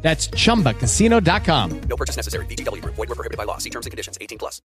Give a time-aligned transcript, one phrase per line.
[0.00, 1.80] That's chumbacasino.com.
[1.88, 2.46] No purchase necessary.
[2.46, 2.82] BGW.
[2.84, 3.58] Void were prohibited by law.
[3.58, 4.16] See terms and conditions.
[4.20, 4.62] 18 plus.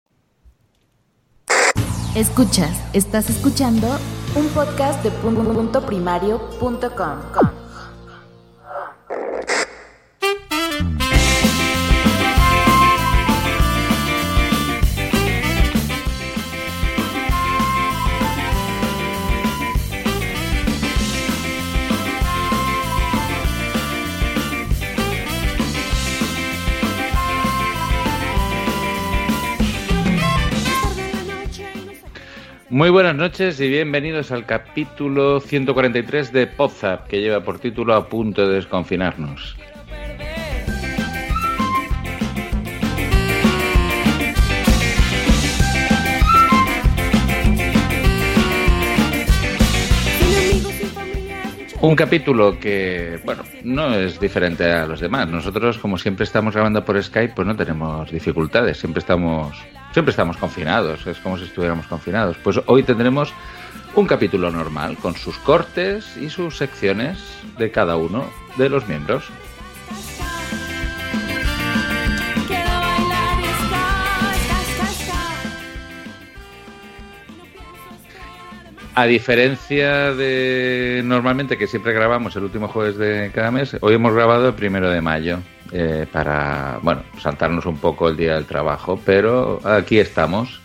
[2.16, 3.88] Escuchas, estás escuchando
[4.36, 7.63] un podcast de punto primario.com.
[32.74, 38.10] Muy buenas noches y bienvenidos al capítulo 143 de Podzap, que lleva por título A
[38.10, 39.56] punto de desconfinarnos.
[51.84, 55.28] Un capítulo que, bueno, no es diferente a los demás.
[55.28, 58.78] Nosotros, como siempre estamos grabando por Skype, pues no tenemos dificultades.
[58.78, 59.58] Siempre estamos,
[59.92, 61.06] siempre estamos confinados.
[61.06, 62.38] Es como si estuviéramos confinados.
[62.42, 63.34] Pues hoy tendremos
[63.96, 67.18] un capítulo normal con sus cortes y sus secciones
[67.58, 69.26] de cada uno de los miembros.
[78.96, 84.14] A diferencia de normalmente que siempre grabamos el último jueves de cada mes, hoy hemos
[84.14, 85.40] grabado el primero de mayo
[85.72, 90.62] eh, para, bueno, saltarnos un poco el día del trabajo, pero aquí estamos.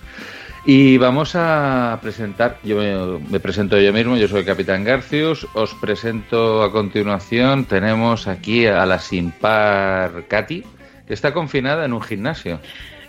[0.67, 5.73] Y vamos a presentar, yo me, me presento yo mismo, yo soy Capitán Garcius, os
[5.77, 10.65] presento a continuación, tenemos aquí a la simpar Katy,
[11.07, 12.61] que está confinada en un gimnasio.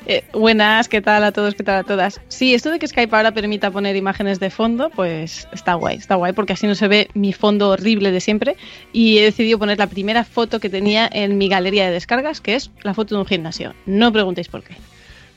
[0.05, 1.55] Eh, buenas, ¿qué tal a todos?
[1.55, 2.21] ¿Qué tal a todas?
[2.29, 6.15] Sí, esto de que Skype ahora permita poner imágenes de fondo, pues está guay, está
[6.15, 8.55] guay, porque así no se ve mi fondo horrible de siempre.
[8.93, 12.55] Y he decidido poner la primera foto que tenía en mi galería de descargas, que
[12.55, 13.73] es la foto de un gimnasio.
[13.85, 14.75] No preguntéis por qué.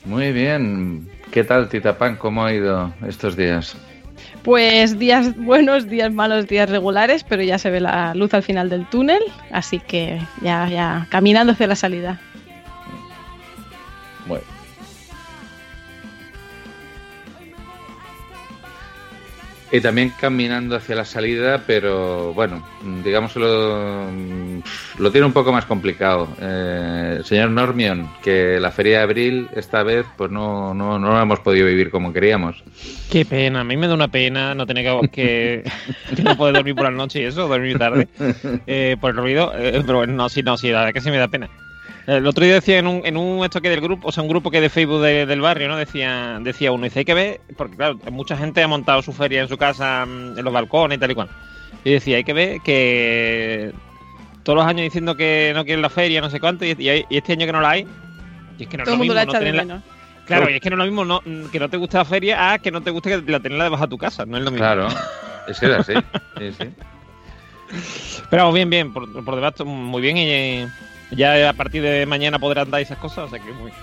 [0.05, 2.15] Muy bien, ¿qué tal Tita Pan?
[2.17, 3.75] ¿Cómo ha ido estos días?
[4.43, 8.69] Pues días buenos, días malos, días regulares, pero ya se ve la luz al final
[8.69, 9.21] del túnel,
[9.51, 12.19] así que ya, ya caminando hacia la salida.
[14.25, 14.43] Bueno.
[19.73, 22.63] Y también caminando hacia la salida, pero bueno,
[23.03, 24.05] digamos que lo,
[24.99, 26.27] lo tiene un poco más complicado.
[26.39, 31.23] Eh, señor Normion, que la feria de abril esta vez pues no, no, no la
[31.23, 32.63] hemos podido vivir como queríamos.
[33.09, 35.63] Qué pena, a mí me da una pena no tener que, que,
[36.15, 38.07] que no poder dormir por la noche y eso, dormir tarde
[38.67, 39.53] eh, por el ruido.
[39.57, 41.49] Eh, pero bueno, no, sí, no, sí, la verdad que sí me da pena.
[42.05, 44.29] El otro día decía en un, en un esto que del grupo, o sea, un
[44.29, 45.77] grupo que de Facebook de- del barrio, ¿no?
[45.77, 49.41] Decía, decía uno, dice, hay que ver, porque claro, mucha gente ha montado su feria
[49.41, 51.29] en su casa, mm, en los balcones y tal y cual.
[51.85, 53.71] Y decía, hay que ver que
[54.43, 57.17] todos los años diciendo que no quieren la feria, no sé cuánto, y, y- y
[57.17, 57.87] este año que no la hay,
[58.59, 59.81] y es que no es Todo el lo mundo mismo la no menos.
[60.25, 62.05] Claro, y es que no es lo mismo no, mm, que no te guste la
[62.05, 64.43] feria a que no te guste que la tenerla debajo de tu casa, no es
[64.43, 64.65] lo mismo.
[64.65, 64.87] Claro,
[65.47, 65.93] es que era así.
[66.37, 66.67] Sí, sí.
[68.29, 70.67] Pero vamos, bien, bien, por, por debajo muy bien y eh,
[71.15, 73.71] ya a partir de mañana podrán dar esas cosas, o sea que muy.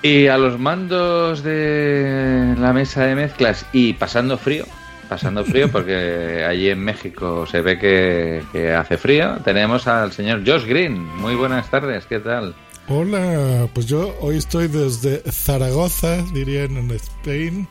[0.00, 4.64] Y a los mandos de la mesa de mezclas y pasando frío,
[5.08, 10.42] pasando frío porque allí en México se ve que, que hace frío, tenemos al señor
[10.46, 11.02] Josh Green.
[11.16, 12.54] Muy buenas tardes, ¿qué tal?
[12.86, 17.68] Hola, pues yo hoy estoy desde Zaragoza, dirían en Spain,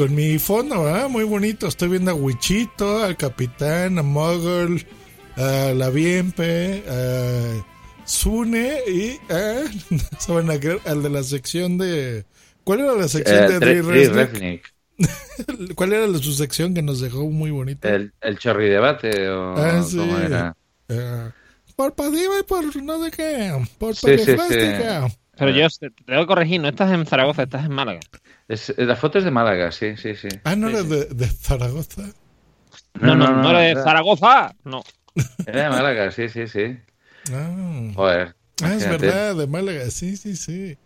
[0.00, 1.10] con mi fondo, ¿verdad?
[1.10, 1.66] Muy bonito.
[1.66, 4.86] Estoy viendo a Wichito, al Capitán, a Muggle,
[5.36, 7.62] a La Bienpe, a
[8.06, 9.64] Sune y a,
[10.18, 12.24] se van a creer, al de la sección de...
[12.64, 14.62] ¿Cuál era la sección Eh, de Dre-.
[15.74, 17.90] ¿Cuál era la- su sección que nos dejó muy bonita?
[17.90, 19.98] El, el chorri debate o Ah, sí.
[19.98, 20.56] cómo era.
[20.88, 21.30] Eh,
[21.76, 24.34] por Padiva y por no sé qué, por Sí, sí.
[25.36, 28.00] Pero yo te te tengo que corregir, no estás en Zaragoza, estás en Málaga.
[28.50, 30.28] Es, la foto es de Málaga, sí, sí, sí.
[30.44, 30.88] Ah, no Sí, era sí.
[30.88, 32.02] de, de Zaragoza.
[33.00, 34.54] No, no, no, era de era- Zaragoza.
[34.64, 34.82] No.
[35.46, 36.76] Era de Málaga, sí, sí, sí.
[37.32, 38.34] Ah, Joder.
[38.62, 40.76] Ah, es verdad, de Málaga, sí, sí, sí.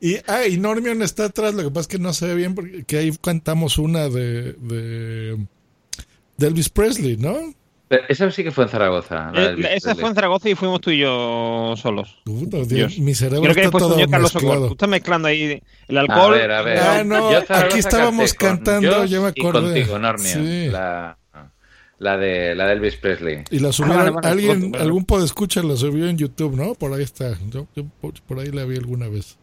[0.00, 2.54] Y, ah, y Normion está atrás, lo que pasa es que no se ve bien
[2.56, 5.46] porque que ahí cantamos una de, de,
[6.38, 7.54] de Elvis Presley, ¿no?
[7.92, 9.30] Pero esa sí que fue en Zaragoza.
[9.34, 12.16] la del Eh, esa fue en Zaragoza y fuimos tú y yo solos.
[12.24, 14.66] Puta, Dios, mi cerebro Creo que está todo Carlos mezclado.
[14.68, 16.32] Tú estás mezclando ahí el A alcohol.
[16.32, 16.78] ver, a ver.
[16.78, 19.60] Ah, no, Yo aquí estábamos con cantando, ya me Y acordé.
[19.82, 20.32] contigo, Normia.
[20.32, 20.68] Sí.
[20.70, 21.18] La,
[21.98, 23.44] la, de, la de Elvis Presley.
[23.50, 24.82] Y la Ah, subieron, vale, vale, alguien, bueno.
[24.82, 26.72] algún podescucha la subió en YouTube, ¿no?
[26.74, 27.36] Por ahí está.
[27.50, 27.84] Yo, yo
[28.26, 29.36] por ahí la vi alguna vez.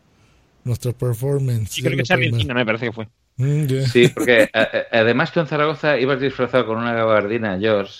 [0.63, 1.69] Nuestra performance.
[1.71, 2.11] Sí, creo que ver.
[2.13, 3.07] Argentina, me parece que fue.
[3.37, 3.67] Mm.
[3.93, 7.93] Sí, porque a- a- además tú en Zaragoza ibas disfrazado con una gabardina, George,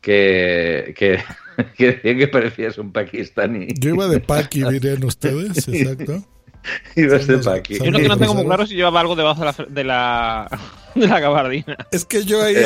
[0.00, 1.22] que, que,
[1.76, 3.68] que decía que parecías un pakistaní.
[3.78, 6.24] Yo iba de Paki, dirían ustedes, exacto.
[6.96, 7.78] Ibas de paqui.
[7.78, 10.60] Yo lo que no tengo muy claro si llevaba algo debajo de la, de la,
[10.94, 11.76] de la gabardina.
[11.92, 12.56] Es que yo ahí,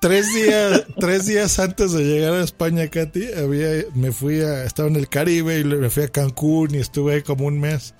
[0.00, 4.88] tres días, tres días antes de llegar a España, Katy, había, me fui a, estaba
[4.88, 7.94] en el Caribe y me fui a Cancún y estuve ahí como un mes.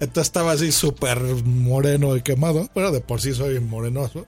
[0.00, 2.68] Entonces estaba así súper moreno y quemado.
[2.74, 4.26] Bueno, de por sí soy morenoso,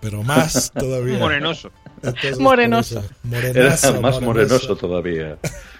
[0.00, 1.18] pero más todavía.
[1.18, 1.70] Morenoso.
[1.96, 3.04] Entonces, Morenoso.
[3.32, 5.36] Era más morenoso todavía.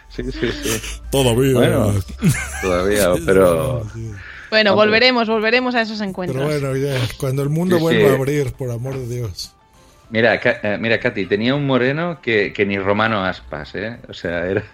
[0.08, 0.80] Sí, sí, sí.
[1.10, 1.52] Todavía.
[1.54, 1.94] Bueno,
[2.62, 3.84] todavía, pero...
[4.50, 4.86] Bueno, Hombre.
[4.86, 6.44] volveremos, volveremos a esos Pero encuentros.
[6.44, 8.12] bueno, ya, cuando el mundo Sí, vuelva sí.
[8.14, 9.52] a abrir, por amor de Dios.
[10.10, 13.98] Mira, eh, mira, Katy, tenía un moreno que, que ni Romano Aspas, ¿eh?
[14.08, 14.64] O sea, era...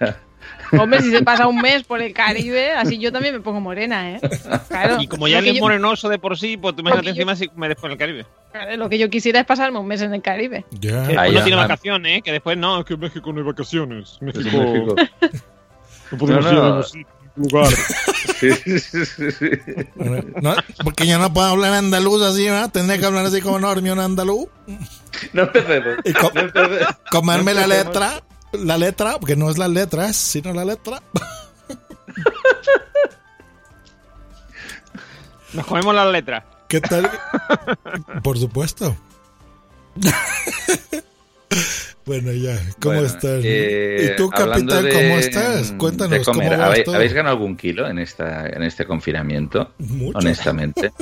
[0.73, 4.13] Hombre, si se pasa un mes por el Caribe, así yo también me pongo morena,
[4.13, 4.21] ¿eh?
[4.69, 5.01] Claro.
[5.01, 7.09] Y como ya Lo que él es yo- morenoso de por sí, pues tú imagínate
[7.09, 8.27] Lo que yo- encima si me después en el Caribe.
[8.53, 10.65] claro, Lo que yo quisiera es pasarme un mes en el Caribe.
[10.81, 11.39] Que Ah, ya.
[11.39, 12.23] no tiene vacaciones, ¿eh?
[12.23, 14.19] Que después no, es que México no hay vacaciones.
[14.21, 14.51] México,
[16.11, 17.69] no podemos No, ir a lugar.
[18.41, 19.51] Sí, sí, sí.
[20.43, 22.71] No, porque yo no puedo hablar andaluz así, ¿verdad?
[22.71, 24.49] Tendré que hablar así como Normio en andaluz.
[25.33, 25.95] No empecemos.
[26.05, 26.95] Y co- No empecemos.
[27.11, 28.23] comerme No la letra,
[28.61, 31.03] la letra, porque no es las letras, sino la letra.
[35.53, 36.45] Nos comemos las letras.
[36.69, 37.09] ¿Qué tal?
[38.23, 38.97] Por supuesto.
[42.05, 43.41] bueno, ya, ¿cómo Bueno, estás?
[43.45, 45.71] eh, ¿Y tú, hablando capitán, de- cómo estás?
[45.71, 46.97] de Cuéntanos cómo ¿Habéis, todo.
[46.97, 49.73] habéis ganado algún kilo en esta en este confinamiento?
[49.79, 50.19] Mucho.
[50.19, 50.93] Honestamente.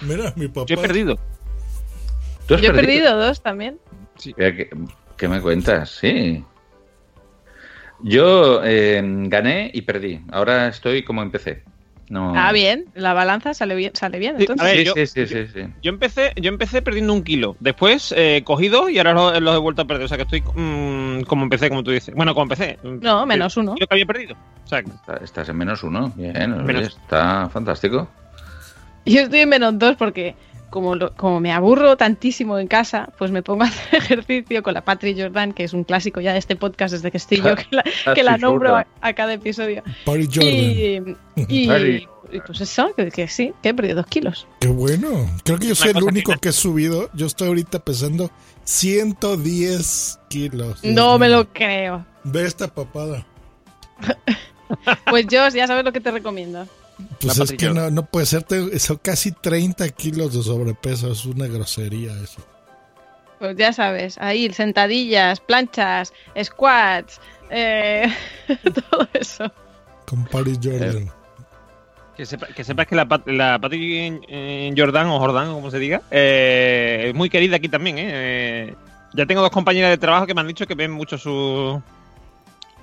[0.00, 0.66] Mira, mi papá.
[0.66, 1.16] Yo he perdido.
[2.46, 3.78] ¿Tú has Yo he perdido dos también.
[4.36, 4.68] ¿Qué,
[5.16, 5.90] qué me cuentas?
[6.00, 6.44] Sí.
[8.02, 10.20] Yo eh, gané y perdí.
[10.32, 11.62] Ahora estoy como empecé.
[12.08, 12.32] No.
[12.34, 14.34] Ah, bien, la balanza sale bien, sale bien.
[14.36, 15.60] Sí, Entonces, a ver, Sí, yo- sí, sí, sí, sí.
[15.80, 17.56] Yo empecé, yo empecé perdiendo un kilo.
[17.60, 20.06] Después eh, cogí dos y ahora los, los he vuelto a perder.
[20.06, 22.12] O sea que estoy mm, como empecé, como tú dices.
[22.16, 22.78] Bueno, como empecé.
[22.82, 23.76] No, menos uno.
[23.78, 24.34] Yo que había perdido.
[24.64, 26.12] O sea, que- Está- Estás en menos uno.
[26.16, 26.88] Bien, Menos.
[27.00, 28.08] está fantástico.
[29.06, 30.34] yo estoy en menos dos porque
[30.70, 34.74] como, lo- como me aburro tantísimo en casa, pues me pongo a hacer ejercicio con
[34.74, 37.54] la Patrick Jordan, que es un clásico ya de este podcast desde que estoy yo,
[37.56, 37.82] que la,
[38.14, 39.82] que la Patrick nombro a, cada episodio.
[40.04, 40.46] Party Jordan.
[40.48, 41.16] Y,
[41.48, 42.08] y- Patrick.
[42.32, 44.46] y pues eso, que, que sí, que he perdido dos kilos.
[44.60, 45.28] Qué bueno.
[45.44, 47.10] Creo que yo soy el único que he subido.
[47.12, 48.30] Yo estoy ahorita pesando
[48.64, 50.78] 110 kilos.
[50.84, 52.06] No me lo creo.
[52.24, 53.26] Ve esta papada.
[55.08, 56.66] Pues yo ya sabes lo que te recomiendo.
[57.20, 58.44] Pues es que no, no puede ser.
[58.78, 61.12] Son casi 30 kilos de sobrepeso.
[61.12, 62.40] Es una grosería eso.
[63.38, 66.12] Pues ya sabes, ahí sentadillas, planchas,
[66.42, 67.20] squats,
[67.50, 68.06] eh,
[68.90, 69.50] todo eso.
[70.06, 71.10] Con Paris Jordan.
[72.16, 75.78] que, sepa- que sepas que la, Pat- la Patrick eh, Jordan o Jordan, como se
[75.78, 77.98] diga, eh, es muy querida aquí también.
[77.98, 78.08] ¿eh?
[78.12, 78.74] Eh,
[79.14, 81.82] ya tengo dos compañeras de trabajo que me han dicho que ven mucho su,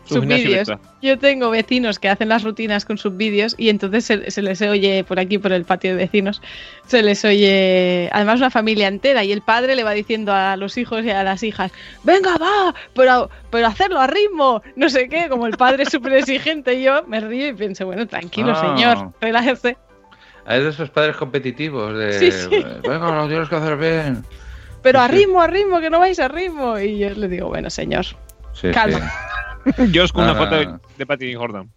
[0.08, 0.68] su Sus gimnasio vídeos.
[0.70, 0.92] virtual.
[1.02, 4.62] Yo tengo vecinos que hacen las rutinas con sus vídeos y entonces se, se les
[4.62, 6.42] oye por aquí, por el patio de vecinos,
[6.88, 10.78] se les oye, además una familia entera y el padre le va diciendo a los
[10.78, 11.72] hijos y a las hijas,
[12.04, 16.14] venga, va, pero, pero hacerlo a ritmo, no sé qué, como el padre es súper
[16.14, 18.76] exigente y yo me río y pienso, bueno, tranquilo Ah.
[18.76, 19.78] señor, relájese.
[20.48, 22.14] Es de esos padres competitivos de...
[22.14, 22.64] Sí, sí.
[22.88, 24.24] Venga, lo tienes que hacer bien.
[24.82, 26.80] Pero a ritmo, a ritmo, que no vais a ritmo.
[26.80, 28.06] Y yo le digo, bueno, señor.
[28.54, 29.12] Sí, Calma.
[30.04, 30.36] os con una Ah.
[30.36, 31.70] foto de, de Patrick Jordan.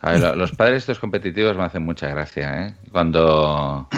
[0.00, 2.74] A ver, lo- los padres estos competitivos me hacen mucha gracia, ¿eh?
[2.92, 3.88] Cuando,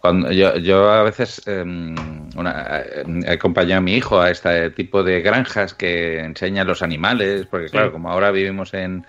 [0.00, 1.94] cuando yo, yo a veces em,
[2.34, 6.80] una- eh, he acompañado a mi hijo a este tipo de granjas que enseñan los
[6.82, 7.72] animales, porque Sí.
[7.72, 9.04] claro, como ahora vivimos en,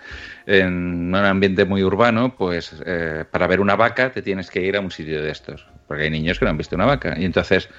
[0.46, 0.74] en
[1.08, 4.80] un ambiente muy urbano, pues eh, para ver una vaca te tienes que ir a
[4.80, 7.14] un sitio de estos, porque hay niños que no han visto una vaca.
[7.18, 7.70] Y entonces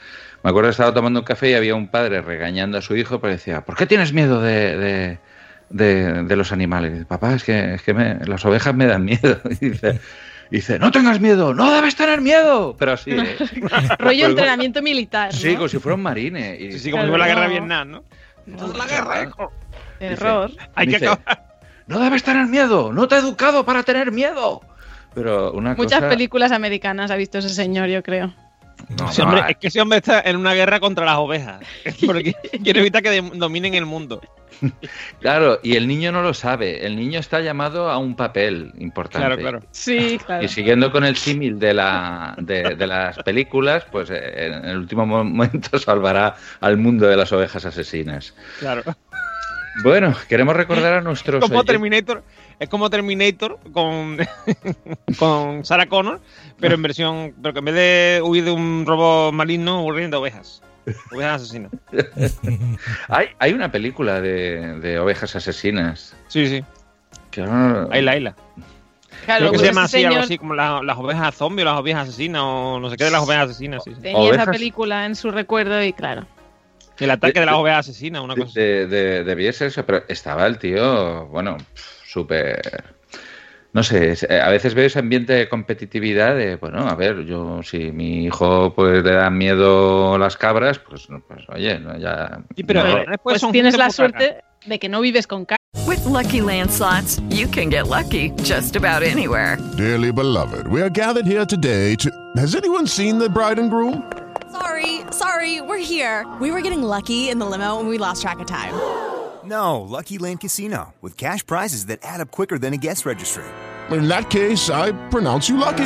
[0.44, 3.20] me acuerdo que estaba tomando un café y había un padre regañando a su hijo,
[3.20, 5.20] pero decía, ¿por qué tienes miedo de, de,
[5.70, 6.94] de- de los animales?
[6.94, 9.40] Dice, Papá, es que, es que me- las ovejas me dan miedo.
[9.62, 10.00] Y dice,
[10.52, 12.76] y dice, no tengas miedo, no debes tener miedo.
[12.78, 13.36] Pero así, ¿eh?
[14.00, 15.34] Rollo entrenamiento militar.
[15.34, 15.40] ¿no?
[15.40, 16.56] sí, como si fuera un marine.
[16.60, 17.52] Y, Sí, sí, como si fuera la guerra de no.
[17.54, 18.04] Vietnam, ¿no?
[18.46, 19.52] No, la guerra, hijo.
[20.00, 20.52] Error.
[20.76, 21.46] Hay que dice, acabar.
[21.88, 24.62] no debes tener miedo, no te he educado para tener miedo.
[25.16, 26.10] Pero una Muchas cosa...
[26.10, 28.34] películas americanas ha visto ese señor, yo creo.
[29.00, 31.60] No, Ese no, hombre- es que ese hombre está en una guerra contra las ovejas.
[32.06, 34.22] Porque quiere evitar que dominen el mundo.
[35.20, 36.86] Claro, y el niño no lo sabe.
[36.86, 39.26] El niño está llamado a un papel importante.
[39.28, 39.62] Claro, claro.
[39.72, 40.46] Sí, claro.
[40.46, 44.78] Y siguiendo con el símil de, la, de, de las películas, pues eh, en el
[44.78, 48.34] último momento salvará al mundo de las ovejas asesinas.
[48.60, 48.84] Claro.
[49.84, 52.24] Bueno, queremos recordar a nuestros como oyentes- Terminator,
[52.60, 54.18] es como Terminator con,
[55.20, 56.20] con Sarah Connor,
[56.60, 60.16] pero en versión, pero que en vez de huir de un robot maligno, huir de
[60.18, 60.62] ovejas.
[61.12, 61.72] Ovejas asesinas.
[63.10, 66.16] Hay, hay una película de, de ovejas asesinas.
[66.28, 66.64] Sí, sí.
[67.32, 68.36] Que ahora- Ahí la Ayla.
[69.26, 71.72] Claro, Creo que pues se llama así, algo así como la- las ovejas zombies o
[71.72, 73.84] las ovejas asesinas o no sé qué de las ovejas asesinas.
[73.84, 74.02] Sí, sí.
[74.02, 74.44] tenía Ovejas.
[74.44, 76.28] esa película en su recuerdo y claro.
[77.00, 78.60] El ataque De- de las de- ovejas asesinas, una cosa así.
[78.60, 81.58] de, de, debía ser eso, pero estaba el tío, bueno,
[82.16, 82.84] súper...
[83.74, 87.62] No sé, eh, a veces veo ese ambiente de competitividad de, bueno, a ver, yo
[87.62, 92.42] si mi hijo pues le dan miedo las cabras, pues, no, pues oye, no, ya...
[92.56, 95.58] Sí, pero no- después Pues son tienes la suerte de que no vives con ca-
[95.86, 99.58] With Lucky Land slots, you can get lucky just about anywhere.
[99.76, 102.10] Dearly beloved, we are gathered here today to.
[102.38, 104.02] Has anyone seen the bride and groom?
[104.52, 106.26] Sorry, sorry, we're here.
[106.40, 108.74] We were getting lucky in the limo and we lost track of time.
[109.48, 113.44] No, Lucky Land Casino, with cash prizes that add up quicker than a guest registry.
[113.92, 115.86] In that case, I pronounce you lucky.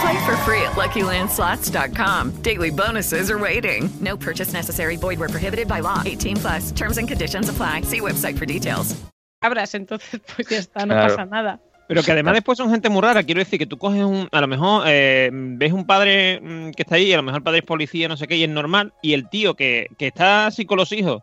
[0.00, 2.42] Play for free at LuckyLandSlots.com.
[2.42, 3.90] Daily bonuses are waiting.
[4.00, 4.96] No purchase necessary.
[4.96, 6.02] Void where prohibited by law.
[6.06, 6.70] 18 plus.
[6.72, 7.82] Terms and conditions apply.
[7.82, 8.94] See website for details.
[9.42, 11.16] cabras, entonces pues ya está, no Claro.
[11.16, 11.60] pasa nada.
[11.88, 13.22] Pero que además después son gente muy rara.
[13.24, 14.28] Quiero decir que tú coges un.
[14.30, 17.42] A lo mejor eh, ves un padre mm, que está ahí, a lo mejor el
[17.44, 18.92] padre es policía, no sé qué, y es normal.
[19.02, 21.22] Y el tío que, que está así con los hijos,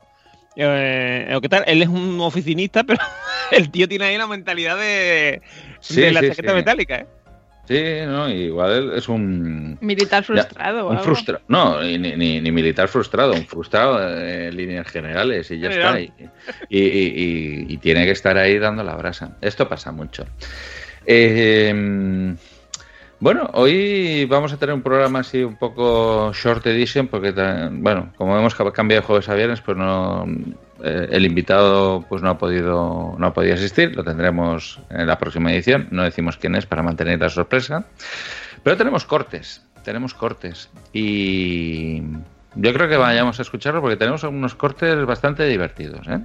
[0.56, 3.00] eh, o qué tal, él es un oficinista, pero
[3.52, 5.42] el tío tiene ahí la mentalidad de,
[5.80, 6.56] Sí, de la sí, chaqueta sí.
[6.56, 7.06] metálica, ¿eh?
[7.68, 9.76] Sí, no, igual es un...
[9.82, 10.88] Militar ya, frustrado.
[10.88, 15.58] o un frustra No, ni, ni- ni militar frustrado, un frustrado en líneas generales y
[15.58, 16.00] ya está.
[16.00, 16.14] Y,
[16.70, 19.36] y- y- y- y tiene que estar ahí dando la brasa.
[19.42, 20.26] Esto pasa mucho.
[21.08, 22.36] Eh,
[23.26, 27.32] bueno, hoy vamos a tener un programa así un poco short edition porque,
[27.72, 30.28] bueno, como hemos ca- cambiado de jueves a viernes, pues no...
[30.84, 35.18] eh, el invitado pues no ha podido no ha podido asistir, lo tendremos en la
[35.18, 37.88] próxima edición, no decimos quién es para mantener la sorpresa.
[38.62, 40.70] Pero tenemos cortes, tenemos cortes.
[40.94, 42.04] Y
[42.54, 46.08] yo creo que vayamos a escucharlo porque tenemos unos cortes bastante divertidos.
[46.08, 46.20] ¿eh?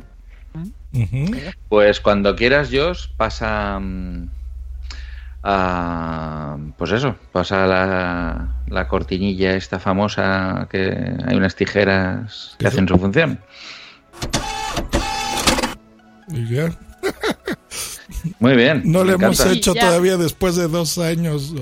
[1.71, 4.29] Pues cuando quieras, Josh, pasa mm,
[5.43, 6.57] a...
[6.77, 12.97] Pues eso, pasa la, la cortinilla esta famosa que hay unas tijeras que hacen su
[12.99, 13.41] función.
[16.29, 16.71] Y ya.
[18.39, 18.83] Muy bien.
[18.85, 21.55] No le hemos hecho todavía después de dos años.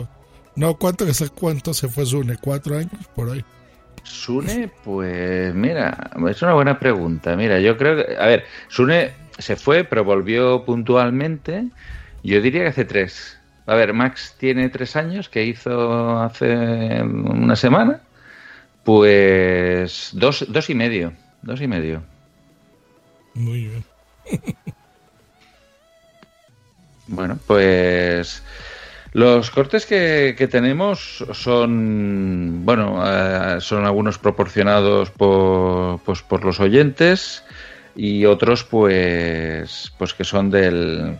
[0.57, 2.37] No, ¿cuánto, cuánto se fue Zune?
[2.41, 3.07] ¿Cuatro años?
[3.15, 3.45] Por ahí.
[4.03, 7.37] Sune, pues mira, es una buena pregunta.
[7.37, 11.69] Mira, yo creo que, a ver, Sune se fue, pero volvió puntualmente.
[12.25, 13.38] Yo diría que hace tres.
[13.69, 18.01] A ver, Max tiene tres años, que hizo hace una semana.
[18.83, 22.03] Pues dos, dos y medio, dos y medio.
[23.35, 23.85] Muy bien.
[27.11, 28.43] Bueno, pues
[29.15, 36.61] los cortes que, que tenemos son, bueno, eh, son algunos proporcionados por, pues, por los
[36.61, 37.45] oyentes
[37.97, 41.19] y otros, pues, pues que son del,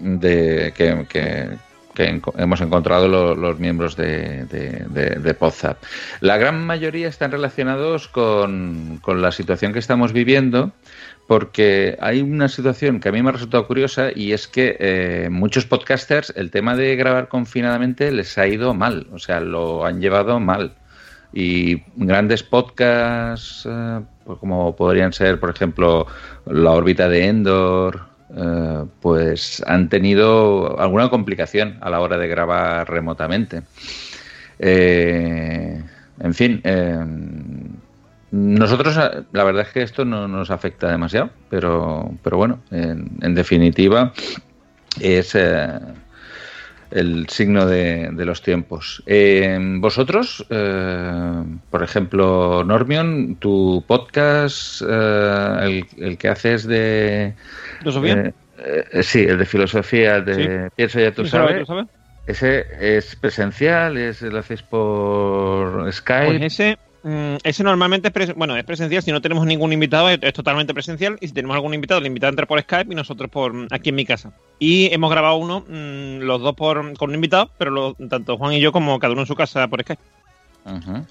[0.00, 1.66] de que, que-
[2.36, 5.78] hemos encontrado lo- los miembros de- de Podzap.
[6.20, 10.72] La gran mayoría están relacionados con, con la situación que estamos viviendo,
[11.26, 15.28] porque hay una situación que a mí me ha resultado curiosa y es que eh,
[15.30, 20.00] muchos podcasters el tema de grabar confinadamente les ha ido mal, o sea, lo han
[20.00, 20.74] llevado mal.
[21.32, 26.06] Y grandes podcasts, eh, pues como podrían ser, por ejemplo,
[26.46, 28.02] La órbita de Endor,
[28.36, 33.62] eh, pues han tenido alguna complicación a la hora de grabar remotamente.
[34.58, 35.82] Eh,
[36.20, 37.04] en fin, eh,
[38.30, 38.96] nosotros,
[39.32, 44.12] la verdad es que esto no nos afecta demasiado, pero, pero bueno, en, en definitiva
[45.00, 45.68] es eh,
[46.90, 49.02] el signo de, de los tiempos.
[49.06, 57.34] Eh, vosotros, eh, por ejemplo, Normion, tu podcast, eh, el, el que haces de...
[57.80, 58.32] ¿Filosofía?
[58.58, 60.72] eh, sí, el de filosofía, de Sí.
[60.76, 61.50] Pienso ya tú ¿Tú sabes?
[61.50, 61.66] sabes.
[61.66, 61.86] ¿Tú sabes?
[62.26, 63.96] ¿Ese es presencial?
[63.96, 66.38] ¿Es, ¿Lo hacéis por Skype?
[66.38, 66.76] Pues ese,
[67.08, 69.02] mm, ese normalmente es, bueno, es presencial.
[69.02, 71.16] Si no tenemos ningún invitado, es, es totalmente presencial.
[71.20, 73.90] Y si tenemos algún invitado, el invitado entra por Skype y nosotros por mm, aquí
[73.90, 74.32] en mi casa.
[74.58, 78.52] Y hemos grabado uno, mm, los dos por, con un invitado, pero lo- tanto Juan
[78.54, 80.02] y yo como cada uno en su casa por Skype.
[80.64, 81.04] Ajá.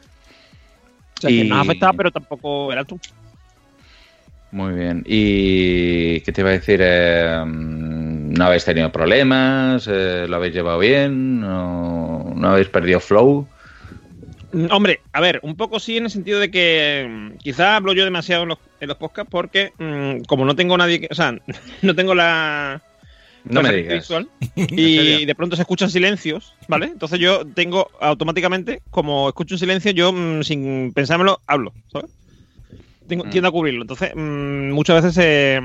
[1.17, 2.99] O sea, que nos ha afectado, pero tampoco era tú.
[4.51, 5.03] Muy bien.
[5.05, 6.79] ¿Y qué te iba a decir?
[6.81, 9.87] Eh, ¿No habéis tenido problemas?
[9.91, 11.39] Eh, ¿Lo habéis llevado bien?
[11.41, 13.47] ¿No, no habéis perdido flow?
[14.55, 17.91] Mm, Hombre, a ver, un poco sí en el sentido de que mm, quizá hablo
[17.93, 21.15] yo demasiado en los, en los podcasts porque mm, como no tengo nadie que, o
[21.15, 21.37] sea,
[21.81, 22.81] no tengo la
[23.43, 23.95] No me digas.
[23.95, 26.85] visual ¿En y de pronto se escuchan silencios, ¿vale?
[26.85, 32.11] Entonces yo tengo automáticamente, como escucho un silencio, yo sin pensármelo hablo, ¿sabes?
[33.07, 33.29] Tengo, Mm.
[33.29, 33.81] tiendo a cubrirlo.
[33.81, 35.59] Entonces, muchas veces eh,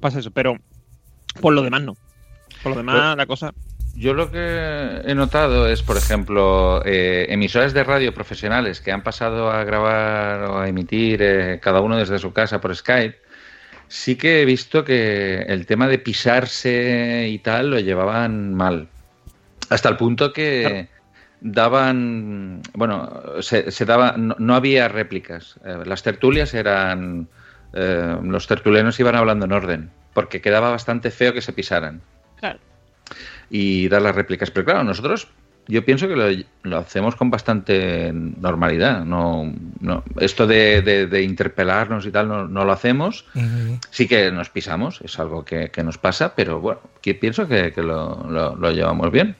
[0.00, 0.56] pasa eso, pero
[1.40, 1.96] por lo demás no.
[2.62, 3.54] Por lo demás, Pues- la cosa.
[3.96, 9.02] Yo lo que he notado es, por ejemplo, eh, emisoras de radio profesionales que han
[9.02, 13.16] pasado a grabar o a emitir eh, cada uno desde su casa por Skype.
[13.86, 18.88] Sí que he visto que el tema de pisarse y tal lo llevaban mal.
[19.70, 20.88] Hasta el punto que
[21.40, 25.60] daban, bueno, se, se daba, no, no había réplicas.
[25.64, 27.28] Eh, las tertulias eran,
[27.74, 32.00] eh, los tertulianos iban hablando en orden, porque quedaba bastante feo que se pisaran
[32.40, 32.58] Claro.
[33.50, 34.50] Y dar las réplicas.
[34.50, 35.28] Pero claro, nosotros
[35.66, 36.26] yo pienso que lo,
[36.62, 39.04] lo hacemos con bastante normalidad.
[39.04, 43.24] No, no, esto de, de- de interpelarnos y tal no, no lo hacemos.
[43.90, 47.72] Sí que nos pisamos, es algo que, que nos pasa, pero bueno, que pienso que,
[47.72, 49.36] que lo, lo- lo llevamos bien.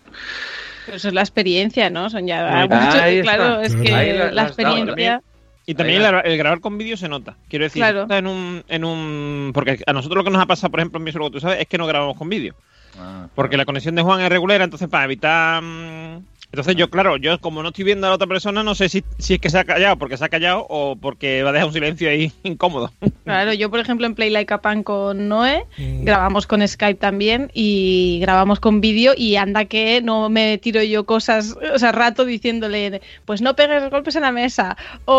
[0.87, 2.09] Pero eso es la experiencia, ¿no?
[2.11, 3.91] Son ya claro, es que
[4.33, 5.23] la- experiencia.
[5.67, 7.37] Y también el, el grabar con vídeo se nota.
[7.49, 8.03] Quiero decir, Claro.
[8.03, 9.51] está en un, en un.
[9.55, 11.61] Porque a nosotros lo que nos ha pasado, por ejemplo, en mi solo tú sabes,
[11.61, 12.55] es que no grabamos con vídeo.
[12.99, 15.63] Ah, Porque la conexión de Juan es regular, entonces para evitar.
[15.63, 16.25] mm,
[16.55, 19.03] Entonces yo, claro, yo como no estoy viendo a la otra persona, no sé si,
[19.19, 21.67] si es que se ha callado porque se ha callado o porque va a dejar
[21.67, 22.93] un silencio ahí incómodo.
[23.25, 26.05] Claro, yo por ejemplo en Play Like a Pan con Noé Mm.
[26.05, 31.05] grabamos con Skype también y grabamos con vídeo y anda que no me tiro yo
[31.05, 35.15] cosas, o sea, rato diciéndole, pues no pegues golpes en la mesa o,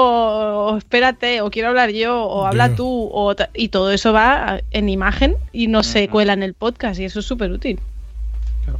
[0.71, 2.75] o espérate o quiero hablar yo o habla Ya.
[2.75, 6.97] tú o y todo eso va en imagen y no se cuela en el podcast
[7.01, 7.77] y eso es súper útil.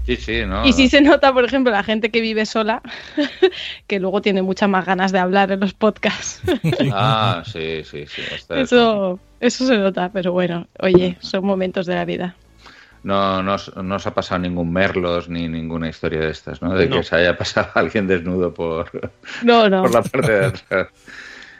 [0.05, 0.65] Sí, sí, ¿no?
[0.65, 2.81] Y sí se nota, por ejemplo, la gente que vive sola,
[3.87, 6.41] que luego tiene muchas más ganas de hablar en los podcasts.
[6.91, 8.21] Ah, sí, sí, sí.
[8.50, 12.35] Eso, eso se nota, pero bueno, oye, son momentos de la vida.
[13.03, 16.74] No, no, os- no os ha pasado ningún merlos ni ninguna historia de estas, ¿no?
[16.74, 16.98] De No.
[16.98, 18.89] que se haya pasado alguien desnudo por,
[19.43, 19.83] No, no.
[19.83, 20.87] por la parte de atrás.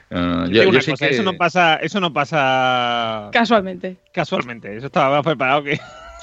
[0.08, 1.14] Te yo, yo sí cosa, que...
[1.14, 3.96] eso no pasa, eso no pasa Casualmente.
[4.12, 4.76] casualmente.
[4.76, 5.80] Eso estaba más preparado que.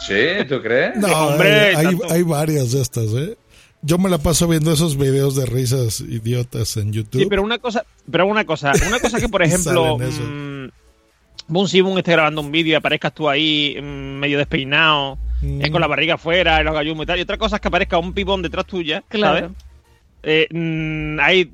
[0.07, 0.45] ¿Sí?
[0.47, 0.95] ¿Tú crees?
[0.97, 1.75] No, Hombre,
[2.09, 3.37] hay, varias de estas, ¿eh?
[3.81, 7.21] Yo me la paso viendo esos videos de risas idiotas en YouTube.
[7.21, 10.67] Sí, pero una cosa, pero una cosa, una cosa que por ejemplo, mmm,
[11.47, 15.61] Boom Simon esté grabando un vídeo y aparezcas tú ahí mm, medio despeinado, Mm.
[15.65, 17.67] eh, con la barriga afuera, y los gallumos y tal, y otra cosa es que
[17.67, 19.39] aparezca un pibón detrás tuya, Claro.
[19.39, 19.51] ¿sabes?
[20.25, 21.51] Eh, mm, ahí,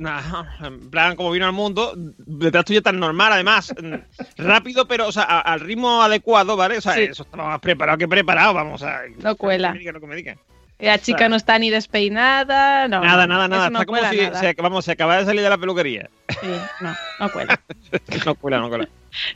[0.64, 3.96] en plan, como vino al mundo, detrás tuya tan normal, además, mm,
[4.44, 6.78] rápido, pero o sea, a- al ritmo adecuado, ¿vale?
[6.78, 7.02] O sea, Sí.
[7.02, 9.02] eso estaba más preparado que preparado, vamos a.
[9.24, 9.70] No cuela.
[9.70, 10.38] que me digan lo que me digan.
[10.78, 13.02] La chica no está ni despeinada, no.
[13.02, 13.70] Nada, nada, nada.
[13.70, 14.40] no Está como si nada.
[14.40, 16.10] se, vamos, se acaba de salir de la peluquería.
[16.30, 16.48] Sí,
[16.80, 17.60] no, no cuela.
[18.26, 18.88] no cuela, no cuela.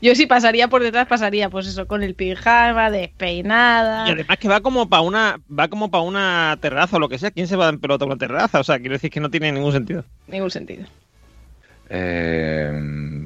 [0.02, 4.08] Yo si pasaría por detrás, pasaría pues eso, con el pijama, despeinada.
[4.08, 7.18] Y además que va como para una, va como para una terraza o lo que
[7.20, 7.32] sea.
[7.32, 8.60] ¿Quién se va en pelota a una terraza?
[8.60, 10.04] O sea, quiero decir que no tiene ningún sentido.
[10.28, 10.86] Ningún sentido.
[11.90, 12.72] Eh,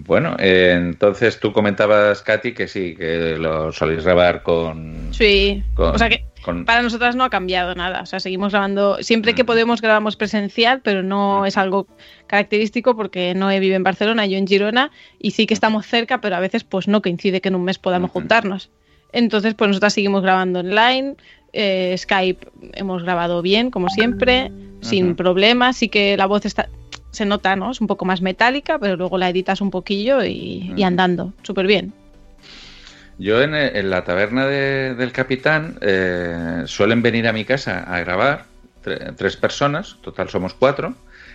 [0.05, 5.09] bueno, eh, entonces tú comentabas, Katy, que sí, que lo soléis grabar con...
[5.11, 5.63] Sí.
[5.73, 8.01] con- o sea que con- para nosotras no ha cambiado nada.
[8.01, 8.97] O sea, seguimos grabando.
[9.01, 9.45] Siempre que Mm.
[9.45, 11.85] podemos grabamos presencial, pero no es algo
[12.25, 16.35] característico porque Noé vive en Barcelona, yo en Girona, y sí que estamos cerca, pero
[16.35, 18.69] a veces pues no coincide que en un mes podamos juntarnos.
[19.13, 21.15] Entonces, pues nosotras seguimos grabando online.
[21.53, 25.77] eh, Skype hemos grabado bien, como siempre, sin problemas.
[25.77, 26.67] Sí que la voz está
[27.09, 27.71] se nota, ¿no?
[27.71, 31.33] Es un poco más metálica, pero luego la editas un poquillo y, y andando.
[31.41, 31.93] Súper bien.
[33.19, 37.99] Yo en, en la taberna de- del capitán eh, suelen venir a mi casa a
[38.01, 38.45] grabar
[38.83, 40.93] tre- tres personas, total somos cuatro.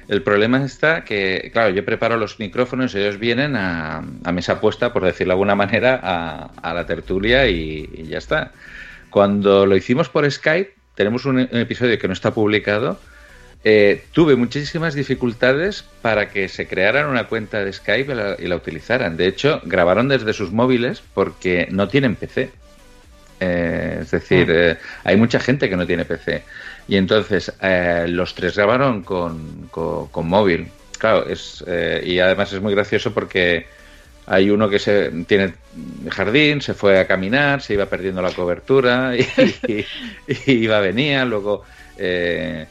[0.09, 4.61] El problema está que, claro, yo preparo los micrófonos y ellos vienen a, a mesa
[4.61, 8.53] puesta, por decirlo de alguna manera, a, a la tertulia y, ya está.
[9.11, 12.99] Cuando lo hicimos por Skype, tenemos un episodio que no está publicado,
[13.65, 18.47] eh, tuve muchísimas dificultades para que se crearan una cuenta de Skype y la, y
[18.47, 19.17] la utilizaran.
[19.17, 22.51] De hecho, grabaron desde sus móviles porque no tienen PC.
[23.41, 26.43] Eh, es decir, eh, hay mucha gente que no tiene PC.
[26.89, 30.69] Y entonces eh, los tres grabaron con, con- con móvil.
[30.99, 33.67] Claro, es, eh, y además es muy gracioso porque
[34.27, 35.55] hay uno que se tiene
[36.09, 39.23] jardín, se fue a caminar, se iba perdiendo la cobertura y,
[39.67, 39.87] y-
[40.47, 41.65] y iba venía, luego
[41.99, 42.67] eh,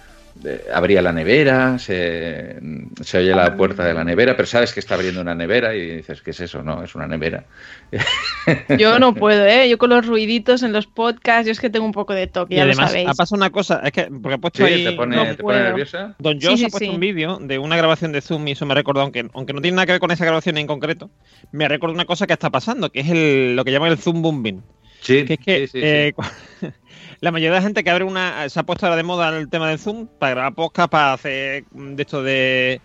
[0.74, 2.56] abría la nevera, se,
[3.02, 5.98] se oye la puerta de la nevera, pero sabes que está abriendo una nevera y
[5.98, 6.64] dices, ¿qué es eso?
[6.64, 7.46] No, es una nevera.
[8.78, 9.70] Yo no puedo, ¿eh?
[9.70, 12.56] Yo con los ruiditos en los podcasts, yo es que tengo un poco de toque,
[12.56, 13.10] Y ya además lo sabéis.
[13.10, 14.84] ha pasado una cosa, es que porque ha puesto Sí, ahí...
[14.86, 16.16] te pone, no te pone nerviosa.
[16.20, 16.90] Don Josh sí, ha puesto sí.
[16.90, 19.62] un vídeo de una grabación de Zoom y eso me ha recordado, aunque, aunque no
[19.62, 21.10] tiene nada que ver con esa grabación en concreto,
[21.52, 23.98] me ha recordado una cosa que está pasando, que es el, lo que llaman el
[23.98, 24.62] Zoom Booming.
[25.02, 25.82] Sí, Que es que sí, sí, sí.
[25.84, 26.14] eh,
[27.22, 28.48] la mayoría de la gente que abre una.
[28.50, 31.64] Se ha puesto ahora de moda el tema del Zoom para grabar podcast, para hacer
[31.72, 32.82] mm, de esto de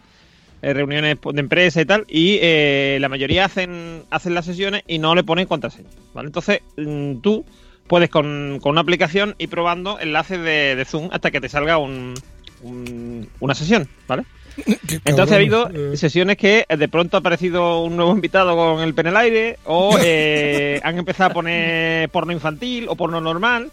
[0.62, 2.04] eh, reuniones de empresa y tal.
[2.08, 5.88] Y eh, la mayoría hacen, hacen las sesiones y no le ponen contraseña.
[6.14, 6.28] ¿vale?
[6.28, 7.44] Entonces mm, tú
[7.86, 11.78] puedes con, con una aplicación ir probando enlaces de, de Zoom hasta que te salga
[11.78, 12.14] un,
[12.62, 14.24] un- una sesión, ¿vale?
[15.04, 18.80] Entonces ha habido Eh, sesiones que eh, de pronto ha aparecido un nuevo invitado con
[18.82, 23.70] el pene al aire, o eh, han empezado a poner porno infantil o porno normal,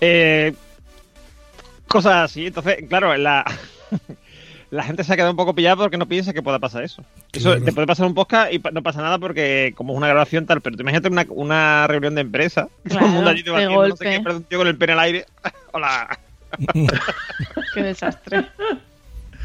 [0.00, 0.54] eh,
[1.88, 2.46] cosas así.
[2.46, 3.44] Entonces, claro, la,
[4.70, 7.02] la gente se ha quedado un poco pillada porque no piensa que pueda pasar eso.
[7.32, 7.64] Eso Claro.
[7.64, 10.60] te puede pasar un podcast y no pasa nada porque como es una grabación tal,
[10.60, 13.96] pero tú imagínate una, una reunión de empresa, todo el mundo Claro, allí debatiendo, no
[13.96, 15.26] sé qué, pero un tío con el pene al aire.
[15.72, 16.18] Hola.
[17.74, 18.46] Qué desastre.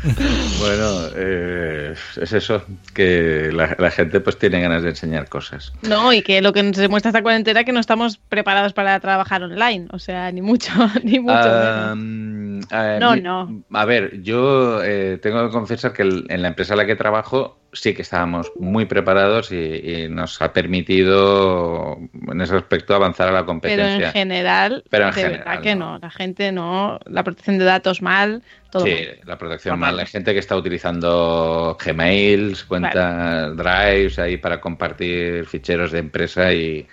[0.03, 5.73] Bueno, eh, es eso, que la, la gente pues tiene ganas de enseñar cosas.
[5.81, 8.99] No, y que lo que nos demuestra esta cuarentena es que no estamos preparados para
[8.99, 9.87] trabajar online.
[9.91, 10.71] O sea, ni mucho,
[11.03, 12.65] ni mucho Ah, menos.
[12.69, 13.63] mm, a No, no.
[13.73, 17.60] A ver, yo eh, tengo que confesar que en la empresa en la que trabajo
[17.73, 21.97] sí que estábamos muy preparados y, y nos ha permitido
[22.31, 24.07] en ese aspecto avanzar a la Pero competencia.
[24.07, 25.97] en general, Pero en de general, verdad que no.
[25.99, 26.99] La gente no.
[27.05, 29.19] La protección de datos mal, todo Sí, mal.
[29.25, 29.91] la protección Normal.
[29.95, 29.99] mal.
[30.01, 36.85] Hay gente que está utilizando Gmails, cuentas Drives ahí para compartir ficheros de empresa y,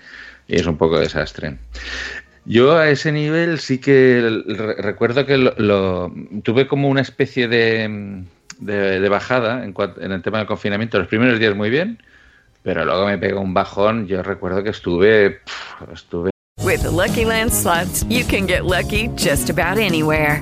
[0.47, 1.57] y es un poco desastre.
[2.45, 4.43] Yo a ese nivel sí que
[4.79, 6.13] recuerdo que lo, lo-
[6.43, 8.23] tuve como una especie de,
[8.59, 10.99] de- de bajada en, en el tema del confinamiento.
[10.99, 12.03] Los primeros días muy bien,
[12.63, 14.07] pero luego me pegó un bajón.
[14.07, 16.31] Yo recuerdo que estuve, pf, estuve
[16.65, 20.41] With the Lucky Land slots, you can get lucky just about anywhere.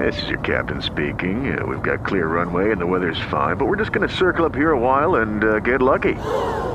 [0.00, 1.56] This is your captain speaking.
[1.58, 4.44] Uh, we've got clear runway and the weather's fine, but we're just going to circle
[4.44, 6.14] up here a while and uh, get lucky.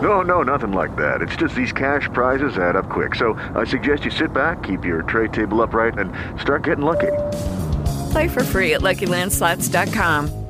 [0.01, 1.21] No, no, nothing like that.
[1.21, 3.13] It's just these cash prizes add up quick.
[3.15, 7.11] So I suggest you sit back, keep your tray table upright, and start getting lucky.
[8.11, 10.40] Play for free at LuckyLandSlots.com.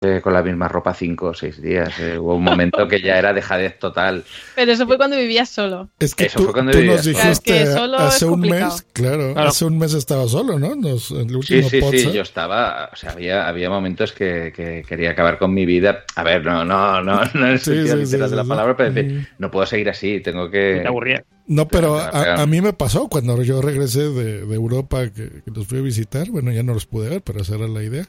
[0.00, 1.98] Eh, con la misma ropa cinco o seis días.
[1.98, 2.18] eh.
[2.18, 4.22] Hubo un momento que ya era dejadez total.
[4.54, 5.88] Pero eso fue cuando vivías solo.
[5.98, 7.16] Es que Eso tú, fue cuando tú nos solo.
[7.18, 9.48] dijiste Claro, es que solo hace es un mes, claro, Claro.
[9.48, 10.76] hace un mes estaba solo, ¿no?
[10.76, 12.04] Nos, el Sí, último sí, podcast.
[12.04, 16.04] sí, yo estaba, o sea, había, había momentos que, que quería acabar con mi vida.
[16.14, 18.76] A ver, no, no, no, no en el Sí, sentido sí, de la sí, palabra,
[18.76, 19.26] pero decir, Mm.
[19.38, 20.78] no puedo seguir así, tengo que...
[20.82, 21.24] Te aburría.
[21.48, 25.50] No, pero- a, a mí me pasó cuando yo regresé de, de Europa, que, que
[25.52, 26.28] los fui a visitar.
[26.30, 28.06] Bueno, ya no los pude ver, pero esa era la idea.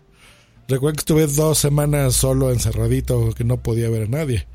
[0.70, 4.48] Recuerdo que estuve dos semanas solo encerradito, que no podía ver a nadie.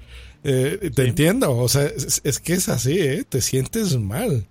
[0.45, 3.25] Eh, te entiendo, o sea, es, es que es así, ¿eh?
[3.29, 4.47] Te sientes mal.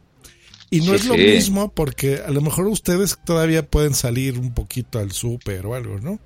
[0.69, 1.21] Y no Sí, es lo sí.
[1.21, 5.99] mismo porque a lo mejor ustedes todavía pueden salir un poquito al súper o algo,
[5.99, 6.19] ¿no?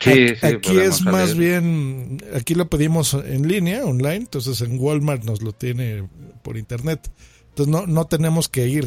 [0.00, 4.60] Sí, Aquí- sí, aquí podemos es más bien, aquí lo pedimos en línea, online, entonces
[4.62, 6.08] en Walmart nos lo tiene
[6.42, 7.10] por internet.
[7.50, 8.86] Entonces no, no tenemos que ir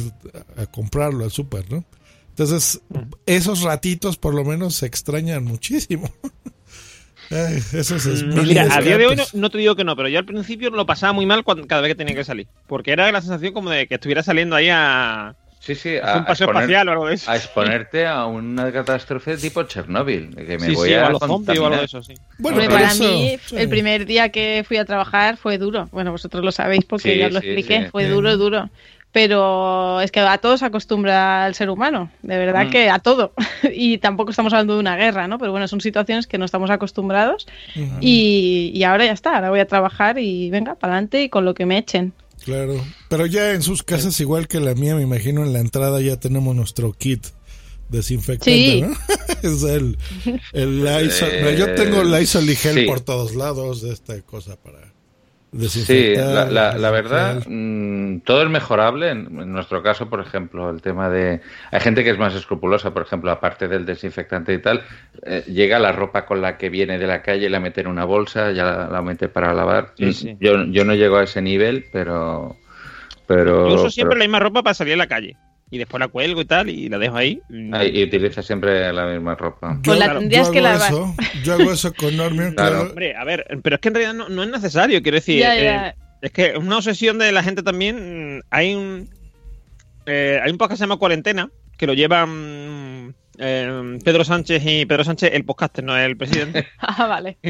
[0.56, 1.84] a, a comprarlo al súper, ¿no?
[2.30, 2.80] Entonces,
[3.26, 6.10] esos ratitos por lo menos se extrañan muchísimo.
[7.30, 9.94] Ay, esos es Mm, Mira, a día de hoy no, no te digo que no,
[9.94, 12.48] pero yo al principio lo pasaba muy mal cuando, cada vez que tenía que salir.
[12.66, 16.24] Porque era la sensación como de que estuviera saliendo ahí a, Sí, sí, a un
[16.24, 17.30] paseo exponer- espacial o algo de eso.
[17.30, 21.20] a exponerte a una catástrofe tipo Chernóbil, que me Sí, voy sí, a, a los
[21.20, 22.14] zombies o algo de eso, sí.
[22.38, 23.56] Bueno, para eso, mí, sí.
[23.56, 25.88] el primer día que fui a trabajar fue duro.
[25.92, 27.84] Bueno, vosotros lo sabéis porque Sí, ya os lo sí, expliqué.
[27.84, 27.90] sí.
[27.92, 28.70] Fue duro, duro.
[29.12, 32.70] Pero es que a todo se acostumbra el ser humano, de verdad Mm.
[32.70, 33.32] que a todo.
[33.74, 35.38] y tampoco estamos hablando de una guerra, ¿no?
[35.38, 37.48] Pero bueno, son situaciones que no estamos acostumbrados.
[38.00, 41.44] Y, y ahora ya está, ahora voy a trabajar y venga, para adelante y con
[41.44, 42.12] lo que me echen.
[42.44, 42.74] Claro.
[43.08, 46.16] Pero ya en sus casas, igual que la mía, me imagino en la entrada ya
[46.18, 47.26] tenemos nuestro kit
[47.88, 48.80] desinfectante, Sí.
[48.82, 48.92] ¿no?
[49.42, 49.98] es el,
[50.52, 51.28] el Lysol.
[51.32, 52.82] Eh, Yo tengo Lysol y gel sí.
[52.86, 54.78] por todos lados de esta cosa para...
[55.58, 59.10] Sí, la, la- la verdad, mm, todo es mejorable.
[59.10, 61.40] En, en nuestro caso, por ejemplo, el tema de...
[61.72, 64.82] Hay gente que es más escrupulosa, por ejemplo, aparte del desinfectante y tal,
[65.24, 68.04] eh, llega la ropa con la que viene de la calle, la mete en una
[68.04, 69.92] bolsa, ya la, la mete para lavar.
[69.96, 70.36] Sí, Mm, sí.
[70.40, 72.56] Yo, yo no llego a ese nivel, pero...
[73.26, 75.36] pero Yo uso siempre pero- la misma ropa para salir a la calle.
[75.72, 77.40] Y después la cuelgo y tal, y la dejo ahí.
[77.72, 79.78] Ah, y utiliza siempre la misma ropa.
[79.82, 80.90] Yo, la yo tendrías hago que lavar.
[80.92, 82.70] eso, yo hago eso con Norman, Claro.
[82.76, 82.88] claro.
[82.90, 85.38] Hombre, a ver, pero es que en realidad no, no es necesario, quiero decir.
[85.38, 85.94] Ya, eh, ya.
[86.22, 88.38] es que es una obsesión de la gente también.
[88.38, 89.08] mm, Hay un.
[90.06, 94.62] eh, hay un podcast que se llama Cuarentena, que lo llevan mm, eh, Pedro Sánchez
[94.66, 96.66] y Pedro Sánchez, el podcaster, no el presidente.
[96.80, 97.38] Ah, vale.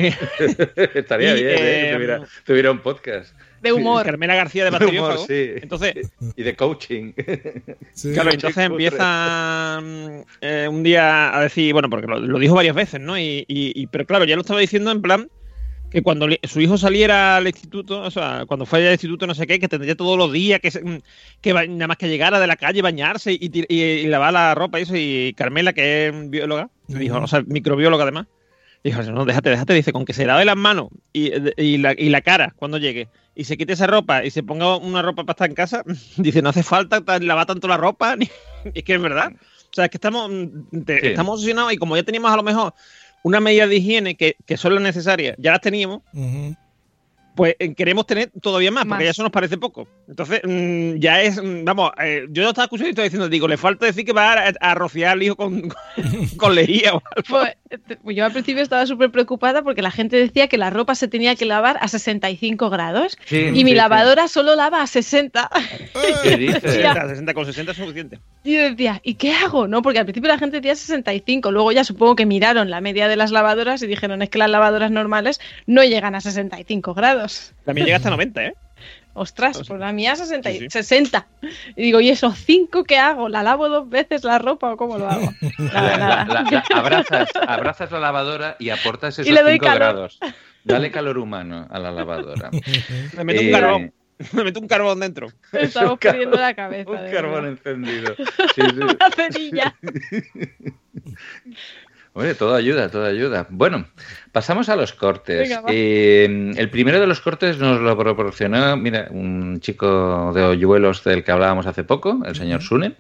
[0.95, 1.55] Estaría Y, bien, ¿eh?
[1.59, 3.35] eh, que tuviera, tuviera un podcast.
[3.63, 4.05] De humor.
[4.05, 5.15] Carmela García de De Bacteriófago.
[5.17, 5.51] humor, sí.
[5.63, 7.13] Entonces, Y de coaching.
[7.93, 8.13] Sí.
[8.15, 12.75] Claro, entonces empieza mm, eh, un día a decir, bueno, porque lo, lo dijo varias
[12.75, 13.19] veces, ¿no?
[13.19, 15.29] Y, y- y- pero claro, ya lo estaba diciendo en plan
[15.91, 19.45] que cuando su hijo saliera al instituto, o sea, cuando fuera al instituto no sé
[19.49, 21.01] qué, que tendría todos los días que, se- mm,
[21.41, 24.79] que nada más que llegara de la calle, bañarse y, y- y lavar la ropa
[24.79, 28.27] y eso, y Carmela, que es bióloga, dijo, o sea, microbióloga además,
[28.85, 32.09] dijo, no, déjate, déjate, dice, con que se lave las manos y, y la, y
[32.09, 35.33] la cara cuando llegue y se quite esa ropa y se ponga una ropa para
[35.33, 35.83] estar en casa,
[36.17, 38.29] dice, no hace falta ta- lavar tanto la ropa, ni...
[38.75, 39.33] es que es verdad.
[39.33, 41.07] O sea, es que estamos, mm, te- Sí.
[41.09, 42.75] estamos obsesionados y como ya teníamos a lo mejor
[43.23, 46.01] una medida de higiene que, que son las necesarias, ya las teníamos.
[47.35, 48.97] Pues eh, queremos tener todavía más, Más.
[48.97, 49.89] porque ya eso nos parece poco.
[50.09, 53.57] Entonces, mm, ya es, mm, vamos, eh, yo estaba escuchando y estaba diciendo, digo, le
[53.57, 57.23] falta decir que va a, a rociar al hijo con, con, con lejía o algo.
[57.29, 60.95] Pues, eh, yo al principio estaba súper preocupada porque la gente decía que la ropa
[60.95, 63.77] se tenía que lavar a 65 grados Sí, y sí, mi sí.
[63.77, 65.51] lavadora solo lava a 60.
[66.23, 66.63] ¿Qué dices?
[66.63, 68.19] 60, 60, con 60 es suficiente.
[68.45, 69.69] Y yo decía, ¿y qué hago?
[69.69, 73.07] No, porque al principio la gente decía 65, luego ya supongo que miraron la media
[73.09, 77.20] de las lavadoras y dijeron, es que las lavadoras normales no llegan a 65 grados.
[77.65, 78.55] También llega hasta 90, ¿eh?
[79.13, 80.71] Ostras, pues la mía 60, y- Sí, sí.
[80.71, 81.27] 60.
[81.77, 83.29] Y digo, ¿y esos 5 qué hago?
[83.29, 85.29] ¿La lavo dos veces la ropa o cómo lo hago?
[85.59, 86.25] Nada, La- nada.
[86.27, 89.79] la- la- abrazas, abrazas la lavadora y aportas esos Y le doy 5 calor.
[89.79, 90.19] grados.
[90.63, 92.51] Dale calor humano a la lavadora.
[93.17, 93.93] Me meto un Eh, carbón.
[94.33, 95.29] Me meto un carbón dentro.
[95.53, 96.91] Estamos perdiendo la cabeza.
[96.91, 98.15] Un carbón encendido.
[98.55, 98.77] Sí, sí.
[98.81, 99.75] Una cerilla.
[102.13, 103.47] Oye, todo ayuda, todo ayuda.
[103.51, 103.87] Bueno,
[104.33, 105.49] pasamos a los cortes.
[105.49, 105.63] Venga.
[105.69, 111.23] Eh, el primero de los cortes nos lo proporcionó, mira, un chico de hoyuelos del
[111.23, 112.97] que hablábamos hace poco, el señor Sune.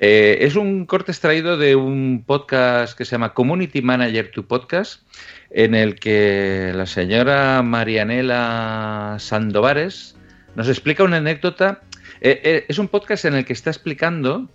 [0.00, 5.02] Eh, es un corte extraído de un podcast que se llama Community Manager to Podcast,
[5.50, 10.16] en el que la señora Marianela Sandovares
[10.54, 11.82] nos explica una anécdota.
[12.20, 14.48] Eh, eh, es un podcast en el que está explicando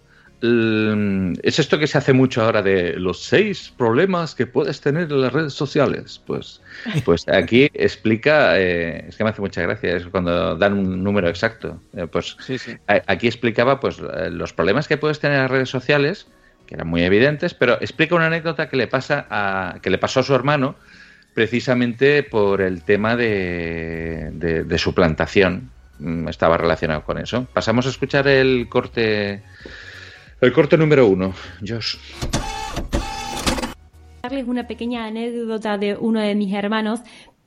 [0.44, 5.22] es esto que se hace mucho ahora de los seis problemas que puedes tener en
[5.22, 6.22] las redes sociales.
[6.26, 6.62] Pues,
[7.06, 11.30] pues aquí explica, eh, es que me hace mucha gracia, es cuando dan un número
[11.30, 11.80] exacto.
[11.96, 12.76] Eh, pues Sí, sí.
[12.88, 16.28] a- aquí explicaba pues eh, los problemas que puedes tener en las redes sociales,
[16.68, 20.20] que eran muy evidentes, pero explica una anécdota que le pasa a, que le pasó
[20.20, 20.76] a su hermano
[21.34, 25.72] precisamente por el tema de, de, de suplantación.
[26.00, 27.48] Mm, Estaba relacionado con eso.
[27.54, 29.42] Pasamos a escuchar el corte.
[30.44, 31.34] El corte número uno,
[31.66, 31.96] Josh.
[34.22, 37.00] darles una pequeña anécdota de uno de mis hermanos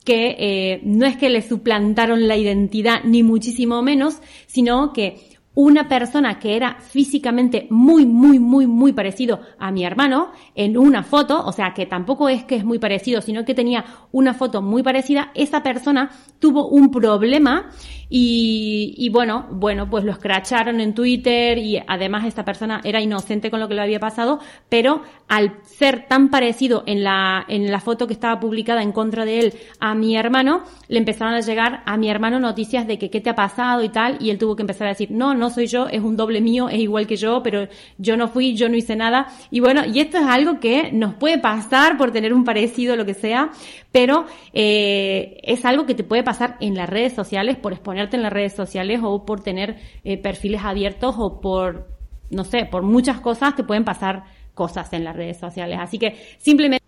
[0.02, 5.88] que eh, no es que le suplantaron la identidad ni muchísimo menos, sino que una
[5.88, 11.44] persona que era físicamente muy, muy, muy, muy parecido a mi hermano en una foto,
[11.44, 14.82] o sea que tampoco es que es muy parecido, sino que tenía una foto muy
[14.82, 17.70] parecida, esa persona tuvo un problema
[18.08, 23.50] y, y bueno, bueno, pues lo escracharon en Twitter y además esta persona era inocente
[23.50, 24.38] con lo que le había pasado,
[24.68, 29.24] pero al ser tan parecido en la, en la foto que estaba publicada en contra
[29.24, 33.10] de él a mi hermano, le empezaron a llegar a mi hermano noticias de que
[33.10, 35.50] qué te ha pasado y tal, y él tuvo que empezar a decir, no, no
[35.50, 37.66] soy yo, es un doble mío, es igual que yo, pero
[37.98, 39.26] yo no fui, yo no hice nada.
[39.50, 43.04] Y bueno, y esto es algo que nos puede pasar por tener un parecido, lo
[43.04, 43.50] que sea,
[43.90, 48.22] pero eh, es algo que te puede pasar en las redes sociales, por exponerte en
[48.22, 51.88] las redes sociales o por tener eh, perfiles abiertos o por,
[52.30, 55.78] no sé, por muchas cosas te pueden pasar cosas en las redes sociales.
[55.80, 56.84] Así que simplemente...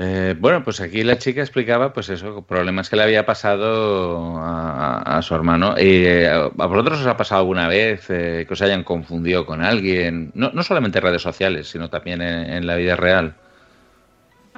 [0.00, 5.20] Eh, bueno, pues aquí la chica explicaba, pues eso, problemas que le había pasado a,
[5.22, 5.74] su hermano.
[5.76, 10.30] Eh, ¿A vosotros os ha pasado alguna vez eh, que os hayan confundido con alguien?
[10.34, 13.34] No, no solamente en redes sociales, sino también en la vida real.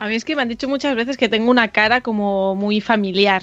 [0.01, 2.81] A mí es que me han dicho muchas veces que tengo una cara como muy
[2.81, 3.43] familiar.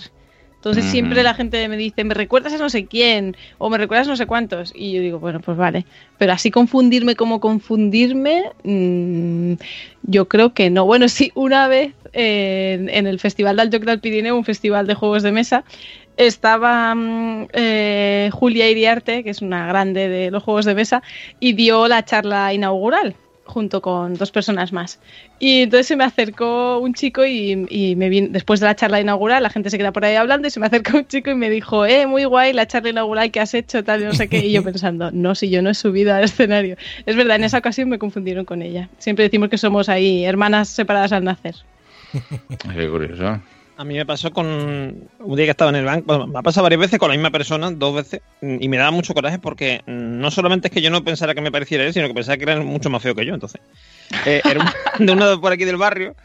[0.56, 4.08] Entonces siempre la gente me dice, me recuerdas a no sé quién o me recuerdas
[4.08, 4.74] a no sé cuántos.
[4.76, 5.86] Y yo digo, bueno, pues vale.
[6.18, 9.54] Pero así confundirme como confundirme, mm,
[10.02, 10.84] yo creo que no.
[10.86, 14.88] Bueno, sí, una vez eh, en, en el Festival del Joc del Pirineo, un festival
[14.88, 15.64] de juegos de mesa,
[16.18, 21.04] estaba mm, eh, Julia Iriarte, que es una grande de los juegos de mesa,
[21.40, 23.16] y dio la charla inaugural
[23.48, 25.00] junto con dos personas más.
[25.40, 29.02] Y entonces se me acercó un chico y, y me vin- después de la charla
[29.02, 31.36] inaugural, la gente se queda por ahí hablando y se me acercó un chico y
[31.36, 34.28] me dijo, eh, muy guay la charla inaugural que has hecho, tal y no sé
[34.28, 34.46] qué.
[34.46, 36.76] Y yo pensando, no, si yo no he subido al escenario.
[37.06, 38.90] Es verdad, en esa ocasión me confundieron con ella.
[38.98, 41.56] Siempre decimos que somos ahí hermanas separadas al nacer.
[42.76, 43.40] Qué curioso.
[43.78, 46.42] A mí me pasó con un día que estaba en el banco, bueno, me ha
[46.42, 49.82] pasado varias veces con la misma persona, dos veces, y me daba mucho coraje porque
[49.86, 52.44] no solamente es que yo no pensara que me pareciera él, sino que pensaba que
[52.44, 53.62] era mucho más feo que yo, entonces.
[54.26, 54.66] Eh, era un-
[55.06, 56.16] de uno por aquí del barrio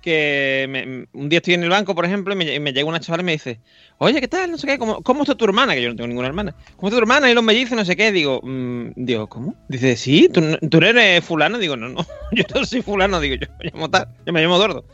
[0.00, 2.98] que me- un día estoy en el banco, por ejemplo, y me, me llega una
[2.98, 3.60] chavala y me dice,
[3.98, 4.50] oye, ¿qué tal?
[4.50, 5.74] No sé qué, ¿cómo, cómo está tu hermana?
[5.74, 6.56] Que yo no tengo ninguna hermana.
[6.76, 7.30] ¿Cómo está tu hermana?
[7.30, 8.10] Y los mellizos, no sé qué.
[8.10, 9.54] Digo, mm, digo, ¿cómo?
[9.68, 11.58] Dice, sí, ¿tú, tú eres fulano.
[11.58, 13.20] Digo, no, no, yo no soy fulano.
[13.20, 14.84] Digo, yo me llamo tal, yo me llamo Dordo.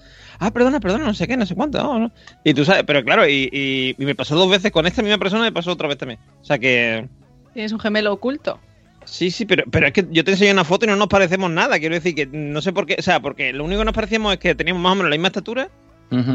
[0.40, 1.83] Ah, perdona, perdona, no sé qué, no sé cuánto.
[1.83, 2.12] no, no.
[2.44, 5.18] Y tú sabes, pero claro, y, y- y me pasó dos veces con esta misma
[5.18, 6.20] persona y me pasó otra vez también.
[6.40, 7.09] O sea que...
[7.55, 8.61] Tienes un gemelo oculto.
[9.05, 11.51] Sí, sí, pero, pero es que yo te enseñé una foto y no nos parecemos
[11.51, 11.79] nada.
[11.79, 12.96] Quiero decir que no sé por qué.
[12.98, 15.16] O sea, porque lo único que nos parecíamos es que teníamos más o menos la
[15.16, 15.68] misma estatura,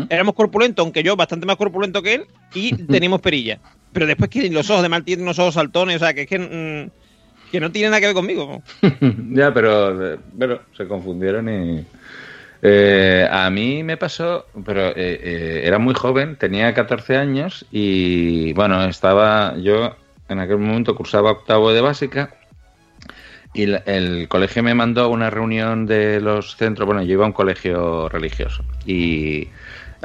[0.09, 3.59] éramos corpulentos, aunque yo bastante más corpulento que él, y teníamos perilla.
[3.93, 6.27] Pero después que los ojos de mal tienen unos ojos saltones, o sea, que es
[6.27, 8.61] que, mm, que no tiene nada que ver conmigo.
[9.31, 11.85] ya, pero eh, bueno, se confundieron y...
[12.63, 18.53] eh, a mí me pasó, pero eh, eh, era muy joven, tenía 14 años y
[18.53, 19.97] bueno, estaba yo
[20.29, 22.35] en aquel momento cursaba octavo de básica
[23.53, 27.27] y el colegio me mandó a una reunión de los centros, bueno, yo iba a
[27.27, 29.51] un colegio religioso y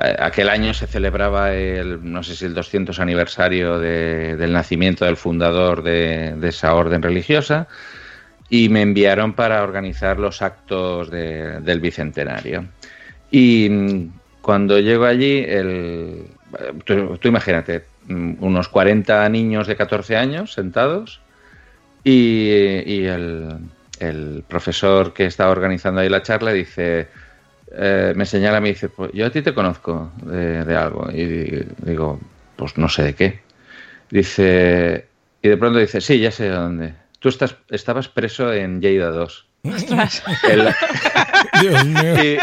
[0.02, 5.04] eh, aquel año se celebraba el, no sé si el 200 aniversario de- del nacimiento
[5.04, 7.68] del fundador de esa orden religiosa
[8.50, 12.64] y me enviaron para organizar los actos de- del bicentenario.
[13.30, 14.08] Y mm,
[14.40, 16.26] cuando llego allí, el,
[16.84, 21.20] tú, imagínate, mm, unos 40 niños de 14 años sentados
[22.04, 23.58] y, y el,
[24.00, 27.08] el profesor que estaba organizando ahí la charla dice,
[27.72, 31.10] eh, me señala, me dice, pues yo a ti te conozco de, de algo.
[31.12, 31.24] Y
[31.84, 32.20] digo,
[32.56, 33.40] pues no sé de qué.
[34.10, 35.06] Dice,
[35.42, 36.94] y de pronto dice, sí, ya sé de dónde.
[37.18, 39.48] Tú estás, estabas preso en Lleida 2.
[39.64, 40.22] Ostras.
[40.48, 40.68] El-
[41.60, 42.24] Dios mío.
[42.24, 42.38] y-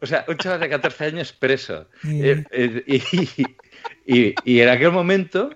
[0.00, 1.86] o sea, un chaval de 14 años preso.
[2.02, 2.20] Mm.
[2.24, 5.50] Eh, eh, Y, y- y en aquel momento,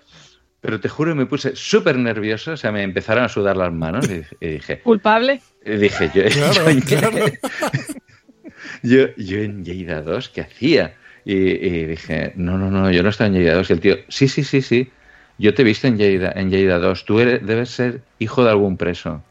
[0.60, 4.08] pero te juro, me puse súper nervioso, o sea, me empezaron a sudar las manos
[4.10, 5.40] y, y dije, ¿Culpable?
[5.64, 7.18] y dije, yo, Claro, yo en- claro.
[8.82, 10.94] yo, yo en Lleida 2, ¿qué hacía?
[11.24, 13.70] Y, y dije, no, no, no, yo no estaba en Lleida 2.
[13.70, 14.90] Y el tío, sí, sí, sí, sí,
[15.38, 17.04] yo te he visto en Lleida, en Lleida 2.
[17.04, 19.22] Tú eres- debes ser hijo de algún preso.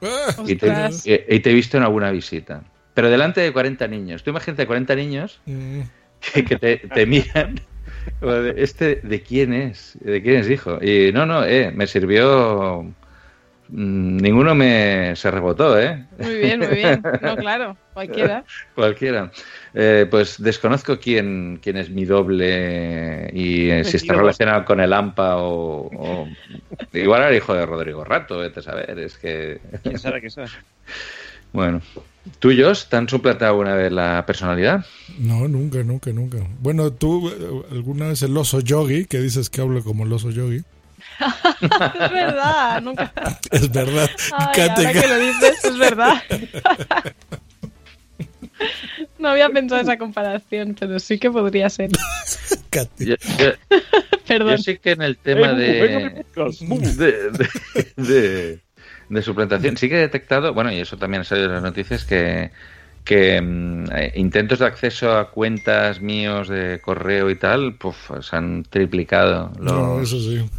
[0.46, 1.06] Y te, Ostras.
[1.08, 2.62] y- y te he visto en alguna visita.
[2.94, 4.24] Pero delante de 40 niños.
[4.24, 5.82] Tú imagínate 40 niños Mm.
[6.34, 7.60] que, que te, te miran.
[8.56, 9.98] ¿Este de quién es?
[10.02, 10.80] ¿De quién es hijo?
[10.84, 12.86] Y no, no, eh, me sirvió.
[13.74, 16.06] Mm, Ninguno me se rebotó, ¿eh?
[16.20, 17.04] Muy bien, muy bien.
[17.22, 18.44] No, claro, cualquiera.
[18.76, 19.32] Cualquiera.
[19.74, 24.20] Eh, pues desconozco quién, quién es mi doble y eh, si está Mentiroso.
[24.22, 26.28] relacionado con el AMPA o, o-
[26.94, 29.00] Igual era hijo de Rodrigo Rato, vete a saber.
[29.00, 29.60] Es que.
[29.84, 30.48] ¿Quién sabe qué sabe?
[31.52, 31.82] Bueno.
[32.40, 34.86] ¿Tuyos te han suplantado alguna vez la personalidad?
[35.20, 36.38] No, nunca, nunca, nunca.
[36.60, 40.30] Bueno, tú eh, alguna vez el oso yogi, que dices que hablo como el oso
[40.32, 40.64] yogi.
[41.62, 43.12] Es verdad, nunca.
[43.52, 44.10] Es verdad.
[44.32, 46.14] Ay, ahora que lo dices, es verdad.
[49.18, 51.90] No había pensado esa comparación, pero sí que podría ser.
[52.72, 53.52] Yo, yo-
[54.28, 54.52] Perdón.
[54.52, 56.24] yo sí que en el tema de,
[56.98, 58.60] de- de-
[59.10, 62.06] de suplantación sí que he detectado, bueno, y eso también ha salido en las noticias,
[62.06, 62.52] que,
[63.04, 68.36] que mm, eh, intentos de acceso a cuentas míos de correo y tal, pues se
[68.36, 69.52] han triplicado.
[69.60, 70.50] No, los- eso sí.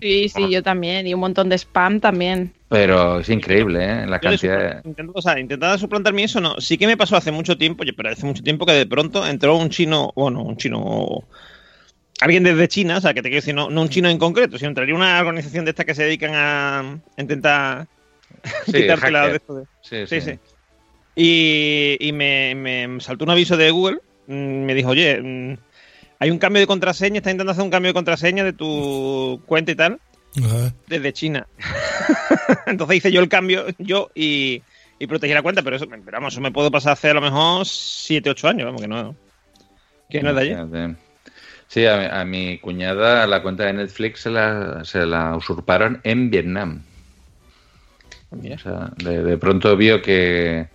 [0.00, 1.06] Sí, sí, yo también.
[1.06, 2.52] Y un montón de spam también.
[2.68, 4.06] Pero es increíble, ¿eh?
[4.06, 5.08] La Yo cantidad de...
[5.12, 6.54] o sea, intentar suplantarme eso, no.
[6.60, 9.56] Sí que me pasó hace mucho tiempo, pero hace mucho tiempo que de pronto entró
[9.56, 11.24] un chino, bueno, un chino.
[12.20, 14.56] Alguien desde China, o sea, que te quiero decir, no, no un chino en concreto,
[14.58, 17.86] sino entraría una organización de estas que se dedican a intentar
[18.66, 19.30] Sí, quitarte la hacker.
[19.32, 20.30] de esto de- Sí, Sí, sí.
[20.32, 20.38] sí.
[21.22, 23.98] Y, y me, me saltó un aviso de Google.
[24.26, 25.56] mm, Me dijo, oye, mm,
[26.18, 29.72] hay un cambio de contraseña, está intentando hacer un cambio de contraseña de tu cuenta
[29.72, 30.00] y tal,
[30.42, 30.72] Ajá.
[30.86, 31.46] desde China.
[32.66, 34.62] Entonces hice yo el cambio, yo, y,
[34.98, 37.20] y protegí la cuenta, pero eso, pero vamos, eso me puedo pasar hace a lo
[37.20, 39.14] mejor 7, 8 años, vamos, que no,
[40.08, 40.46] que no es de.
[40.46, 40.96] Imagínate.
[41.68, 46.30] Sí, a, a mi cuñada la cuenta de Netflix se la, se la usurparon en
[46.30, 46.82] Vietnam.
[48.30, 50.66] O sea, de, de pronto vio que,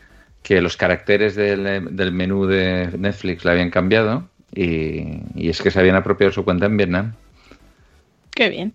[0.45, 5.71] que los caracteres del, del menú de Netflix la habían cambiado y, y es que
[5.71, 7.13] se habían apropiado su cuenta en Vietnam.
[8.29, 8.71] Qué bien.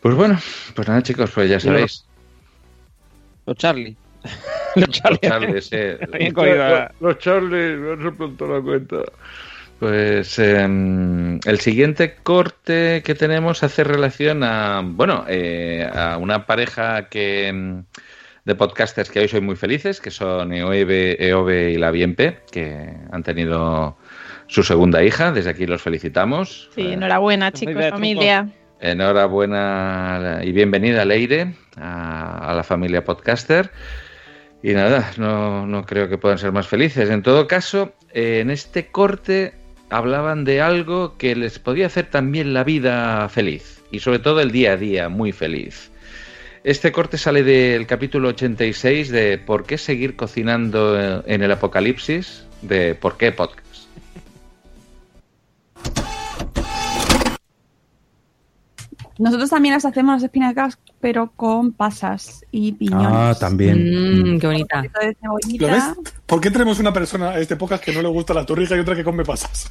[0.00, 0.38] Pues bueno,
[0.74, 2.06] pues nada chicos, pues ya sabéis.
[3.44, 3.94] Los Charlie.
[4.76, 5.18] Los Charlie.
[5.20, 5.76] Los Charlie, sí.
[7.00, 8.96] Los Charlie me han suplantado la cuenta.
[9.78, 17.10] Pues eh, el siguiente corte que tenemos hace relación a, bueno, eh, a una pareja
[17.10, 17.80] que mm,
[18.44, 22.92] de podcasters que hoy soy muy felices, que son Eove, Eove y la Bienpe, que
[23.10, 23.96] han tenido
[24.48, 25.32] su segunda hija.
[25.32, 26.68] Desde aquí los felicitamos.
[26.74, 28.48] Sí, enhorabuena, chicos, familia.
[28.80, 33.70] Enhorabuena y bienvenida, Leire, a, a la familia podcaster.
[34.60, 37.10] Y nada, no, no creo que puedan ser más felices.
[37.10, 39.54] En todo caso, eh, en este corte
[39.90, 44.50] hablaban de algo que les podía hacer también la vida feliz y sobre todo el
[44.50, 45.91] día a día muy feliz.
[46.64, 52.46] Este corte sale del capítulo 86 de ¿Por qué seguir cocinando en el apocalipsis?
[52.62, 53.61] de ¿Por qué podcast?
[59.22, 63.06] Nosotros también las hacemos las espinacas, pero con pasas y piñones.
[63.08, 64.34] Ah, también.
[64.34, 64.82] Mm, qué bonita.
[65.60, 65.84] ¿Lo ves?
[66.26, 68.80] ¿Por qué tenemos una persona a este podcast que no le gusta la torrija y
[68.80, 69.70] otra que come pasas?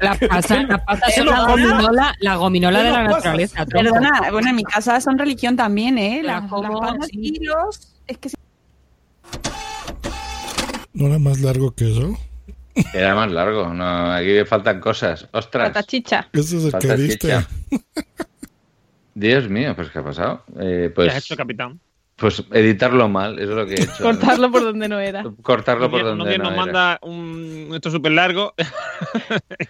[0.00, 3.66] La pasa, la pasa es la gominola, la gominola de la naturaleza.
[3.66, 3.94] tronco.
[3.94, 6.22] Perdona, bueno, en mi casa son religión también, ¿eh?
[6.22, 7.18] La Las, como, las pasas sí.
[7.20, 7.94] y los...
[8.06, 8.30] Es que
[10.92, 12.16] ¿No era más largo que eso?
[12.94, 15.26] Era más largo, no, aquí faltan cosas.
[15.32, 15.70] Ostras.
[15.70, 16.28] Patachicha.
[16.32, 17.46] Eso es el Falta que diste.
[19.22, 20.44] Dios mío, pues ¿qué ha pasado?
[20.60, 21.80] Eh, pues, ¿Qué has hecho, capitán?
[22.14, 24.02] pues editarlo mal, eso es lo que he hecho.
[24.02, 25.24] Cortarlo por donde no era.
[25.42, 26.56] Cortarlo por donde no nos era.
[26.64, 28.54] manda un esto súper largo.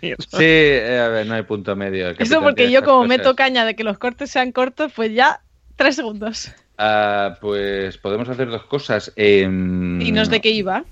[0.01, 2.09] Sí, eh, a ver, no hay punto medio.
[2.11, 3.09] Eso porque yo como cosas.
[3.09, 5.41] meto caña de que los cortes sean cortos, pues ya
[5.77, 6.51] tres segundos.
[6.79, 9.13] Ah, pues podemos hacer dos cosas.
[9.17, 10.85] Em, Y no es de qué iba.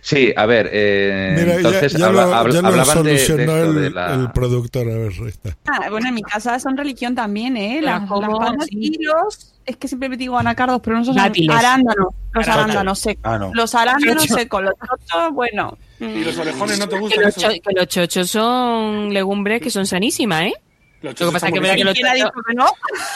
[0.00, 3.10] Sí, a ver, eh, Mira, ya- entonces ya, habla- lo, habla- ya lo hablaban de,
[3.10, 4.82] de esto, el, de la- el productor.
[4.90, 5.56] A ver, ahí está.
[5.66, 7.80] Ah, bueno, en mi casa son religión también, ¿eh?
[7.82, 8.70] La Las, como, las sí.
[8.78, 9.50] y los...
[9.66, 11.56] Es que siempre me digo anacardos, pero no son Dátiles.
[11.56, 12.08] arándanos.
[12.32, 13.22] Los arándanos secos.
[13.24, 13.50] Ah, no.
[13.54, 15.78] Los arándanos secos, los chochos, bueno.
[16.00, 17.22] ¿Y los orejones no te Que gustan?
[17.24, 17.42] los, esos?
[17.54, 20.52] cho- que los chochos son legumbres que son sanísimas, ¿eh?
[21.04, 22.66] Los Lo que pasa es que, que los, ¿Quién ha chochos, no?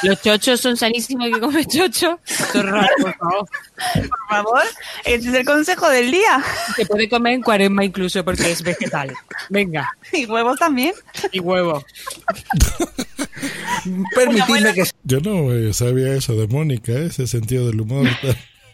[0.02, 2.20] los chochos son sanísimos y que come chocho.
[2.26, 3.48] Esto es raro, por favor.
[3.94, 4.62] Por favor,
[5.06, 6.44] ese es el consejo del día.
[6.76, 9.14] Se puede comer en cuaresma incluso porque es vegetal.
[9.48, 10.92] Venga, Y huevos también.
[11.32, 11.82] y huevo.
[14.14, 17.06] Permitidme que Yo no eh, sabía eso de Mónica, ¿eh?
[17.06, 18.06] ese sentido del humor.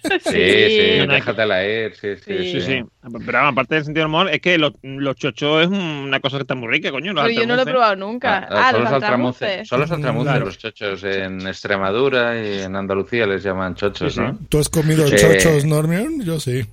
[0.04, 2.82] Sí, sí, déjatela ir, sí, sí, Sí, sí.
[3.24, 6.42] Pero aparte del sentido del humor, es que los, los chochos es una cosa que
[6.42, 7.12] está muy rica, coño.
[7.14, 7.72] Pero yo no lo he altramuces.
[7.72, 8.38] probado nunca.
[8.50, 9.68] Ah, Ah, son los altramuces, altramuces.
[9.68, 10.44] son los altramuces Claro.
[10.46, 14.26] los chochos en Extremadura y en Andalucía les llaman chochos, Sí, sí.
[14.26, 14.38] ¿no?
[14.48, 15.16] ¿Tú has comido Sí.
[15.16, 16.22] chochos, Normion?
[16.22, 16.64] Yo sí.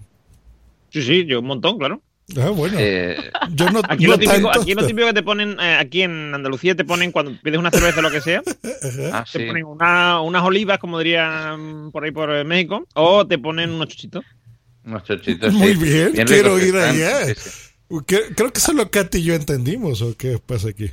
[0.89, 2.01] Sí, sí, yo un montón, claro.
[2.39, 2.77] Ah, bueno.
[2.79, 3.17] Eh,
[3.53, 4.61] Yo no, Aquí, no lo típico, tanto.
[4.61, 7.71] aquí lo típico que te ponen, eh, aquí en Andalucía te ponen, cuando pides una
[7.71, 8.41] cerveza o lo que sea,
[9.13, 9.45] ah, te sí.
[9.45, 13.87] ponen una- unas olivas, como dirían por ahí por eh, México, o te ponen unos
[13.89, 14.23] chuchitos.
[14.85, 15.83] Unos chochitos, Muy sí.
[15.83, 17.25] bien, Bien quiero ir están, allá.
[17.25, 17.49] sí, sí.
[18.07, 20.89] Que- Creo que solo Katy y yo entendimos, ¿o qué pasa aquí?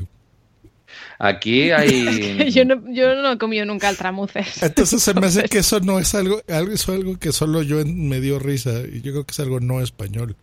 [1.19, 2.51] Aquí hay...
[2.53, 4.63] yo, no, yo no he comido nunca altramuces.
[4.63, 7.85] Entonces se me hace que eso no es algo, algo, es algo que solo yo
[7.87, 8.81] me dio risa.
[8.91, 10.37] Y yo creo que es algo no español.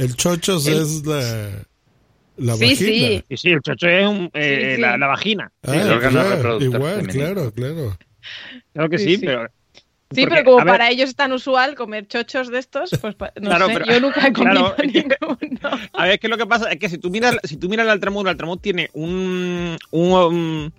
[0.00, 1.50] El chochos El- es la,
[2.38, 2.76] la Sí, vagina.
[2.76, 3.24] sí.
[3.28, 4.80] Y sí, el chocho es un, eh, Sí, sí.
[4.80, 5.52] La, la vagina.
[5.62, 7.12] Ah, el órgano claro, reproductor igual, femenino.
[7.24, 7.98] claro, claro.
[8.72, 9.26] Claro que Sí, sí, sí.
[9.26, 9.46] pero...
[10.12, 13.14] Sí, porque, pero como ver, para ellos es tan usual comer chochos de estos, pues
[13.40, 15.78] no Claro, sé, pero- yo nunca he comido claro, ninguno.
[15.92, 17.84] A ver, es que lo que pasa es que si tú miras, si tú miras
[17.84, 20.70] el altramud, el altramud tiene un, un, um,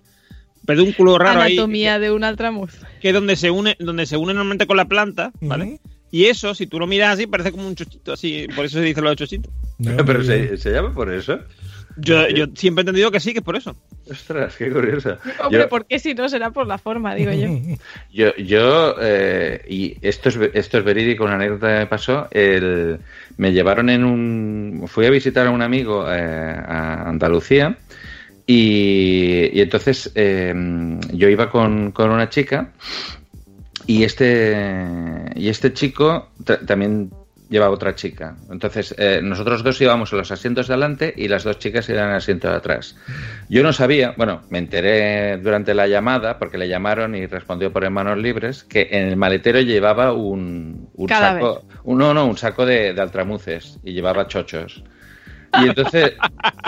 [0.66, 2.72] pedúnculo raro ahí, Anatomía de un altramuz.
[3.00, 5.80] que es donde se une, donde se une normalmente con la planta, ¿vale?
[6.12, 8.84] Y eso, si tú lo miras así, parece como un chochito, así, por eso se
[8.84, 9.50] dice lo de chochito.
[10.06, 11.40] Pero se, se llama por eso.
[11.96, 13.76] Yo, yo siempre he entendido que sí, que es por eso.
[14.10, 15.18] Ostras, qué curioso.
[15.42, 17.48] Hombre, Yo- ¿por qué si no será por la forma, digo yo?
[18.12, 22.28] Yo, yo eh, y esto es, esto es verídico, una anécdota que me pasó.
[22.30, 22.98] El,
[23.36, 24.84] me llevaron en un.
[24.86, 27.76] Fui a visitar a un amigo eh, a Andalucía
[28.46, 30.54] y, y entonces eh,
[31.12, 32.72] yo iba con, con una chica
[33.86, 34.86] y este,
[35.34, 37.10] y este chico ta- también
[37.48, 38.36] lleva otra chica.
[38.50, 42.04] Entonces, eh, nosotros dos íbamos en los asientos de adelante y las dos chicas iban
[42.04, 42.96] en el asiento de atrás.
[43.50, 47.88] Yo no sabía, bueno, me enteré durante la llamada, porque le llamaron y respondió por
[47.90, 51.08] manos libres, que en el maletero llevaba un, un
[51.40, 54.82] saco, un, no, no, un saco de, de altramuces y llevaba chochos.
[55.62, 56.12] Y entonces,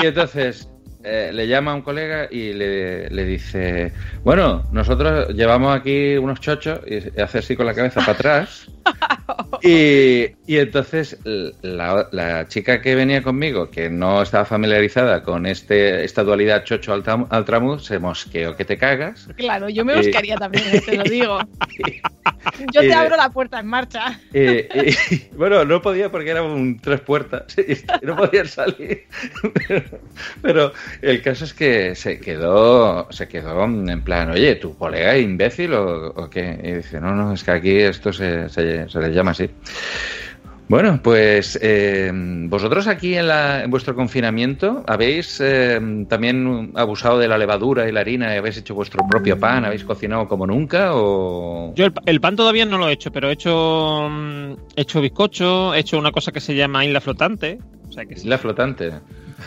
[0.02, 0.68] y entonces
[1.04, 3.92] eh, le llama a un colega y le, le dice,
[4.24, 8.73] bueno, nosotros llevamos aquí unos chochos y hace así con la cabeza para atrás.
[9.62, 16.04] Y, y entonces la, la chica que venía conmigo, que no estaba familiarizada con este
[16.04, 19.28] esta dualidad chocho-altramuz, se mosqueó que te cagas.
[19.36, 21.38] Claro, yo me buscaría también, eh, te lo digo.
[22.72, 24.20] Yo te abro la puerta en marcha.
[24.32, 24.94] Eh,
[25.36, 29.04] bueno, no podía porque era un tres puertas y no podía salir.
[29.66, 29.82] Pero,
[30.42, 30.72] pero
[31.02, 35.74] el caso es que se quedó, se quedó en plan, oye, ¿tu colega es imbécil
[35.74, 36.58] o, o qué?
[36.62, 39.48] Y dice, no, no, es que aquí esto se, se, se les llama así.
[40.66, 47.28] Bueno, pues eh, vosotros aquí en, la, en vuestro confinamiento habéis eh, también abusado de
[47.28, 50.92] la levadura y la harina y habéis hecho vuestro propio pan, habéis cocinado como nunca
[50.94, 51.74] o...
[51.76, 55.02] Yo el, el pan todavía no lo he hecho, pero he hecho, mm, he hecho
[55.02, 57.58] bizcocho, he hecho una cosa que se ya isla flotante.
[57.86, 58.22] O sea que sí.
[58.22, 58.92] Isla flotante.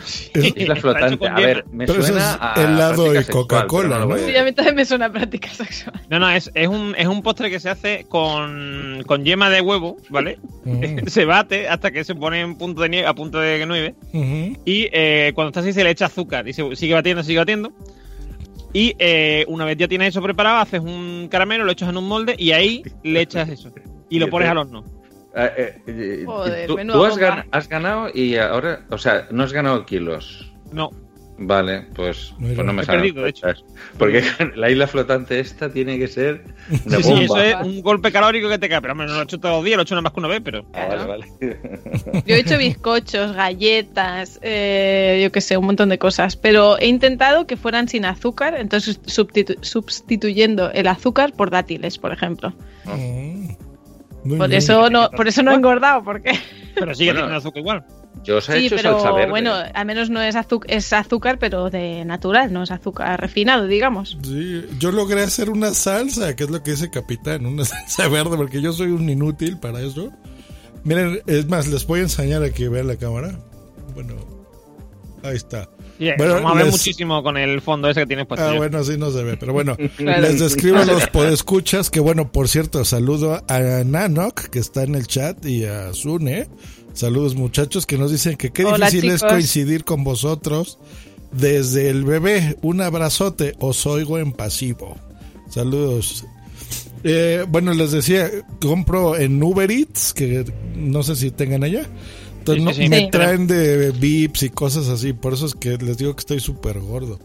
[0.04, 1.28] Sí, Isla flotante.
[1.28, 4.16] A ver, me Pero eso suena es a helado y Coca-Cola, no.
[4.18, 6.00] Sí, a mí también me suena práctica sexual.
[6.08, 9.60] No, no, es, es, un, es un postre que se hace con, con yema de
[9.60, 10.38] huevo, ¿vale?
[10.64, 11.06] Mm.
[11.06, 13.94] se bate hasta que se pone en punto de nieve, a punto de nieve.
[14.12, 14.60] Ujú.
[14.64, 17.72] Y eh, cuando está así se le echa azúcar y se sigue batiendo, sigue batiendo.
[18.72, 22.06] Y eh, una vez ya tienes eso preparado, haces un caramelo, lo echas en un
[22.06, 23.72] molde y ahí le echas eso.
[24.10, 24.84] Y lo pones al horno.
[25.34, 27.36] Eh, eh, eh, Joder, tú, tú has, bomba.
[27.36, 30.52] gan- has ganado y ahora, o sea, no has ganado kilos.
[30.72, 30.90] No.
[31.40, 32.56] Vale, pues, Mira.
[32.56, 33.46] pues no me He salen perdido, de hecho.
[33.46, 33.64] fechas.
[33.96, 34.22] Porque
[34.56, 36.42] la isla flotante esta tiene que ser
[36.84, 38.80] una Sí, sí, eso es un golpe calórico que te cae.
[38.80, 40.18] Pero hombre, no lo he hecho todos los días, lo he hecho nada más que
[40.18, 40.66] una vez, pero.
[40.74, 41.26] Ah, vale, vale.
[42.26, 46.34] Yo he hecho bizcochos, galletas, eh, yo qué sé, un montón de cosas.
[46.36, 52.12] Pero he intentado que fueran sin azúcar, entonces substitu- sustituyendo el azúcar por dátiles, por
[52.12, 52.52] ejemplo.
[52.84, 53.50] Mm.
[54.24, 54.58] Muy Por bien.
[54.58, 56.32] eso no, por eso no he engordado, porque
[56.74, 57.26] Pero sigue Bueno.
[57.26, 57.86] teniendo azúcar igual.
[58.24, 59.30] Yo os he sí, hecho pero salsa verde.
[59.30, 63.66] bueno, al menos no es azúcar, es azúcar, pero de natural, no es azúcar refinado,
[63.68, 64.18] digamos.
[64.24, 68.36] Sí, yo logré hacer una salsa, que es lo que dice Capitán, una salsa verde,
[68.36, 70.10] porque yo soy un inútil para eso.
[70.84, 73.38] Miren, es más, les voy a enseñar aquí, vean la cámara.
[73.94, 74.14] Bueno,
[75.22, 75.68] ahí está.
[75.98, 78.46] Sí, Bueno, vamos a ver les- muchísimo con el fondo ese que tienes puesto.
[78.46, 78.58] Ah, yo.
[78.58, 82.48] bueno, sí no se ve, pero bueno, les describo a los podescuchas que, bueno, por
[82.48, 86.48] cierto, saludo a Nanok, que está en el chat, y a Sune.
[86.94, 90.78] Saludos, muchachos, que nos dicen que qué Hola, difícil es coincidir con vosotros
[91.32, 92.56] desde el bebé.
[92.62, 94.96] Un abrazote, os oigo en pasivo.
[95.50, 96.24] Saludos.
[97.04, 98.28] Eh, bueno, les decía,
[98.60, 100.44] compro en Uber Eats, que
[100.76, 101.86] no sé si tengan allá.
[102.52, 102.88] Entonces Sí, no- sí, sí.
[102.88, 103.10] me Sí.
[103.10, 105.12] traen de Vips y cosas así.
[105.12, 107.18] Por eso es que les digo que estoy súper gordo.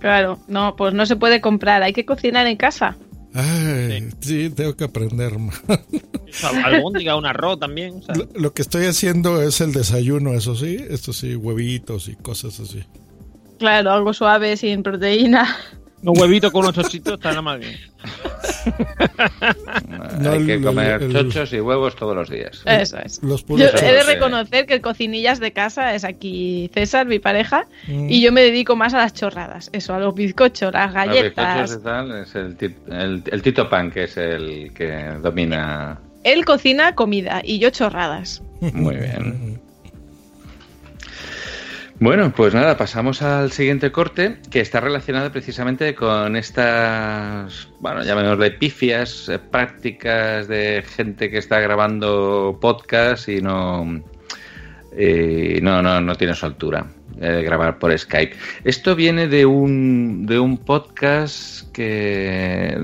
[0.00, 2.96] Claro, no, pues no se puede comprar, hay que cocinar en casa.
[3.34, 5.60] Ay, sí, tengo que aprender más.
[6.64, 7.96] Albóndiga, un arroz también.
[7.98, 8.14] o sea.
[8.14, 10.78] Lo, lo que estoy haciendo es el desayuno, eso sí.
[10.88, 12.82] Esto sí, huevitos y cosas así.
[13.58, 15.46] Claro, algo suave, sin proteína.
[16.02, 17.76] Un huevito con unos chochitos está nada más bien.
[20.20, 22.62] No, Hay que comer el- chochos y huevos todos los días.
[22.64, 23.22] Eso es.
[23.22, 27.66] Los Yo he de reconocer que el cocinillas de casa es aquí César, mi pareja,
[27.86, 28.08] Mm.
[28.10, 29.70] y yo me dedico más a las chorradas.
[29.72, 31.70] Eso, a los bizcochos, las Los galletas.
[31.70, 32.56] bizcochos y tal, es el,
[32.90, 34.90] el, el Tito Pan, que es el que
[35.22, 35.98] domina.
[36.24, 38.42] Él cocina comida y yo chorradas.
[38.60, 39.60] Muy bien.
[42.00, 48.52] Bueno, pues nada, pasamos al siguiente corte que está relacionado precisamente con estas, bueno, llamémosle
[48.52, 54.02] pifias, eh, prácticas de gente que está grabando podcast y no,
[54.98, 56.86] y no, no, no tiene su altura
[57.20, 58.34] eh, grabar por Skype.
[58.64, 62.78] Esto viene de un, de un podcast que,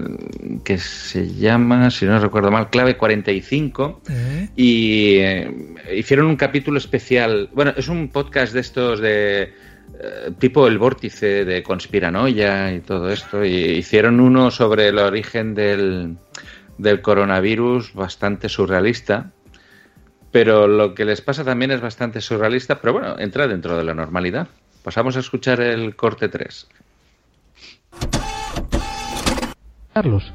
[0.62, 4.49] que se llama, si no recuerdo mal, Clave 45 ¿Eh?
[4.55, 5.51] y eh,
[5.97, 7.49] hicieron un capítulo especial.
[7.55, 13.11] Bueno, es un podcast de estos de eh, tipo el vórtice de conspiranoia y todo
[13.11, 13.45] esto.
[13.45, 16.16] Y hicieron uno sobre el origen del,
[16.76, 19.32] del coronavirus bastante surrealista.
[20.37, 23.95] Pero lo que les pasa también es bastante surrealista, pero bueno, entra dentro de la
[23.95, 24.49] normalidad.
[24.82, 26.68] Pasamos a escuchar el corte 3.
[29.95, 30.34] Carlos.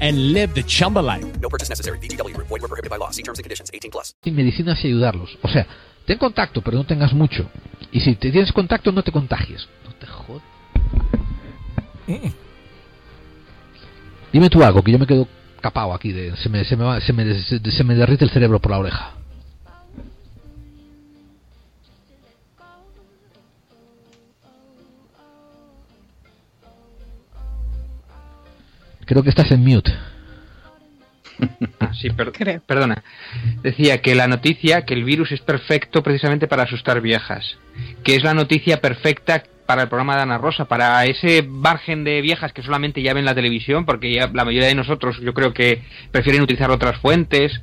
[0.00, 1.26] and live the Chumba life.
[1.40, 1.98] No purchase necessary.
[1.98, 2.48] VGW Group.
[2.48, 3.10] Void were prohibited by law.
[3.10, 3.70] See terms and conditions.
[3.72, 4.14] 18 plus.
[4.22, 5.38] sin medicinas y ayudarlos.
[5.42, 5.66] O sea,
[6.06, 7.48] ten contacto, pero no tengas mucho.
[7.92, 9.68] Y si te tienes contacto, no te contagies.
[9.84, 10.42] No te jodas.
[14.32, 15.26] Dime tú algo, que yo me quedo
[15.60, 16.12] capado aquí.
[16.12, 18.78] De, se, me, se, me va- se, me, se me derrite el cerebro por la
[18.78, 19.14] oreja.
[29.10, 29.92] Creo que estás en mute.
[31.80, 32.32] Ah, sí, per-
[32.66, 33.02] perdona.
[33.62, 37.56] Decía que la noticia, que el virus es perfecto precisamente para asustar viejas.
[38.04, 42.20] Que es la noticia perfecta para el programa de Ana Rosa, para ese margen de
[42.20, 45.52] viejas que solamente ya ven la televisión, porque ya la mayoría de nosotros yo creo
[45.54, 45.82] que
[46.12, 47.62] prefieren utilizar otras fuentes,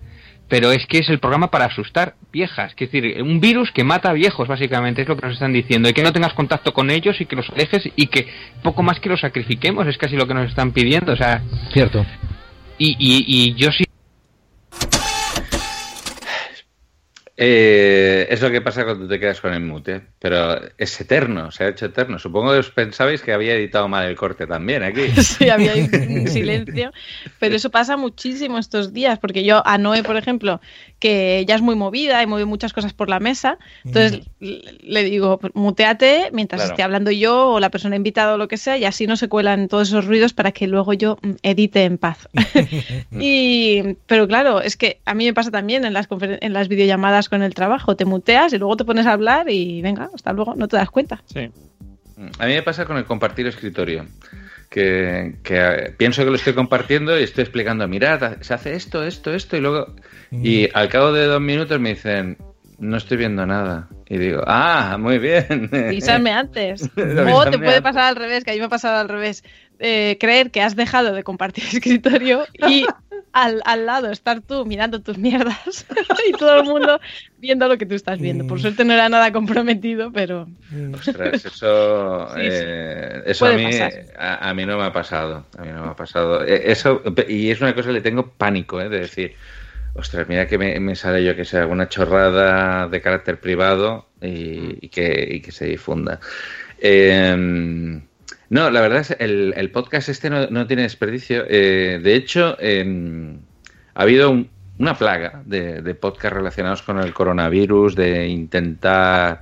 [0.50, 2.72] pero es que es el programa para asustar viejas.
[2.78, 5.90] Es decir, un virus que mata a viejos, básicamente, es lo que nos están diciendo.
[5.90, 8.28] Y que no tengas contacto con ellos y que los alejes y que
[8.64, 11.12] poco más que los sacrifiquemos, es casi lo que nos están pidiendo.
[11.14, 11.42] O sea,
[11.74, 12.06] Cierto.
[12.78, 13.84] y, y, y yo sí
[17.40, 21.66] Eh, es lo que pasa cuando te quedas con el mute, pero es eterno, se
[21.66, 22.18] ha hecho eterno.
[22.18, 25.08] Supongo que os pensabais que había editado mal el corte también aquí.
[25.22, 26.92] Sí, había un silencio.
[27.40, 30.62] Pero eso pasa muchísimo estos días, porque yo a Noé, por ejemplo,
[31.00, 35.38] que ella es muy movida y mueve muchas cosas por la mesa, entonces le digo,
[35.38, 36.74] "Pues muteate mientras Claro.
[36.74, 39.28] esté hablando yo o la persona invitada o lo que sea, y así no se
[39.30, 42.28] cuelan todos esos ruidos para que luego yo mm, edite en paz.
[43.20, 47.30] y, pero claro, es que a mí me pasa también en las, en las videollamadas
[47.30, 50.56] con el trabajo, te muteas y luego te pones a hablar y venga, hasta luego,
[50.56, 51.24] no te das cuenta.
[51.26, 51.50] Sí.
[52.40, 54.08] A mí me pasa con el compartir escritorio.
[54.70, 59.04] Que, que, eh, pienso que lo estoy compartiendo y estoy explicando, mirad, se hace esto,
[59.04, 59.96] esto, esto, y luego.
[60.32, 62.38] Y al cabo de dos minutos me dicen,
[62.78, 63.88] no estoy viendo nada.
[64.08, 65.70] Y digo, ah, muy bien.
[65.74, 66.90] Avísame antes.
[66.98, 69.44] O te puede pasar al revés, que a mí me ha pasado al revés.
[69.80, 72.86] Eh, creer que has dejado de compartir escritorio y
[73.32, 75.86] al, al lado estar tú mirando tus mierdas
[76.28, 77.00] y todo el mundo
[77.38, 78.44] viendo lo que tú estás viendo.
[78.44, 78.48] Mm.
[78.48, 80.48] Por suerte no era nada comprometido, pero
[80.94, 82.48] Ostras, eso, Sí, sí.
[82.50, 83.70] eh, eso a mí,
[84.18, 85.46] a, a mí no me ha pasado.
[85.58, 86.44] A mí no me ha pasado.
[86.44, 88.90] Eh, Eso, y es una cosa que le tengo pánico, ¿eh?
[88.90, 89.36] de decir,
[89.94, 94.84] ostras, mira que me, me sale yo que sea alguna chorrada de carácter privado y,
[94.86, 96.20] y que, y que se difunda.
[96.80, 98.02] Eh,
[98.50, 101.46] no, la verdad es el, el podcast este no, no tiene desperdicio.
[101.50, 103.38] Eh, de hecho, eh,
[103.94, 109.40] ha habido un- una plaga de, de podcasts relacionados con el coronavirus, de intentar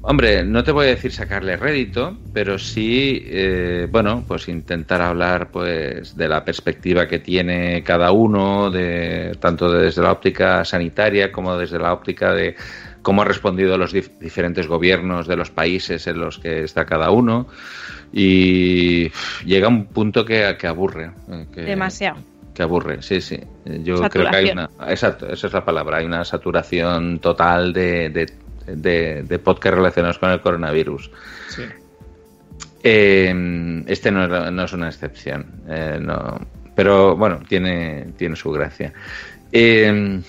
[0.00, 5.52] Hombre, no te voy a decir sacarle rédito, pero sí, eh, bueno, pues intentar hablar
[5.52, 11.56] pues de la perspectiva que tiene cada uno, de tanto desde la óptica sanitaria como
[11.56, 12.56] desde la óptica de
[13.02, 17.10] cómo ha respondido los dif- diferentes gobiernos de los países en los que está cada
[17.10, 17.46] uno.
[18.12, 19.10] Y
[19.44, 21.12] llega un punto que, que aburre.
[21.30, 22.18] eh, que- demasiado.
[22.54, 23.38] que aburre, sí, sí.
[23.84, 24.68] Yo creo que hay una.
[24.88, 25.98] Exacto, esa es la palabra.
[25.98, 28.26] Hay una saturación total de, de,
[28.66, 31.10] de, de podcast relacionados con el coronavirus.
[31.48, 31.62] Sí.
[32.82, 35.46] Eh, este no, es- no es una excepción.
[35.68, 36.38] eh, no,
[36.74, 38.92] pero bueno, tiene, tiene su gracia.
[39.52, 40.20] Eh,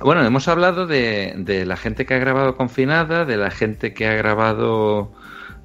[0.00, 4.06] bueno, hemos hablado de, de la gente que ha grabado confinada, de la gente que
[4.06, 5.12] ha grabado,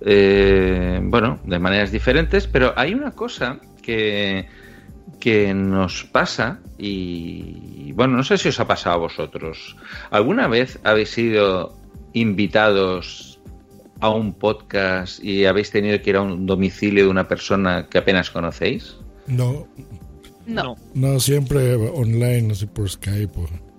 [0.01, 4.47] eh, bueno, de maneras diferentes, pero hay una cosa que,
[5.19, 9.75] que nos pasa y, bueno, no sé si os ha pasado a vosotros.
[10.09, 11.75] ¿Alguna vez habéis sido
[12.13, 13.39] invitados
[13.99, 17.97] a un podcast y habéis tenido que ir a un domicilio de una persona que
[17.97, 18.95] apenas conocéis?
[19.27, 19.67] No,
[20.47, 20.75] no.
[20.95, 23.70] no siempre online, así por Skype o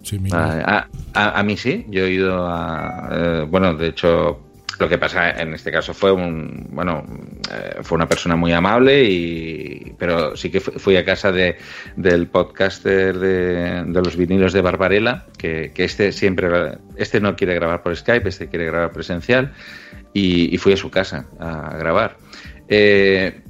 [0.64, 3.08] A, a- a mí sí, yo he ido a...
[3.12, 4.40] eh, bueno, de hecho,
[4.78, 6.68] lo que pasa en este caso fue un...
[6.70, 7.04] Bueno,
[7.52, 11.56] eh, fue una persona muy amable, y pero sí que fu- fui a casa de,
[11.96, 16.48] del podcaster de, de los vinilos de Barbarella, que, que este siempre...
[16.96, 19.52] Este no quiere grabar por Skype, este quiere grabar presencial,
[20.14, 22.16] y, y fui a su casa a grabar.
[22.68, 23.41] Eh,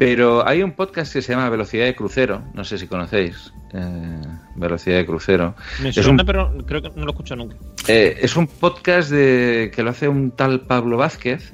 [0.00, 3.52] pero hay un podcast que se llama Velocidad de Crucero, no sé si conocéis.
[3.74, 4.16] eh,
[4.56, 5.54] Velocidad de Crucero.
[5.82, 7.54] Me Es suena, un- pero creo que no lo escucho nunca.
[7.86, 11.52] eh, es un podcast de, que lo hace un tal Pablo Vázquez.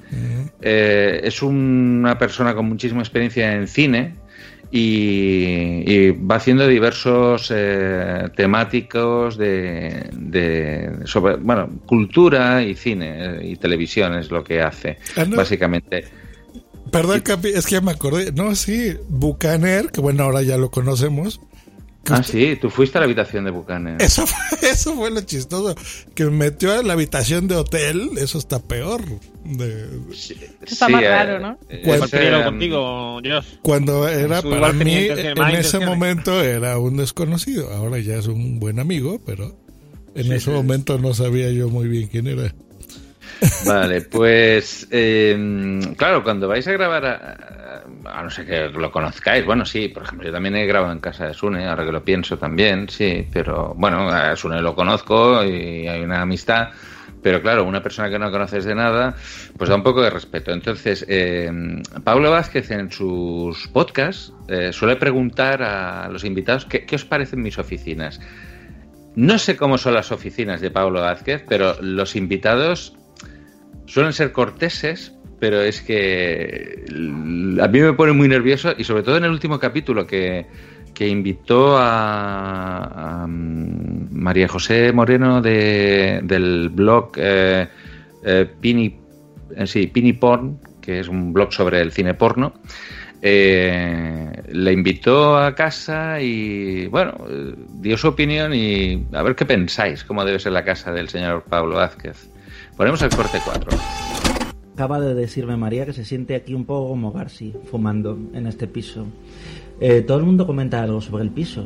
[0.63, 4.15] Eh, es una persona con muchísima experiencia en cine
[4.71, 13.41] y, y va haciendo diversos eh, temáticos de, de- sobre bueno cultura y cine eh,
[13.51, 15.37] y televisión es lo que hace no.
[15.37, 16.05] básicamente
[16.91, 18.33] Perdón, Capi, es que ya me acordé.
[18.33, 21.41] No, sí, Bucaner, que bueno, ahora ya lo conocemos.
[22.09, 25.75] ah sí tú fuiste a la habitación de Buchanan Eso fue, eso fue lo chistoso.
[26.15, 29.03] Que me metió a la habitación de hotel, eso está peor.
[29.45, 29.89] De-
[30.67, 31.59] Está más raro, ¿no?
[31.71, 33.47] Igual Cuando, contigo, Josh.
[33.63, 37.73] cuando era Su para mí, en ese momento era un desconocido.
[37.73, 39.57] Ahora ya es un buen amigo, pero
[40.15, 40.51] en Sí, ese sí.
[40.51, 42.55] momento no sabía yo muy bien quién era.
[43.67, 49.65] Vale, pues eh, claro, cuando vais a grabar, a, no ser que lo conozcáis, bueno,
[49.65, 52.39] sí, por ejemplo, yo también he grabado en casa de Sune, ahora que lo pienso
[52.39, 56.69] también, sí, pero bueno, a Sune lo conozco y hay una amistad,
[57.23, 59.17] pero claro, una persona que no conoces de nada,
[59.57, 60.53] pues da un poco de respeto.
[60.53, 61.51] Entonces, eh,
[62.05, 67.43] Pablo Vázquez en sus podcasts eh, suele preguntar a los invitados qué, qué os parecen
[67.43, 68.21] mis oficinas.
[69.17, 72.97] No sé cómo son las oficinas de Pablo Vázquez, pero los invitados
[73.87, 76.85] suelen ser corteses, pero es que
[77.61, 80.47] a mí me pone muy nervioso y sobre todo en el último capítulo que,
[80.97, 87.69] que invitó a, mm, María José Moreno de, del blog eh,
[88.25, 88.99] eh, Pini,
[89.55, 92.55] eh, sí, Pini Porn, que es un blog sobre el cine porno.
[93.23, 97.13] le invitó a casa y bueno,
[97.81, 101.45] dio su opinión y a ver qué pensáis, cómo debe ser la casa del señor
[101.45, 102.31] Pablo Vázquez.
[102.77, 103.71] Ponemos el corte 4.
[104.75, 108.67] Acaba de decirme María que se siente aquí un poco como Garci, fumando en este
[108.67, 109.07] piso.
[109.81, 111.65] Eh, todo el mundo comenta algo sobre el piso,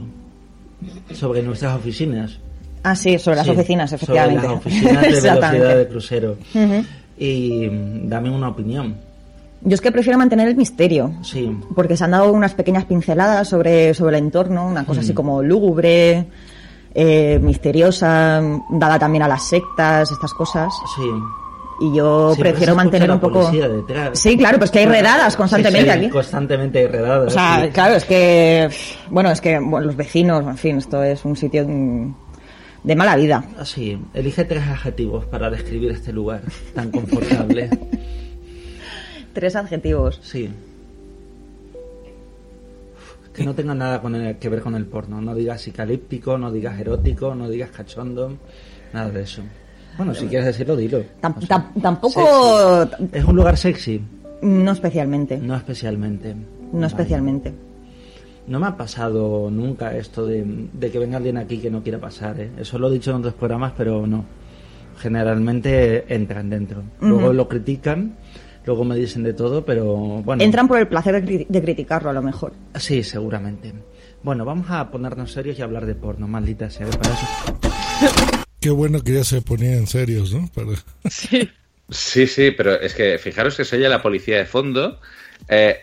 [1.13, 2.39] sobre nuestras oficinas.
[2.85, 4.43] Ah, sí, sobre las Sí, oficinas, efectivamente.
[4.43, 6.37] Sobre las oficinas de velocidad de crucero.
[7.19, 8.95] Y mm, dame una opinión.
[9.63, 11.13] Yo es que prefiero mantener el misterio.
[11.23, 11.55] Sí.
[11.75, 15.05] Porque se han dado unas pequeñas pinceladas sobre, sobre el entorno, una cosa Mm.
[15.05, 16.27] así como lúgubre,
[16.95, 20.73] eh, misteriosa, dada también a las sectas, estas cosas.
[20.97, 21.11] Sí.
[21.83, 23.51] Y yo Siempre prefiero mantener un poco.
[23.51, 24.19] detrás.
[24.19, 26.09] Sí, claro, pues que hay redadas constantemente sí, aquí.
[26.11, 27.29] Constantemente hay redadas.
[27.29, 28.69] O sea, claro, es que.
[29.09, 32.15] Bueno, es que bueno, los vecinos, en fin, esto es un sitio mm,
[32.83, 33.45] de mala vida.
[33.59, 36.43] Así, elige tres adjetivos para describir este lugar
[36.75, 37.71] tan confortable.
[39.33, 40.19] Tres adjetivos.
[40.25, 40.51] Sí.
[43.41, 45.19] Que no tenga nada con el- que ver con el porno.
[45.23, 48.37] No digas psicalíptico, no digas erótico, no digas cachondo,
[48.93, 49.41] nada de eso.
[49.97, 50.99] Bueno, si quieres decirlo, dilo.
[51.23, 52.21] Tam- tam- tampoco.
[53.13, 53.99] Es un lugar sexy.
[54.43, 55.39] No especialmente.
[55.39, 56.35] No especialmente.
[56.73, 57.53] No especialmente.
[58.47, 61.99] No me ha pasado nunca esto de, de que venga alguien aquí que no quiera
[61.99, 62.39] pasar.
[62.41, 62.51] ¿eh?
[62.59, 64.25] Eso lo he dicho en otros programas, pero no.
[64.99, 66.83] Generalmente entran dentro.
[67.01, 68.17] Luego lo critican,
[68.67, 70.43] luego me dicen de todo, pero bueno.
[70.43, 72.53] Entran por el placer de, cri- de criticarlo, a lo mejor.
[72.79, 73.73] Sí, seguramente.
[74.23, 76.87] Bueno, vamos a ponernos serios y hablar de porno, maldita sea.
[76.87, 77.59] Para eso...
[78.61, 80.49] Qué bueno que ya se ponían serios, ¿no?
[80.55, 80.69] Para-
[81.89, 85.01] Sí, sí, pero es que fijaros que soy la policía de fondo.
[85.49, 85.77] Eh,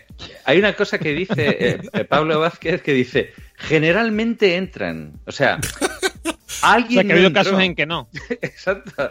[0.44, 5.14] hay una cosa que dice eh, eh, Pablo Vázquez que dice, generalmente entran.
[5.26, 5.58] O sea,
[6.62, 6.92] O alguien...
[6.94, 7.44] sea, que ha habido entró.
[7.44, 8.08] casos en que no.
[8.42, 9.10] Exacto.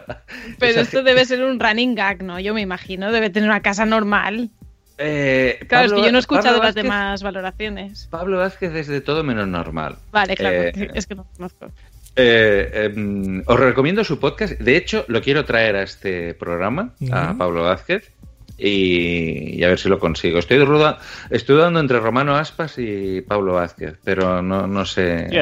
[0.58, 2.38] Pero esto debe ser un running gag, ¿no?
[2.40, 4.50] Yo me imagino, debe tener una casa normal.
[4.98, 8.08] eh, Claro, es Pablo- que yo no he escuchado las demás valoraciones.
[8.10, 9.96] Pablo Vázquez es de todo menos normal.
[10.12, 11.70] Vale, claro, Eh, es que no conozco.
[12.16, 14.54] Eh, em, os recomiendo su podcast.
[14.58, 17.34] De hecho, lo quiero traer a este programa, a.
[17.38, 18.10] Pablo Vázquez,
[18.58, 20.38] y, y a ver si lo consigo.
[20.40, 20.98] Estoy, ruda-
[21.30, 25.28] estoy dudando entre Romano Aspas y Pablo Vázquez, pero no, no sé.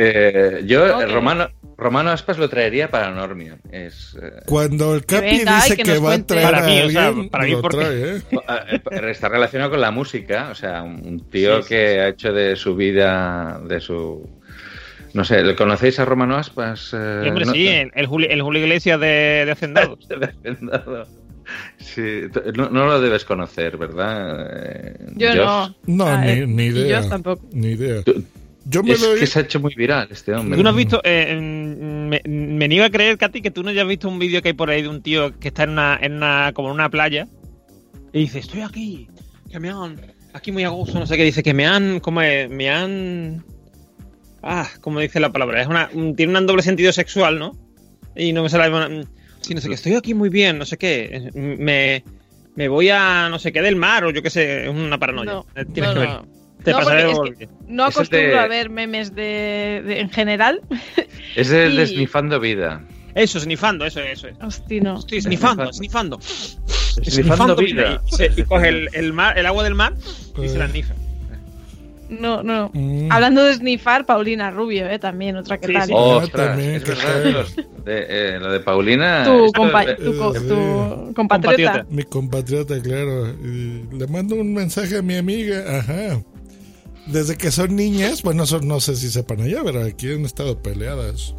[0.00, 3.60] Eh, yo, eh, Romano, Romano Aspas lo traería para Normion.
[3.72, 6.90] Es, eh, Cuando el Capi venga, dice que va a traer Para a mí, o
[6.90, 8.22] sea, para mí lo porque- trae, ¿eh?
[8.92, 12.76] eh, está relacionado con la música, o sea, un tío que ha hecho de su
[12.76, 14.37] vida, de su...
[15.14, 16.90] No sé, ¿le conocéis a Romano Aspas?
[16.92, 20.06] Eh, Y, hombre, no- sí, el, el Julio, el Julio Iglesias de, de Hacendados.
[20.08, 21.06] de Hacendado.
[21.78, 22.02] Sí,
[22.56, 24.48] no, no lo debes conocer, ¿verdad?
[24.52, 25.36] Eh, Yo Josh?
[25.38, 25.76] no.
[25.86, 27.00] No, Ah, ni, eh, ni idea.
[27.00, 27.48] yo tampoco.
[27.52, 28.02] Ni idea.
[28.02, 28.22] Tú-
[28.66, 30.58] Yo me Es que se ha hecho muy viral este hombre.
[30.58, 31.00] ¿Tú no has visto?
[31.04, 34.42] eh, mm, me, me niego a creer, Katy, que tú no hayas visto un vídeo
[34.42, 36.74] que hay por ahí de un tío que está en una, en una, como en
[36.74, 37.26] una playa
[38.12, 39.08] y dice, estoy aquí,
[39.50, 39.98] que me han,
[40.34, 43.42] aquí muy a gusto, no sé qué, dice que me han, como me han,
[44.42, 47.56] ah, como dice la palabra, es una, un- tiene un doble sentido sexual, ¿no?
[48.16, 49.04] Y no me sale, una-
[49.40, 52.02] sí, no sé qué, estoy aquí muy bien, no sé qué, me,
[52.56, 55.32] me voy a, no sé qué, del mar o yo qué sé, es una paranoia.
[55.32, 56.22] No, Eh, Tienes no, que no.
[56.22, 56.38] ver.
[56.64, 60.60] Te No, pasaré es que no acostumbro de- a ver memes de, de- en general.
[61.36, 62.84] Es el de Y- Snifando Vida.
[63.14, 64.28] Eso, snifando, eso, eso.
[64.42, 64.98] Hostia, no.
[64.98, 66.18] Estoy snifando, snifando.
[66.20, 68.02] Snifando vida.
[68.06, 69.94] Y, se- y coge el, el mar, el agua del mar
[70.42, 70.94] y se la nifa.
[72.08, 72.70] No, no.
[72.72, 73.12] Mm.
[73.12, 74.98] Hablando de snifar, Paulina Rubio, ¿eh?
[74.98, 75.86] También, otra que Sí, tal.
[75.88, 75.92] sí.
[75.94, 77.32] Ostras, también, es que verdad, tal.
[77.32, 77.64] los de,
[78.08, 79.24] eh, lo de Paulina.
[79.24, 81.14] Tu, compa- eh, tu, co- eh, tu compatriota.
[81.14, 81.86] compatriota.
[81.90, 83.28] Mi compatriota, claro.
[83.44, 85.78] Y le mando un mensaje a mi amiga.
[85.80, 86.22] Ajá.
[87.06, 90.62] Desde que son niñas, bueno, eso no sé si sepan allá, pero aquí han estado
[90.62, 91.34] peleadas.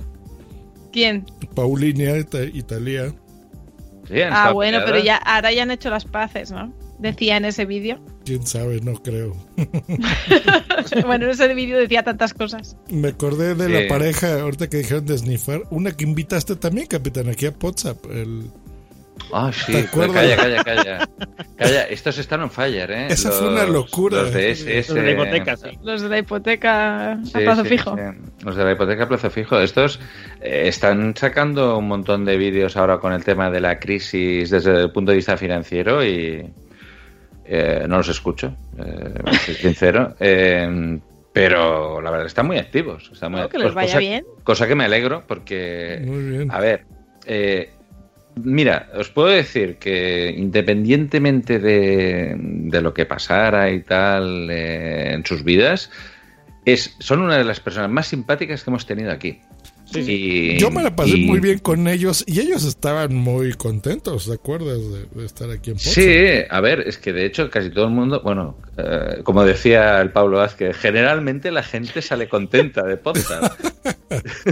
[0.92, 1.26] ¿Quién?
[1.56, 3.14] Paulina y Ta- y Talía.
[4.08, 6.74] sí, han Ah, bueno, pero ya ahora ya han hecho las paces, ¿no?
[7.00, 8.00] Decía en ese vídeo.
[8.30, 9.36] Quién sabe, no creo.
[11.04, 12.78] bueno, en ese vídeo decía tantas cosas.
[12.92, 13.72] Me acordé de Sí.
[13.72, 17.98] la pareja, ahorita que dijeron de snifar, una que invitaste también, capitán, aquí a WhatsApp.
[18.12, 18.52] El...
[19.34, 21.10] Ah, sí, calla, calla, calla.
[21.58, 23.08] Calla, estos están on fire, ¿eh?
[23.10, 24.22] Esa fue una locura.
[24.22, 24.94] Los de SS.
[24.94, 25.80] Los de la hipoteca, sí.
[25.84, 27.96] Los de la hipoteca a Sí, plazo sí, fijo.
[27.96, 28.02] sí.
[28.46, 29.60] Los de la hipoteca a plazo fijo.
[29.60, 30.00] Estos
[30.40, 34.84] eh, están sacando un montón de vídeos ahora con el tema de la crisis desde
[34.84, 36.48] el punto de vista financiero y
[37.50, 39.14] eh, no los escucho, eh,
[39.46, 40.16] ser sincero.
[40.20, 41.00] Eh,
[41.34, 43.10] pero la verdad están muy activos.
[43.14, 44.26] Están muy No, que les activos, vaya cosa, bien.
[44.44, 46.52] cosa que me alegro porque, Muy bien.
[46.52, 46.86] a ver,
[47.26, 47.70] eh,
[48.36, 55.26] mira, os puedo decir que independientemente de, de lo que pasara y tal eh, en
[55.26, 55.92] sus vidas,
[56.66, 59.40] es, son una de las personas más simpáticas que hemos tenido aquí.
[59.96, 64.28] Y- Yo me la pasé y- muy bien con ellos y ellos estaban muy contentos,
[64.28, 65.80] ¿te acuerdas de, de estar aquí en?
[65.80, 66.18] Sí,
[66.50, 70.12] a ver, es que de hecho casi todo el mundo, bueno, eh, como decía el
[70.12, 73.54] Pablo Vázquez, generalmente la gente sale contenta de podcast.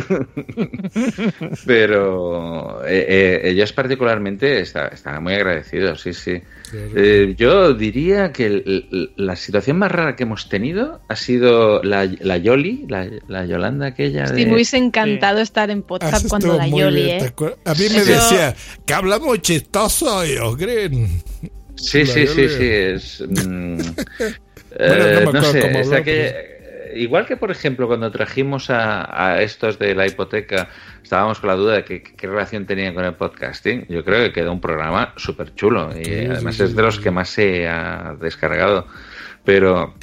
[1.66, 6.42] Pero eh, eh, ellos particularmente está- estaban muy agradecidos, sí, sí.
[6.74, 12.06] Eh, yo diría que el- la situación más rara que hemos tenido ha sido la,
[12.20, 14.52] la Yoli, la, la Yolanda aquella Estoy de...
[14.52, 17.56] muy encantado de estar en podcast sí cuando la Yoli, bien, ¿te ¿eh?
[17.66, 18.56] A mí me Eso- decía
[18.86, 21.22] que hablamos chistoso y os creen.
[21.78, 23.24] Sí, sí, sí, sí, es...
[23.28, 23.80] mm,
[24.78, 26.36] Bueno, no me eh, no sé, es aquella-
[26.96, 30.70] igual que por ejemplo cuando trajimos a, a estos de la hipoteca,
[31.02, 34.34] estábamos con la duda de que- qué relación tenían con el podcasting, yo creo que
[34.34, 37.30] quedó un programa súper chulo y Sí, además sí, es de sí, los que más
[37.30, 38.88] se ha descargado,
[39.46, 39.96] pero...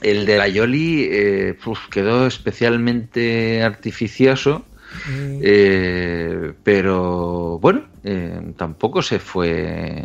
[0.00, 4.64] El de la Yoli eh, uf, quedó especialmente artificioso,
[5.06, 5.40] Mm.
[5.42, 10.02] eh, pero bueno, eh, tampoco se fue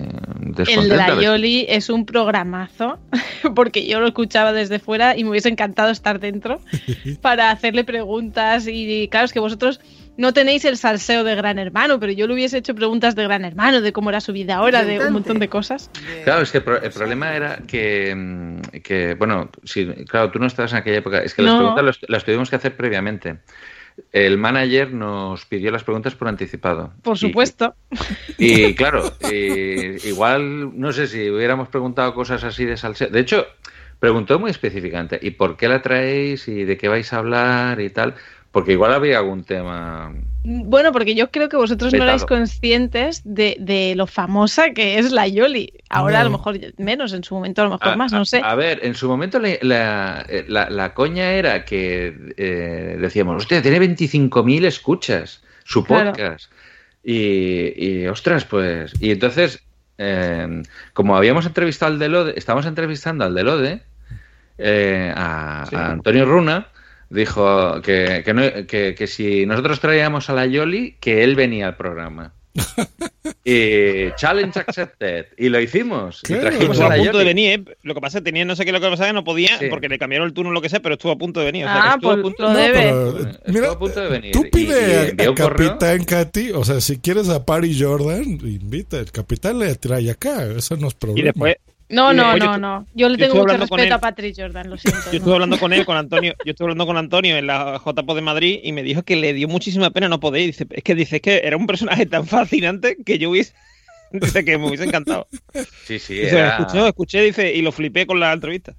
[0.67, 2.99] El de la Yoli es un programazo,
[3.55, 6.59] porque yo lo escuchaba desde fuera y me hubiese encantado estar dentro
[7.21, 8.67] para hacerle preguntas.
[8.67, 9.79] Y claro, es que vosotros
[10.17, 13.45] no tenéis el salseo de Gran Hermano, pero yo le hubiese hecho preguntas de Gran
[13.45, 15.89] Hermano, de cómo era su vida ahora, de un montón de cosas.
[16.23, 20.38] Claro, es que el, pro- el problema era que, mm, que, bueno, sí, claro, tú
[20.39, 21.19] no estabas en aquella época.
[21.23, 21.57] Es que las No.
[21.59, 23.38] preguntas las, las tuvimos que hacer previamente.
[24.11, 26.93] El manager nos pidió las preguntas por anticipado.
[27.01, 27.75] Por supuesto.
[28.37, 33.09] Y, y, claro, y igual, no sé si hubiéramos preguntado cosas así de salseo.
[33.09, 33.45] De hecho,
[33.99, 36.47] preguntó muy específicamente, ¿y por qué la traéis?
[36.47, 37.79] ¿Y de qué vais a hablar?
[37.79, 38.15] Y tal.
[38.53, 40.13] Porque igual había algún tema.
[40.43, 45.11] Bueno, porque yo creo que vosotros no erais conscientes de, de lo famosa que es
[45.11, 45.73] la Yoli.
[45.89, 46.37] Ahora a lo No.
[46.37, 48.41] mejor menos, en su momento a lo mejor A- más, a- no sé.
[48.43, 53.37] A ver, en su momento la, la, eh, la- la coña era que eh, decíamos,
[53.37, 56.11] hostia, tiene 25.000 escuchas su Claro.
[56.11, 56.51] podcast.
[57.03, 57.73] Y,
[58.03, 58.93] y, ostras, pues.
[58.99, 59.63] Y entonces,
[59.97, 60.61] eh,
[60.93, 63.81] como habíamos entrevistado al Delode, estábamos entrevistando al Delode,
[64.59, 66.67] eh, a, a Antonio Runa,
[67.14, 71.68] dijo que, que, no- que- que si nosotros traíamos a la Yoli, que él venía
[71.68, 72.34] al programa.
[73.43, 75.28] y challenge accepted.
[75.38, 76.22] Y lo hicimos.
[76.28, 77.26] Y trajimos Estuvo a a la punto de Yoli.
[77.26, 77.78] venir, ¿eh?
[77.84, 79.66] Lo que pasa es que tenía no sé qué lo que pasaba, no podía, Sí.
[79.70, 81.66] porque le cambiaron el turno o lo que sea, pero estuvo a punto de venir.
[81.66, 82.80] O sea, que Ah, estuvo a pues punto lo de- debe.
[82.80, 84.32] Pero, mira, a punto de venir.
[84.34, 84.95] tú Y- y pide
[85.26, 85.70] a- a, correo.
[85.72, 90.45] Capitán Katy, o sea, si quieres a Pari Jordan, invita, el capitán le trae acá,
[90.45, 91.20] eso no es problema.
[91.20, 91.55] Y después,
[91.93, 92.87] No, no, no, no.
[92.93, 94.99] Yo le tengo mucho respeto a Patrick Jordan, lo siento.
[95.05, 95.17] Yo no.
[95.17, 98.21] estuve hablando con él, con Antonio, yo estuve hablando con Antonio en la JPO de
[98.21, 100.45] Madrid y me dijo que le dio muchísima pena no poder.
[100.45, 103.53] Dice, es que dice es que era un personaje tan fascinante que yo hubiese,
[104.14, 105.28] dice que me hubiese encantado.
[105.86, 108.74] Sí, sí, Dice, era- escuché, escuché, dice, y lo flipé con la entrevista.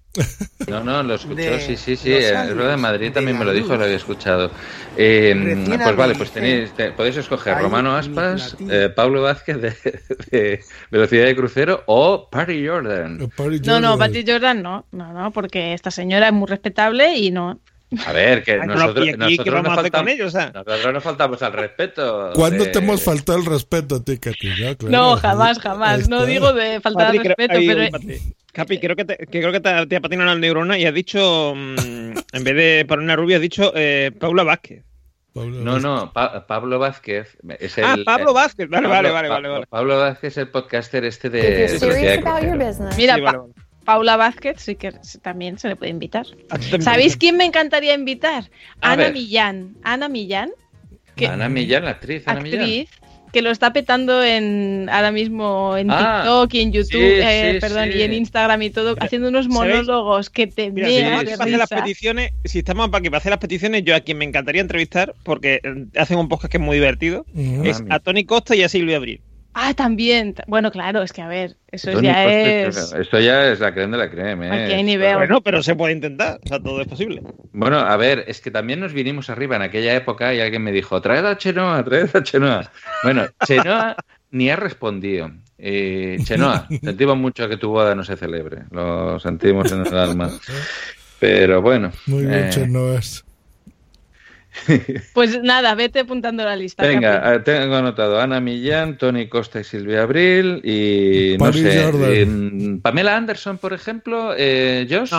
[0.68, 2.12] No, no, lo escuchó, De sí, sí, sí.
[2.12, 4.50] El de Madrid también me lo dijo, lo había escuchado.
[4.96, 9.74] Eh, pues vale, pues tenéis, te- podéis escoger Romano Aspas, eh, Pablo Vázquez de,
[10.30, 13.18] de Velocidad de Crucero o Party Jordan.
[13.66, 14.86] No, no, Patrick Jordan no.
[14.92, 17.60] No, no, porque esta señora es muy respetable y no.
[18.06, 20.34] A ver, que nosotros, ¿y aquí qué nosotros, vamos nos a hacer con faltamos, ellos,
[20.34, 22.30] nosotros nos faltamos al respeto.
[22.34, 24.48] ¿Cuándo de- te hemos faltado el respeto a ti, Katy?
[24.48, 24.90] No, claro.
[24.90, 26.08] No, jamás, jamás.
[26.08, 27.90] No digo de faltar Patri, al respeto, pero.
[27.90, 28.20] Patri.
[28.52, 30.94] Capi, creo que te, que creo que te, te ha patinado la neurona y has
[30.94, 34.84] dicho, mm, en vez de para una rubia, has dicho eh, Paula Vázquez.
[35.34, 37.84] No, no, Pa- Pablo Vázquez es el.
[37.84, 38.68] Ah, Pablo Vázquez.
[38.68, 39.66] Vale, Pablo- vale, vale, Pa- vale, vale.
[39.68, 41.40] Pablo Vázquez es el podcaster este de.
[42.96, 43.52] Mira, Sí, vale, vale.
[43.84, 46.26] Paula Vázquez sí que se- también se le puede invitar.
[46.48, 46.82] también.
[46.82, 48.50] ¿Sabéis quién me encantaría invitar?
[48.80, 49.12] A Ana ver.
[49.12, 49.76] Millán.
[49.82, 50.50] Ana Millán,
[51.16, 52.22] que- Ana Millán, la actriz.
[52.26, 52.60] Ana Millán.
[52.62, 52.90] actriz,
[53.32, 57.50] que lo está petando en ahora mismo en Ah, TikTok y en YouTube, sí, eh,
[57.54, 57.98] sí, perdón, sí.
[57.98, 59.60] y en Instagram y todo, haciendo unos ¿sabéis?
[59.72, 61.82] monólogos que te Mira, si de aquí para hacer las risa.
[61.82, 65.14] peticiones, si estamos para aquí para hacer las peticiones, yo a quien me encantaría entrevistar,
[65.24, 67.64] porque eh, hacen un podcast que es muy divertido, Mm.
[67.66, 69.20] es a Tony Costa y a Silvia Abril.
[69.54, 70.34] Ah, también.
[70.48, 72.92] Bueno, claro, es que a ver, eso Tony ya es.
[72.92, 74.46] Esto ya es la crema de la crema.
[74.46, 74.74] Aquí ¿eh?
[74.74, 75.16] hay nivel.
[75.16, 77.22] Bueno, pero se puede intentar, o sea, todo es posible.
[77.52, 80.72] Bueno, a ver, es que también nos vinimos arriba en aquella época y alguien me
[80.72, 82.70] dijo, traed a Chenoa, traed a Chenoa.
[83.04, 83.96] Bueno, Chenoa
[84.32, 85.30] ni ha respondido.
[85.56, 90.30] Eh, Chenoa, sentimos mucho que tu boda no se celebre, lo sentimos en el alma.
[91.20, 91.92] Pero bueno.
[92.06, 93.24] Muy bien, eh, Chenoas.
[95.14, 96.84] Pues nada, vete apuntando la lista.
[96.86, 102.26] Venga, eh, tengo anotado Ana Millán, Tony Costa y Silvia Abril y no sé,
[102.82, 105.12] Pamela Anderson, por ejemplo, eh, Josh.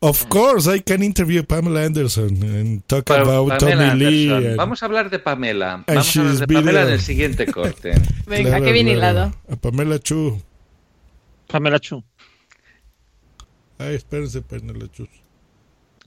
[0.00, 4.30] Of course, I can interview Pamela Anderson and talk Pa- about Pamela Tommy Lee.
[4.30, 5.72] And- Vamos a hablar de Pamela.
[5.74, 7.92] And Vamos a hablar she's de Pamela en el siguiente corte.
[8.26, 8.98] Venga, Claro, qué bien claro.
[8.98, 9.34] hilado.
[9.50, 10.38] A Pamela Chu.
[11.46, 12.04] Pamela Chu.
[13.78, 15.08] Ay, espérense, Pamela Chu.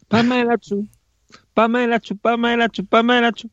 [0.07, 0.87] Pamela Chu.
[1.53, 3.49] Pamela Chu, Pamela Chu, Pamela Chu.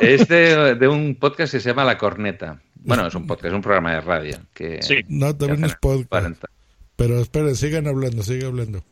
[0.00, 2.60] Es de, de un podcast que se llama La Corneta.
[2.76, 4.36] Bueno, es un podcast, es un programa de radio.
[4.52, 6.08] Que, No, también que es podcast.
[6.08, 6.48] 40.
[6.96, 8.84] Pero esperen, sigan hablando, sigan hablando.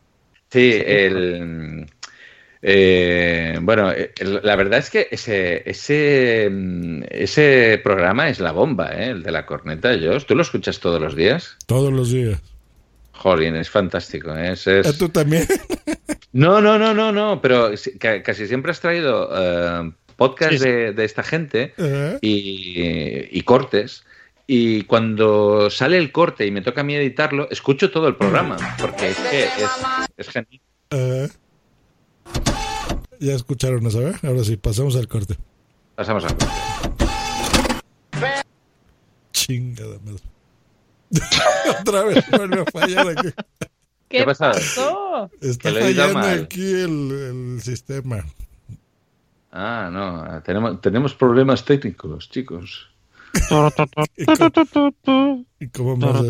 [0.49, 1.87] Sí, el.
[2.61, 6.49] eh, bueno, eh, el- la verdad es que ese, ese,
[7.09, 9.09] ese programa es la bomba, ¿eh?
[9.11, 10.25] el de la corneta, Josh.
[10.25, 11.57] ¿Tú lo escuchas todos los días?
[11.65, 12.39] Todos los días.
[13.11, 14.35] Jolín, es fantástico.
[14.35, 14.53] ¿eh?
[14.53, 15.45] Es, es- ¿Eh, ¿Tú también?
[16.33, 17.71] No, no, no, no, no, pero
[18.23, 20.65] casi siempre has traído eh, podcast Sí, sí.
[20.65, 22.17] De, de esta gente ¿Eh?
[22.21, 24.03] y, y cortes.
[24.45, 28.57] Y cuando sale el corte y me toca a mí editarlo, escucho todo el programa,
[28.79, 29.69] porque es que es,
[30.17, 30.61] es genial.
[30.89, 31.29] Eh,
[33.19, 34.13] ya escucharon eso, ¿eh?
[34.23, 35.37] Ahora sí, pasamos al corte.
[35.95, 36.53] Pasamos al corte.
[39.31, 40.23] Chingada madre.
[41.81, 43.29] Otra vez vuelve a fallar aquí.
[44.13, 44.51] ¿Qué, ¿Qué pasa?
[44.51, 45.31] pasó?
[45.41, 46.43] Está fallando mal.
[46.43, 48.23] aquí el, el sistema.
[49.51, 52.91] Ah, no, tenemos, tenemos problemas técnicos, chicos.
[55.59, 56.21] ¿Y cómo más?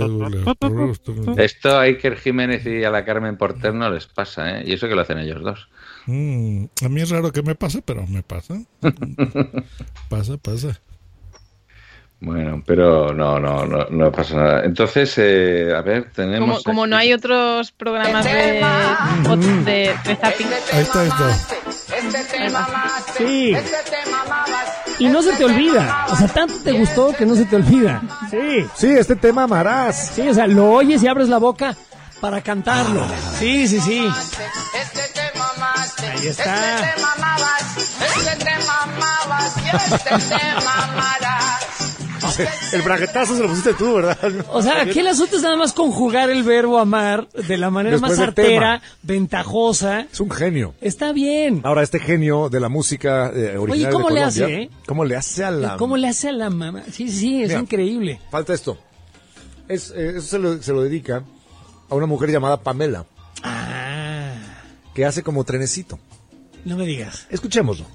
[1.38, 4.64] Esto a Iker Jiménez y a la Carmen Porter no les pasa, ¿eh?
[4.66, 5.68] Y eso que lo hacen ellos dos.
[6.06, 8.64] Mm, a mí es raro que me pase, pero me pasa.
[10.10, 10.80] pasa, pasa.
[12.26, 14.64] Bueno, pero no, no, no, no pasa nada.
[14.64, 16.64] Entonces, eh, a ver, tenemos...
[16.64, 18.64] Como, como no hay otros programas de,
[19.66, 20.48] de, de zapping.
[20.72, 21.30] Ahí está esto.
[23.18, 23.54] Sí.
[25.00, 26.06] Y no se te olvida.
[26.12, 28.02] O sea, tanto te gustó que no se te olvida.
[28.32, 28.66] Sí.
[28.74, 30.12] Sí, este tema amarás.
[30.16, 31.76] Sí, o sea, lo oyes y abres la boca
[32.22, 33.06] para cantarlo.
[33.38, 34.10] Sí, sí, sí.
[36.00, 36.96] Ahí está.
[42.72, 44.18] El braguetazo se lo pusiste tú, ¿verdad?
[44.50, 47.94] O sea, aquí el asunto es nada más conjugar el verbo amar de la manera
[47.98, 50.02] Después más artera, ventajosa.
[50.12, 50.74] Es un genio.
[50.82, 51.62] Está bien.
[51.64, 54.70] Ahora, este genio de la música eh, original ¿cómo de le Colombia, hace, eh?
[54.88, 55.78] ¿Cómo le hace a la...
[55.78, 56.84] ¿Cómo le hace a la mamá?
[56.92, 57.60] Sí, sí, es Mira.
[57.62, 58.20] increíble.
[58.32, 58.78] Falta esto.
[59.68, 61.24] Es, eh, eso se lo, se lo dedica
[61.90, 63.06] a una mujer llamada Pamela,
[63.44, 64.34] Ah,
[64.94, 66.00] que hace como trenecito.
[66.66, 67.28] no me digas.
[67.30, 67.86] Escuchémoslo.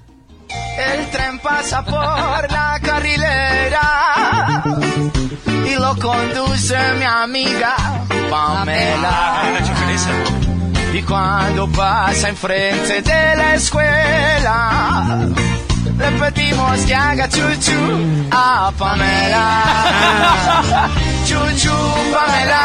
[0.79, 4.63] El tren pasa por la carrilera
[5.65, 7.75] y lo conduce mi amiga
[8.29, 9.43] Pamela.
[10.93, 15.19] Y cuando pasa enfrente de la escuela,
[15.97, 17.79] le pedimos que haga chuchu
[18.31, 19.63] a Pamela.
[21.25, 21.75] Chuchu
[22.13, 22.61] Pamela.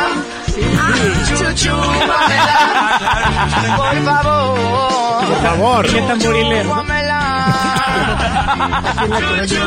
[1.27, 1.77] Chuchu
[2.11, 2.61] Pamela.
[3.77, 5.25] Por favor.
[5.27, 5.83] Por favor.
[5.87, 7.04] Chuchu, Pamela,
[9.47, 9.61] chuchu,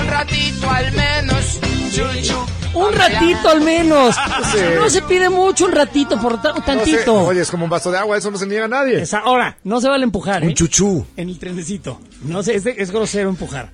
[0.00, 1.60] Un ratito al menos,
[1.92, 2.46] chuchu.
[2.74, 4.14] Un ratito al menos.
[4.52, 4.58] Sí.
[4.78, 7.14] No se pide mucho, un ratito, por ta- No sé, tantito.
[7.14, 9.02] oye, es como un vaso de agua, eso no se niega a nadie.
[9.24, 10.54] Ahora, no se vale empujar, Un ¿eh?
[10.54, 11.06] chuchú.
[11.16, 12.00] En el trenecito.
[12.22, 13.70] No sé, es, de- es grosero empujar.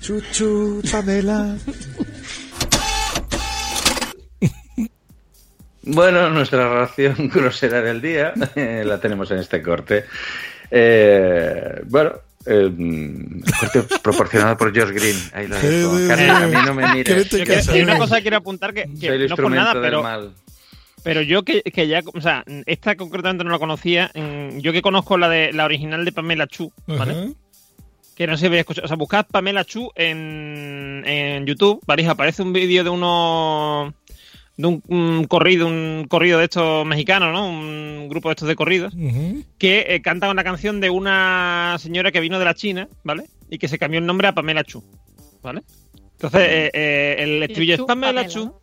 [0.00, 1.56] Chuchu, Pamela.
[5.86, 10.04] Bueno, nuestra ración grosera del día eh, la tenemos en este corte.
[10.70, 12.12] Eh, bueno,
[12.46, 15.16] eh, el corte proporcionado por Josh Green.
[15.34, 16.08] Ahí lo dejo.
[16.08, 17.68] Carmen, a mí no me mires.
[17.68, 20.02] Hay una cosa que quiero apuntar que, que Soy el no por nada, del pero
[20.02, 20.32] mal.
[21.02, 24.10] Pero yo que, que ya, o sea, esta concretamente no la conocía.
[24.56, 27.34] Yo que conozco la de la original de Pamela Chu, ¿vale?
[28.16, 28.86] Que no se ve escuchado.
[28.86, 32.04] O sea, buscad Pamela Chu en, en YouTube, ¿vale?
[32.04, 33.92] Y aparece un vídeo de uno.
[34.56, 37.48] De un, un corrido, un corrido de estos mexicanos, ¿no?
[37.48, 38.94] Un grupo de estos de corridos.
[39.58, 43.24] Que eh, canta una canción de una señora que vino de la China, ¿vale?
[43.50, 44.82] Y que se cambió el nombre a Pamela Chu,
[45.42, 45.62] ¿vale?
[46.12, 48.54] Entonces, eh, eh, el estribillo es Pamela Pamela, Chu.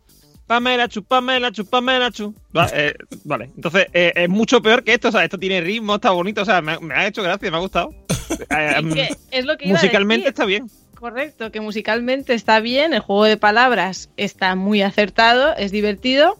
[0.46, 2.34] Pamela Chu, Pamela Chu, Pamela Chu.
[2.74, 6.10] Eh, vale, entonces eh, es mucho peor que esto, o sea, esto tiene ritmo, está
[6.10, 7.90] bonito, o sea, me, me ha hecho gracia, me ha gustado.
[8.50, 10.28] Eh, Es que es lo que iba a musicalmente decir.
[10.32, 10.66] está bien.
[11.02, 16.38] Correcto, que musicalmente está bien, el juego de palabras está muy acertado, es divertido,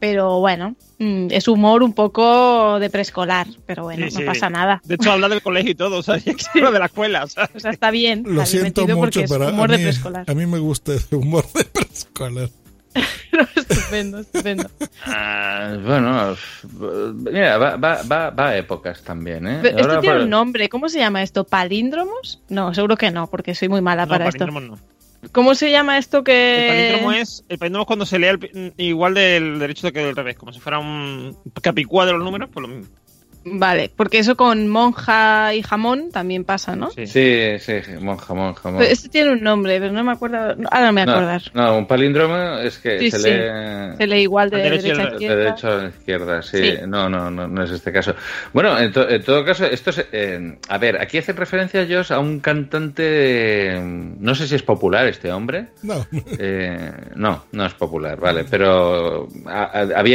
[0.00, 4.26] pero bueno, mm, es humor un poco de preescolar, pero bueno, Sí, no sí.
[4.26, 4.80] pasa nada.
[4.86, 6.16] De hecho, habla del colegio y todo, o sea,
[6.54, 7.50] lo de la escuela, o sea.
[7.54, 8.22] O sea, está bien.
[8.24, 10.24] Lo está siento mucho, pero a de mí, preescolar.
[10.26, 12.48] a mí me gusta el humor de preescolar.
[13.56, 14.68] estupendo, estupendo.
[15.06, 16.36] Ah, bueno,
[17.30, 19.58] mira, va, va, va, va a épocas también, ¿eh?
[19.62, 21.44] Pero esto tiene por- un nombre, ¿cómo se llama esto?
[21.44, 22.40] ¿Palíndromos?
[22.48, 24.46] No, seguro que no, porque soy muy mala No, para esto.
[24.46, 24.78] no.
[25.32, 26.68] ¿Cómo se llama esto que...?
[26.68, 30.14] El palíndromo es, el palíndromo es cuando se lea el igual del derecho que del
[30.14, 32.94] revés, como si fuera un capicúa de los números, pues lo mismo.
[33.52, 36.90] Vale, porque eso con monja y jamón también pasa, ¿no?
[36.90, 38.78] Sí, sí, monja, monja, monja.
[38.78, 40.36] Pero este tiene un nombre, pero no me acuerdo.
[40.70, 41.42] Ahora no me voy a No, acordar.
[41.54, 43.30] No, un palíndromo es que Sí, se sí.
[43.30, 43.96] lee...
[43.96, 45.36] Se lee igual de derecha a al De izquierda.
[45.36, 46.58] derecho a izquierda, sí.
[46.58, 46.74] Sí.
[46.86, 48.14] No, no, no, no es este caso.
[48.52, 50.06] Bueno, en, to- en todo caso, esto es.
[50.12, 53.78] eh, a ver, aquí hacen referencia, Josh, a un cantante.
[53.82, 55.68] No sé si es popular este hombre.
[55.82, 56.06] No.
[56.38, 60.14] Eh, no, no es popular, vale, pero a- a- había.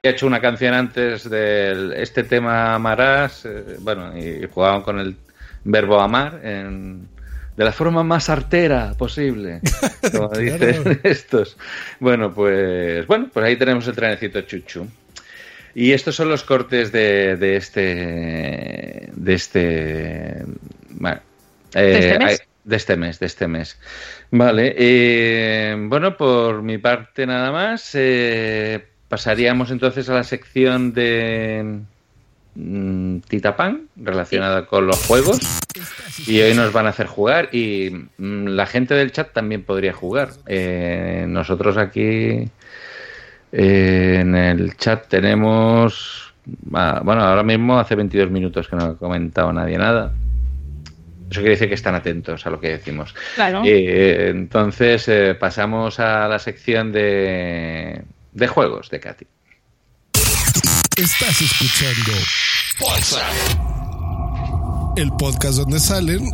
[0.00, 5.16] He hecho una canción antes de este tema amarás, eh, bueno, y jugaban con el
[5.64, 7.08] verbo amar en-
[7.56, 9.60] de la forma más artera posible,
[10.12, 11.56] como dicen estos.
[11.98, 14.86] Bueno, pues bueno, pues ahí tenemos el trenecito chuchu.
[15.74, 20.44] Y estos son los cortes de, de este de este
[20.90, 21.18] bueno,
[21.72, 22.42] ¿De este eh, mes?
[22.62, 23.76] de este mes, de este mes.
[24.30, 27.90] Vale, eh, bueno, por mi parte nada más.
[27.96, 31.80] eh, pasaríamos entonces a la sección de
[32.54, 35.40] mm, Tita Pan, relacionada con los juegos.
[36.26, 39.92] Y hoy nos van a hacer jugar y mm, la gente del chat también podría
[39.92, 40.30] jugar.
[40.46, 42.48] Eh, nosotros aquí
[43.52, 46.34] eh, en el chat tenemos...
[46.74, 50.12] ah, bueno, ahora mismo hace 22 minutos que no ha comentado nadie nada.
[51.30, 53.14] Eso quiere decir que están atentos a lo que decimos.
[53.34, 53.62] Claro.
[53.64, 58.02] Eh, entonces eh, pasamos a la sección de,
[58.32, 59.26] de juegos de Katy.
[60.96, 62.12] Estás escuchando
[64.96, 66.28] el podcast donde salen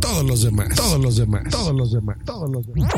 [0.00, 2.92] todos los demás, todos los demás, todos los demás, todos los demás.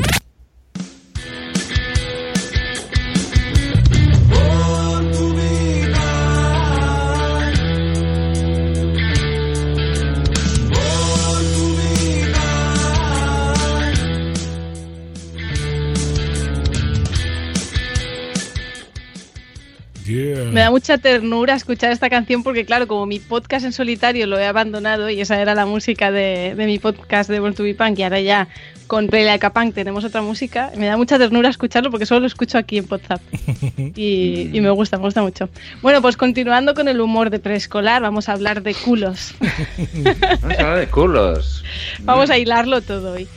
[20.07, 20.51] Yeah.
[20.51, 24.39] Me da mucha ternura escuchar esta canción porque, claro, como mi podcast en solitario lo
[24.39, 27.75] he abandonado y esa era la música de, de mi podcast de Born to Be
[27.75, 28.47] Punk y ahora ya
[28.87, 32.21] con Play Like a Punk tenemos otra música, me da mucha ternura escucharlo porque solo
[32.21, 33.21] lo escucho aquí en WhatsApp
[33.95, 35.49] y, y me gusta, me gusta mucho.
[35.81, 39.35] Bueno, pues continuando con el humor de preescolar, vamos a hablar de culos.
[40.41, 41.63] Vamos a hablar de culos.
[41.99, 43.27] Vamos a hilarlo todo hoy.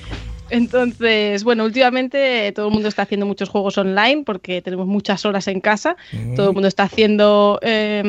[0.51, 5.48] Entonces, bueno, últimamente todo el mundo está haciendo muchos juegos online porque tenemos muchas horas
[5.48, 5.97] en casa.
[6.36, 8.02] Todo el mundo está haciendo eh,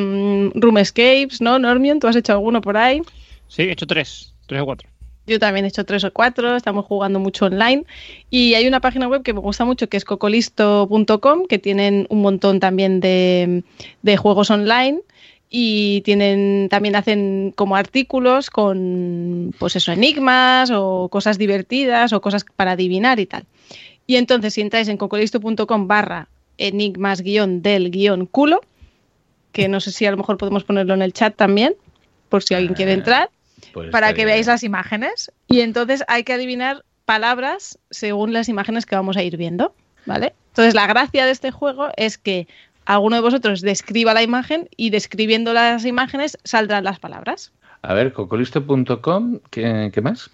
[0.55, 1.59] room escapes, ¿no?
[1.59, 3.01] Normion, ¿tú has hecho alguno por ahí?
[3.47, 4.89] Sí, he hecho tres, tres o cuatro.
[5.27, 7.84] Yo también he hecho tres o cuatro, estamos jugando mucho online.
[8.30, 12.22] Y hay una página web que me gusta mucho que es cocolisto.com, que tienen un
[12.22, 13.63] montón también de,
[14.01, 15.01] de juegos online.
[15.53, 22.45] Y tienen, también hacen como artículos con, pues eso, enigmas o cosas divertidas o cosas
[22.55, 23.43] para adivinar y tal.
[24.07, 28.61] Y entonces, si entráis en cocolisto.com barra enigmas guion del guion culo,
[29.51, 31.75] que no sé si a lo mejor podemos ponerlo en el chat también,
[32.29, 33.29] por si alguien quiere entrar
[33.73, 35.31] Pues para que veáis las imágenes.
[35.47, 39.75] Y entonces hay que adivinar palabras según las imágenes que vamos a ir viendo,
[40.05, 40.33] ¿vale?
[40.49, 42.47] Entonces la gracia de este juego es que
[42.93, 47.51] alguno de vosotros describa la imagen y describiendo las imágenes saldrán las palabras.
[47.81, 50.30] A ver, cocolisto.com, ¿qué, ¿qué más?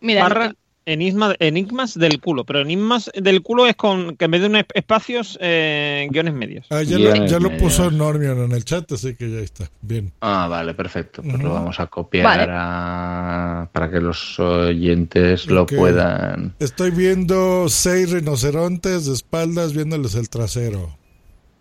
[0.00, 0.54] Mira, Barra
[0.86, 4.64] enigma- enigmas del culo, pero enigmas del culo es con que en vez de unos
[4.74, 6.66] espacios, eh, guiones medios.
[6.70, 9.70] Ah, ya lo, ya lo puso Normion en el chat, así que ya está.
[9.80, 10.12] Bien.
[10.22, 11.22] Ah, vale, perfecto.
[11.22, 12.46] Pues lo vamos a copiar Vale.
[12.48, 16.54] a- para que los oyentes lo puedan.
[16.58, 20.96] Estoy viendo seis rinocerontes de espaldas viéndoles el trasero.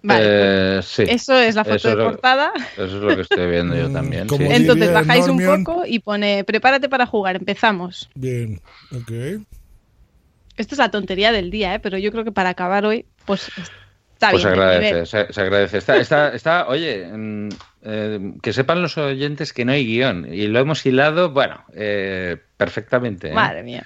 [0.03, 1.03] Vale, Eh, sí.
[1.07, 2.51] Eso es la foto Eso de lo- portada.
[2.73, 4.27] Eso es lo que estoy viendo yo también.
[4.29, 4.35] sí.
[4.39, 8.09] Entonces bajáis un poco y pone prepárate para jugar, empezamos.
[8.15, 8.59] Bien,
[8.95, 9.41] ok.
[10.57, 11.79] Esto es la tontería del día, ¿eh?
[11.79, 13.49] pero yo creo que para acabar hoy, pues
[14.13, 14.59] está Pues se bien.
[14.59, 15.77] de agradece, se, se agradece.
[15.77, 17.49] Está, está, está, oye, mm,
[17.83, 22.37] eh, que sepan los oyentes que no hay guion y lo hemos hilado, bueno, eh,
[22.57, 23.29] perfectamente.
[23.29, 23.33] ¿eh?
[23.33, 23.85] Madre mía.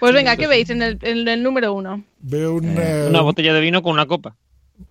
[0.00, 2.04] Pues venga, ¿qué veis en el, en el número uno?
[2.20, 3.06] Veo una.
[3.08, 4.36] Una botella de vino con una copa.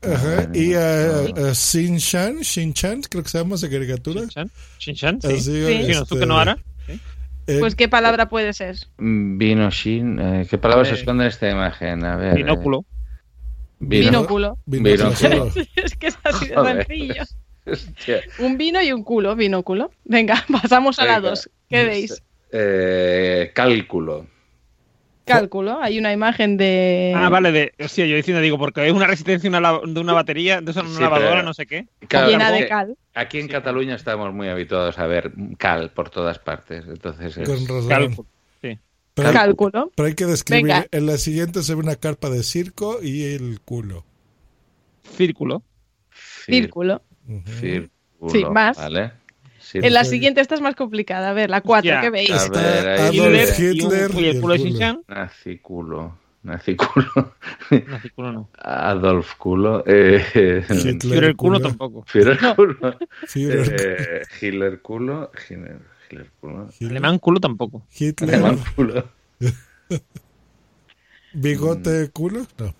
[0.01, 1.19] Ajá, y a,
[1.49, 4.22] a Shin-Chan, Shin-Chan, creo que se llama esa caricatura.
[4.80, 5.27] Shin-Chan, sí.
[5.27, 5.57] Así, Sí.
[5.57, 6.57] este, Shinosuke Nohara.
[7.47, 8.77] eh, Pues qué palabra puede ser.
[8.97, 12.03] Mm, Vino Shin, eh, ¿qué palabra se Eh, esconde en esta imagen?
[12.05, 12.35] A ver.
[12.35, 12.80] Binóculo.
[12.80, 12.85] eh,
[13.80, 14.57] vino- Binóculo.
[14.65, 15.51] Binóculo.
[15.76, 17.23] es que es así de sencillo.
[17.65, 18.22] Hostia.
[18.39, 19.91] Un vino y un culo, binóculo.
[20.03, 21.30] Venga, pasamos a la Venga.
[21.30, 21.49] dos.
[21.69, 22.23] ¿Qué veis?
[22.51, 24.27] Eh, cálculo.
[25.26, 25.80] Cálculo.
[25.81, 27.14] Hay una imagen de.
[27.15, 30.14] Ah, vale, de, hostia, yo diciendo, digo, porque es una resistencia una la- de una
[30.14, 31.88] batería, de una Sí, lavadora, pero- no sé qué.
[32.07, 32.98] Claro, Llena de cal.
[33.14, 36.85] Aquí en Cataluña estamos muy habituados a ver cal por todas partes.
[36.88, 37.48] Entonces es...
[37.48, 37.88] Con razón.
[37.89, 38.27] Cálculo.
[38.61, 38.80] Sí.
[39.14, 39.91] Pero, Cálculo.
[39.95, 40.64] pero hay que describir.
[40.65, 40.85] Venga.
[40.91, 44.06] En la siguiente se ve una carpa de circo y el culo.
[45.15, 45.64] Círculo.
[46.45, 47.02] Círculo.
[47.60, 47.89] Círculo,
[48.31, 48.77] Sí, más.
[48.77, 49.11] ¿vale?
[49.73, 51.30] En la siguiente esta es más complicada.
[51.30, 52.02] A ver, la cuatro, Hostia.
[52.02, 52.31] ¿qué veis?
[52.31, 53.43] A ver, ahí viene.
[53.57, 54.69] Hitler y el culo de culo.
[54.69, 55.03] Shin-Chan.
[55.07, 56.18] Naciculo.
[56.43, 57.07] Naciculo.
[57.88, 58.49] No, círculo no.
[58.57, 59.84] Adolf culo.
[59.85, 60.23] Eh,
[60.69, 61.69] Hitler Führer culo culo.
[61.69, 62.03] tampoco.
[62.07, 62.98] Führer culo.
[63.27, 65.31] Führer Eh, Hitler culo.
[65.49, 65.80] Hitler,
[66.10, 66.69] Hitler culo.
[66.81, 67.85] Alemán culo tampoco.
[67.98, 68.35] Hitler.
[68.35, 69.07] Alemán culo.
[71.34, 72.45] Bigote culo.
[72.57, 72.73] No.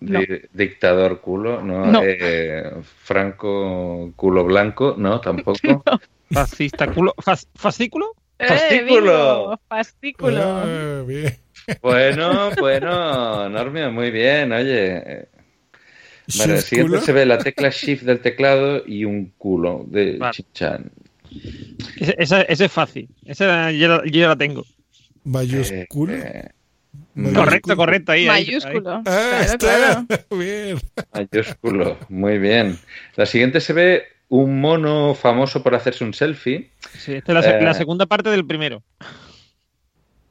[0.00, 1.60] Di- Dictador culo.
[1.62, 1.86] No.
[1.86, 2.00] No.
[2.04, 4.94] Eh, Franco culo blanco.
[4.96, 5.82] No, tampoco.
[6.32, 7.14] Fascista culo.
[7.18, 8.14] Fas- ¿Fascículo?
[8.38, 9.60] Eh, Fascículo.
[9.68, 10.42] Fascículo.
[10.42, 11.36] Ah, bien.
[11.82, 15.28] Bueno, bueno, Normio, muy bien, oye.
[16.36, 17.00] Bueno, el Shift siguiente culo.
[17.02, 20.32] se ve la tecla Shift del teclado y un culo de Vale.
[20.32, 20.90] Chinchan.
[21.98, 23.08] Ese, esa, ese es fácil.
[23.24, 24.64] Esa yo ya la tengo.
[25.24, 26.14] Mayúsculo.
[26.14, 26.48] Eh,
[27.34, 28.12] Correcto, correcto.
[28.12, 28.90] Ahí, ahí, Mayúsculo.
[28.90, 30.06] Ah, Claro, está claro.
[30.38, 30.78] bien.
[31.12, 32.78] Mayúsculo, muy bien.
[33.16, 36.56] La siguiente se ve un mono famoso por hacerse un selfie.
[36.56, 36.70] ahí.
[36.98, 37.62] Sí, esta es la, Eh.
[37.62, 38.82] la segunda parte del primero.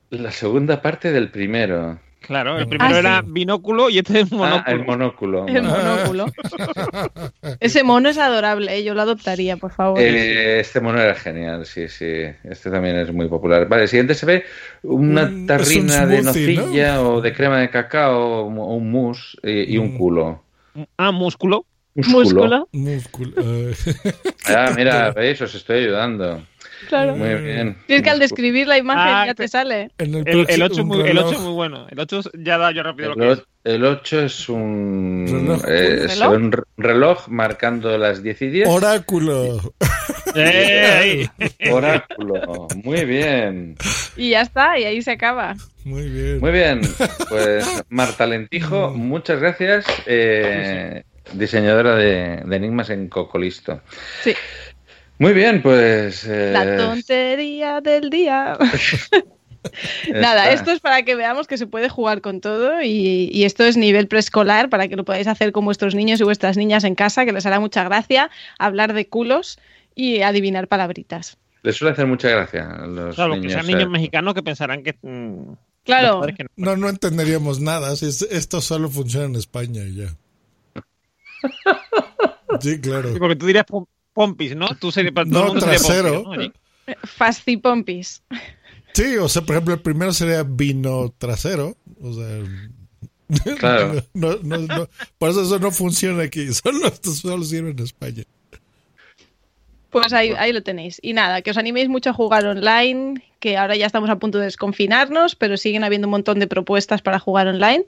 [0.09, 1.99] La segunda parte del primero.
[2.21, 3.27] Claro, el primero Ah, era sí.
[3.29, 4.63] binóculo y este es monóculo.
[4.67, 5.47] Ah, el monóculo.
[5.47, 6.25] El monóculo.
[7.59, 8.83] Ese mono es adorable, ¿eh?
[8.83, 9.99] yo lo adoptaría, por favor.
[9.99, 12.05] Eh, este mono era genial, sí, sí.
[12.43, 13.67] Este también es muy popular.
[13.67, 14.43] Vale, el siguiente se ve
[14.83, 19.77] una Un- tarrina de nocilla o de crema de cacao o un mousse y, y
[19.77, 19.97] un Mm.
[19.97, 20.43] culo.
[20.97, 21.65] Ah, músculo.
[21.95, 22.67] Músculo.
[22.71, 23.33] Músculo.
[23.37, 23.73] eh.
[24.47, 26.41] Ah, mira, veis, os estoy ayudando.
[26.87, 27.15] Claro.
[27.15, 27.75] Muy bien.
[27.87, 29.89] Tienes que al describir la imagen Ah, ya te sale.
[29.97, 31.25] En el, El, el próximo- 8 un muy, el reloj.
[31.27, 31.87] ocho es muy bueno.
[31.89, 33.43] El 8 ya da yo rápido lo que El, es.
[33.65, 35.61] el 8 es un, ¿Reloj?
[35.67, 36.33] eh, ¿Un se reloj?
[36.35, 38.69] un re- reloj marcando las 10 y 10.
[38.69, 39.73] Oráculo.
[40.35, 41.27] ¡Eh!
[41.39, 41.71] ahí!
[41.71, 42.67] Oráculo.
[42.83, 43.75] Muy bien.
[44.15, 45.55] Y ya está, y ahí se acaba.
[45.85, 46.39] Muy bien.
[46.39, 46.81] Muy bien.
[47.29, 49.85] Pues Marta Lentijo, muchas gracias.
[50.05, 51.03] eh,
[51.33, 53.81] diseñadora de, de enigmas en Cocolisto.
[54.23, 54.33] Sí.
[55.19, 56.25] Muy bien, pues.
[56.25, 58.57] eh, La tontería del día.
[60.13, 63.65] Nada, esto es para que veamos que se puede jugar con todo y, y esto
[63.65, 66.95] es nivel preescolar para que lo podáis hacer con vuestros niños y vuestras niñas en
[66.95, 69.59] casa, que les hará mucha gracia hablar de culos
[69.95, 71.37] y adivinar palabritas.
[71.63, 73.53] Les suele hacer mucha gracia a los Claro, que niños.
[73.53, 74.95] sean niños eh, mexicanos que pensarán que.
[75.01, 75.51] mm,
[75.83, 76.49] Claro, que no.
[76.55, 77.93] No, no entenderíamos nada.
[77.97, 80.07] si es- esto solo funciona en España y ya.
[82.61, 83.13] Sí, claro.
[83.13, 83.87] Sí, porque tú dirías pom-
[84.19, 84.67] pompis, ¿no?
[84.77, 86.23] Tú serías para todo No, el mundo sería trasero.
[86.23, 86.53] pompis, ¿no, Eric?
[87.05, 88.21] fascipompis.
[88.93, 91.77] Sí, o sea, por ejemplo, el primero sería vino trasero.
[92.01, 93.55] O sea.
[93.59, 94.03] Claro.
[94.13, 94.89] No, no, no.
[95.17, 96.51] Por eso eso no funciona aquí.
[96.53, 98.23] Solo, esto solo sirve en España.
[99.89, 100.99] Pues ahí, ahí lo tenéis.
[101.01, 104.37] Y nada, que os animéis mucho a jugar online, que ahora ya estamos a punto
[104.37, 107.85] de desconfinarnos, pero siguen habiendo un montón de propuestas para jugar online.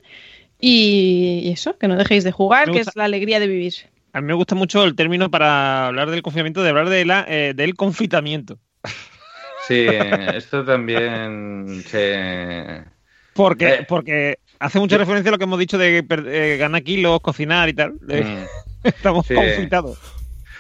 [0.61, 3.73] Y eso, que no dejéis de jugar, que es la alegría de vivir.
[4.13, 7.25] A mí me gusta mucho el término para hablar del confinamiento, de hablar de la,
[7.27, 8.59] eh, del confitamiento.
[9.67, 12.83] Sí, esto también se.
[13.33, 13.85] Porque, Eh.
[13.87, 17.73] porque hace mucha referencia a lo que hemos dicho de eh, ganar kilos, cocinar y
[17.73, 17.93] tal.
[18.01, 18.43] Mm.
[18.83, 19.35] Estamos Sí.
[19.35, 19.97] confitados.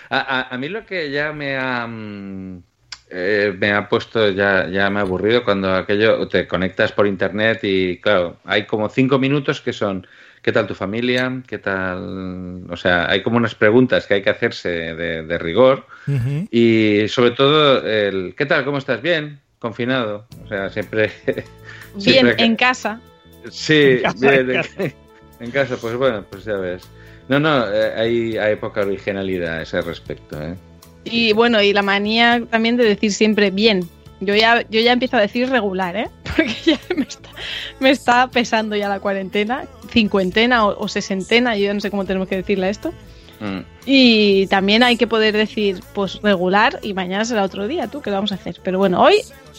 [0.09, 2.63] A, a- a mí lo que ya me ha mm,
[3.09, 7.59] eh, me ha puesto ya ya me ha aburrido cuando aquello te conectas por internet
[7.63, 10.05] y claro hay como cinco minutos que son
[10.41, 11.41] ¿qué tal tu familia?
[11.47, 12.63] ¿qué tal?
[12.69, 15.85] O sea hay como unas preguntas que hay que hacerse de, de rigor
[16.51, 18.65] y sobre todo el ¿qué tal?
[18.65, 19.01] ¿cómo estás?
[19.01, 21.11] Bien confinado o sea siempre
[21.95, 22.99] Bien, siempre en casa.
[23.49, 24.83] Sí, En casa, bien, en en, casa.
[25.39, 26.83] en casa, pues bueno, pues ya ves.
[27.27, 30.55] No, no, eh, hay, hay poca originalidad a ese respecto, ¿eh?
[31.03, 33.87] Y bueno, y la manía también de decir siempre bien.
[34.19, 36.09] Yo ya, yo ya empiezo a decir regular, ¿eh?
[36.35, 37.29] Porque ya me está,
[37.79, 42.27] me está pesando ya la cuarentena, cincuentena o, o sesentena, yo no sé cómo tenemos
[42.27, 42.93] que decirle a esto.
[43.41, 43.59] Mm.
[43.85, 48.11] Y también hay que poder decir, pues regular y mañana será otro día, tú, ¿qué
[48.11, 48.59] lo vamos a hacer?
[48.63, 49.15] Pero bueno, hoy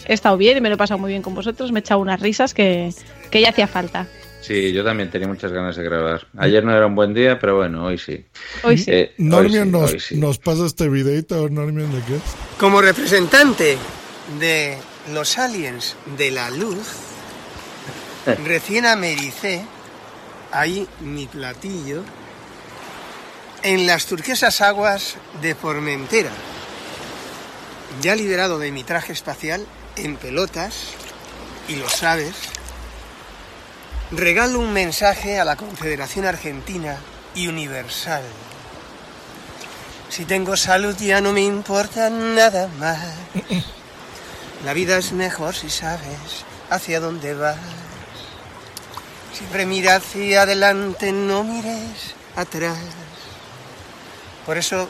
[0.06, 2.00] he estado bien y me lo he pasado muy bien con vosotros, me he echado
[2.00, 2.90] unas risas que,
[3.30, 4.06] que ya hacía falta.
[4.40, 6.26] Sí, yo también tenía muchas ganas de grabar.
[6.36, 8.24] Ayer no era un buen día, pero bueno, hoy sí.
[8.62, 8.90] Hoy sí.
[8.90, 10.16] Eh, hoy Normion sí, nos, hoy sí.
[10.16, 12.18] nos pasa este videito, Normion, ¿de qué?
[12.58, 13.78] Como representante
[14.38, 14.78] de
[15.12, 16.88] los aliens de la luz,
[18.44, 19.64] recién americé
[20.52, 22.02] ahí mi platillo
[23.62, 26.30] en las turquesas aguas de Formentera.
[28.00, 29.66] Ya liberado de mi traje espacial
[29.96, 30.74] en pelotas,
[31.68, 32.34] y lo sabes,
[34.10, 36.96] regalo un mensaje a la Confederación Argentina
[37.34, 38.22] y Universal.
[40.08, 42.98] Si tengo salud ya no me importa nada más.
[44.64, 47.56] La vida es mejor si sabes hacia dónde vas.
[49.32, 52.78] Siempre mira hacia adelante, no mires atrás.
[54.46, 54.88] Por eso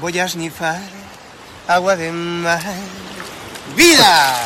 [0.00, 0.80] voy a snifar
[1.66, 2.60] agua de mar.
[3.76, 4.36] ¡Vida!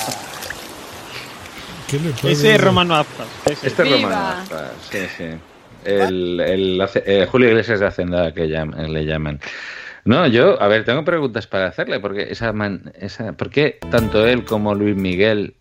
[1.88, 2.28] ¿Qué le pasa?
[2.28, 3.26] Ese es Romano Aspas.
[3.46, 3.66] ese.
[3.66, 5.24] Este es Romano Aspas, sí, sí.
[5.84, 9.40] El, eh, Julio Iglesias de Hacendado que llam- le llaman.
[10.04, 14.26] No, yo, a ver, tengo preguntas para hacerle, porque esa, man- esa ¿por qué tanto
[14.26, 15.56] él como Luis Miguel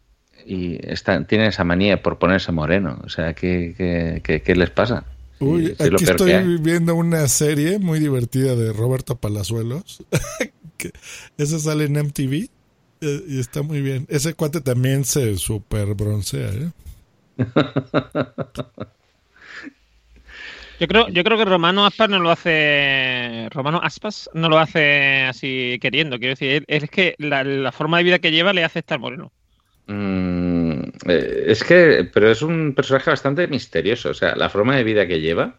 [0.50, 3.00] y están, tienen esa manía por ponerse moreno?
[3.06, 5.06] O sea, ¿qué, qué, qué- qué les pasa?
[5.40, 10.04] Uy, Sí, aquí estoy viendo una serie muy divertida de Roberto Palazuelos.
[10.78, 10.92] que
[11.38, 12.50] ese sale en MTV
[13.02, 14.06] eh, y está muy bien.
[14.10, 16.72] Ese cuate también se super broncea, ¿eh?
[20.80, 23.48] Yo creo, yo creo que Romano Aspas no lo hace.
[23.52, 26.18] Romano Aspas no lo hace así queriendo.
[26.20, 28.98] Quiero decir, él- es que la, la forma de vida que lleva le hace estar
[29.00, 29.32] moreno.
[29.90, 34.12] Mm, eh, es que, pero es un personaje bastante misterioso.
[34.12, 35.56] O sea, la forma de vida que lleva.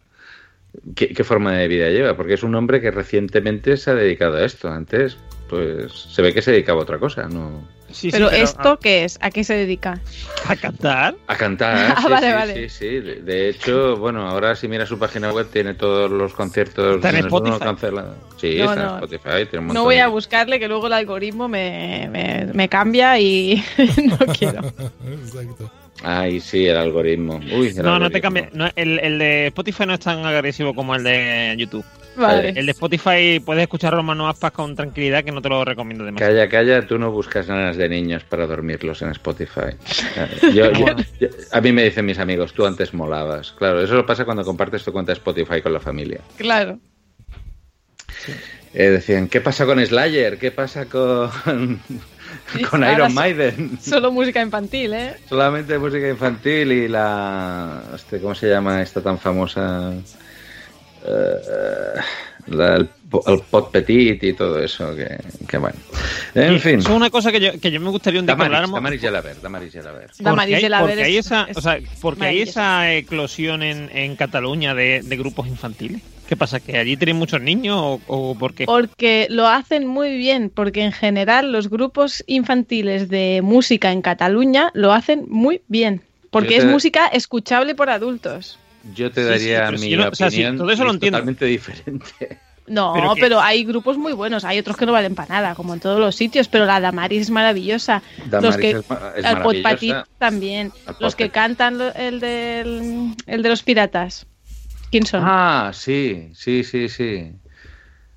[0.95, 2.15] ¿Qué, qué forma de vida lleva?
[2.15, 4.69] Porque es un hombre que recientemente se ha dedicado a esto.
[4.69, 5.17] Antes,
[5.49, 7.67] pues se ve que se dedicaba a otra cosa, ¿no?
[8.11, 9.17] Pero, esto, ¿qué es?
[9.21, 9.99] ¿A qué se dedica?
[10.47, 11.15] ¿A cantar?
[11.27, 11.95] A cantar.
[11.97, 12.53] Ah, sí, vale, sí, vale.
[12.53, 12.85] sí, sí.
[12.99, 16.95] De, de hecho, bueno, ahora si mira su página web tiene todos los conciertos.
[16.95, 17.59] Está en Spotify.
[17.59, 18.15] cancelado.
[18.37, 18.93] Sí, No, está en no.
[19.05, 19.45] Spotify.
[19.49, 23.19] Tiene un No voy de- a buscarle que luego el algoritmo me, me, me cambia
[23.19, 23.63] y
[24.05, 24.61] no quiero.
[25.05, 25.71] Exacto.
[26.03, 27.35] Ay, sí, el algoritmo.
[27.53, 28.21] Uy, el No, no te algoritmo.
[28.21, 28.53] cambies.
[28.53, 31.85] No, el, el de Spotify no es tan agresivo como el de YouTube.
[32.15, 32.49] Vale.
[32.49, 36.33] El de Spotify puedes escuchar Romano Aspas con tranquilidad, que no te lo recomiendo demasiado.
[36.33, 39.75] Calla, calla, tú no buscas nanas de niños para dormirlos en Spotify.
[40.53, 43.53] Yo- yo- yo- a mí me dicen mis amigos, tú antes molabas.
[43.53, 46.19] Claro, eso lo pasa cuando compartes tu cuenta de Spotify con la familia.
[46.37, 46.79] Claro.
[48.73, 50.37] Eh, decían, ¿qué pasa con Slayer?
[50.37, 51.29] ¿Qué pasa con,
[52.69, 53.79] con Ahora Iron Maiden?
[53.81, 55.15] Solo música infantil, ¿eh?
[55.27, 57.83] Solamente música infantil y la...
[57.95, 59.93] Este, ¿Cómo se llama esta tan famosa?
[61.05, 62.01] Eh,
[62.47, 65.17] la- el, po- el pot petit y todo eso, que,
[65.47, 65.75] que bueno.
[66.33, 66.79] En Y fin.
[66.79, 68.75] Eso es una cosa que yo, que yo me gustaría un día que Damaris, habláramos.
[68.75, 70.09] Damaris Gelaber, Damaris Gelaber.
[70.19, 73.89] Damaris porque hay, porque hay es- esa, es o sea, porque hay esa eclosión en,
[73.95, 76.01] en Cataluña de, de grupos infantiles.
[76.27, 76.61] ¿Qué pasa?
[76.61, 78.65] ¿Que allí tienen muchos niños o, o por qué?
[78.65, 84.71] Porque lo hacen muy bien, porque en general los grupos infantiles de música en Cataluña
[84.73, 88.57] lo hacen muy bien, porque es música escuchable por adultos.
[88.95, 90.57] Yo te Sí, sí, daría si mi yo no- o sea, sí, opinión.
[90.57, 91.17] todo eso lo entiendo.
[91.17, 92.39] Totalmente diferente.
[92.67, 95.79] No, Pero hay grupos muy buenos, hay otros que no valen para nada, como en
[95.79, 98.01] todos los sitios, pero la Damaris es maravillosa.
[98.29, 99.69] Damaris los que, es ma- es el Pot maravillosa.
[99.75, 100.71] Petit también.
[100.87, 104.25] El Los que cantan el, del, el de los piratas.
[104.89, 105.21] ¿Quién son?
[105.25, 107.31] Ah, sí, sí, sí, sí.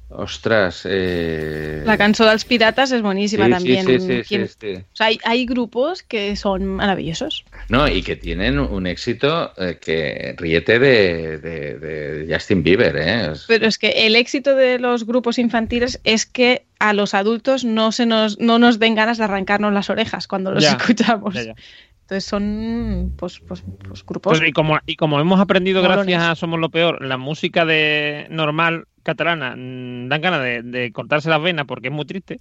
[0.08, 0.82] Ostras.
[0.88, 1.82] Eh...
[1.84, 3.86] La canción de los piratas es buenísima sí, también.
[3.86, 4.74] Sí, sí, sí, ¿Quién- sí, sí.
[4.76, 7.44] O sea, hay, hay grupos que son maravillosos.
[7.68, 13.32] No, y que tienen un éxito eh, que ríete de, de- de Justin Bieber, ¿eh?
[13.48, 17.90] Pero es que el éxito de los grupos infantiles es que a los adultos no
[17.90, 21.34] se nos, no nos den ganas de arrancarnos las orejas cuando los Ya, escuchamos.
[21.34, 21.54] ya, ya.
[22.02, 24.38] Entonces son pues, pues, pues grupos.
[24.38, 26.06] Pues, y, como, y como hemos aprendido Molones.
[26.06, 30.90] gracias a Somos lo Peor, la música de normal catalana mm, dan ganas de, de
[30.92, 32.40] cortarse las venas porque es muy triste,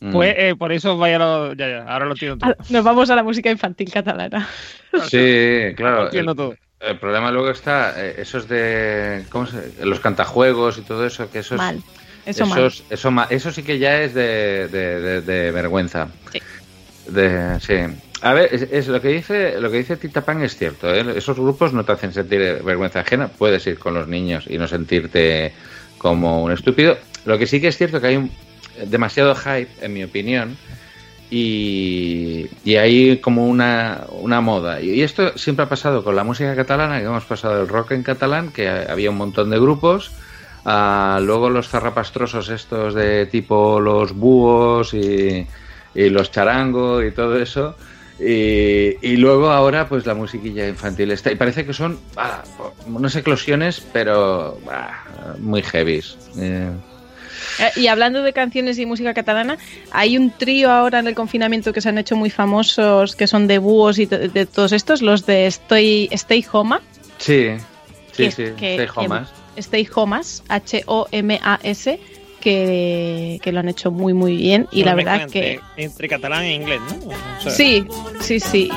[0.00, 0.10] Mm.
[0.12, 2.56] pues eh, por eso vaya lo, ya, ya, ahora lo entiendo todo.
[2.68, 4.48] Nos vamos a la música infantil catalana.
[5.08, 6.06] Sí, claro.
[6.06, 6.54] Entiendo El, todo.
[6.80, 11.38] el problema luego está, eh, esos de, ¿cómo se, los cantajuegos y todo eso, que
[11.38, 11.80] eso es- Mal.
[12.26, 12.58] Eso mal.
[12.58, 16.08] esos- eso, ma- eso sí que ya es de, de- de- de vergüenza.
[17.06, 17.74] De, sí.
[18.22, 20.92] A ver, es, es lo que dice lo que dice Tita Pan es cierto.
[20.92, 21.04] ¿eh?
[21.16, 23.28] Esos grupos no te hacen sentir vergüenza ajena.
[23.28, 25.52] Puedes ir con los niños y no sentirte
[26.04, 26.98] como un estúpido.
[27.24, 28.30] Lo que sí que es cierto que hay un,
[28.84, 30.54] demasiado hype, en mi opinión,
[31.30, 34.82] y, y hay como una, una moda.
[34.82, 38.02] Y esto siempre ha pasado con la música catalana, que hemos pasado el rock en
[38.02, 40.12] catalán, que había un montón de grupos,
[40.66, 45.46] a luego los zarrapastrosos estos de tipo los búhos y,
[45.94, 47.76] y los charango y todo eso.
[48.20, 52.44] Y, y luego ahora pues la musiquilla infantil está y parece que son ah,
[52.86, 56.16] unas eclosiones pero ah, muy heavies.
[56.38, 56.70] Eh,
[57.58, 59.58] Eh, Y hablando de canciones y música catalana,
[59.90, 63.46] hay un trío ahora en el confinamiento que se han hecho muy famosos, que son
[63.48, 66.80] de búhos y de, todos estos, los de Stay, Stay Homa.
[67.18, 67.50] sí
[68.12, 69.28] sí que- sí que- Stay Homas.
[69.54, 72.00] que- Stay Homas, H-O-M-A-S,
[72.44, 74.68] que, que lo han hecho muy, muy bien.
[74.70, 75.54] Y Una la verdad que...
[75.54, 77.08] entre, entre catalán e inglés, ¿no?
[77.08, 77.86] O sea, Sí,
[78.20, 78.70] sí, sí.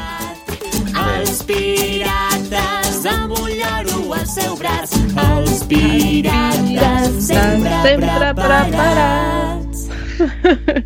[1.19, 4.91] Els pirates lloro al seu braç.
[5.35, 9.87] Els pirates sempre, Sempre preparats.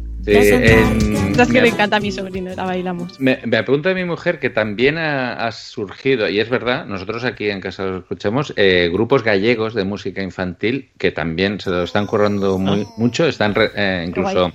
[0.24, 3.20] Sí, en- Es que me- le encanta a mi sobrino, la bailamos.
[3.20, 7.50] Me, me apunta mi mujer que también ha, ha surgido, y es verdad, nosotros aquí
[7.50, 12.06] en casa lo escuchamos, eh, grupos gallegos de música infantil que también se lo están
[12.06, 14.52] currando muy, mucho, están re- eh, incluso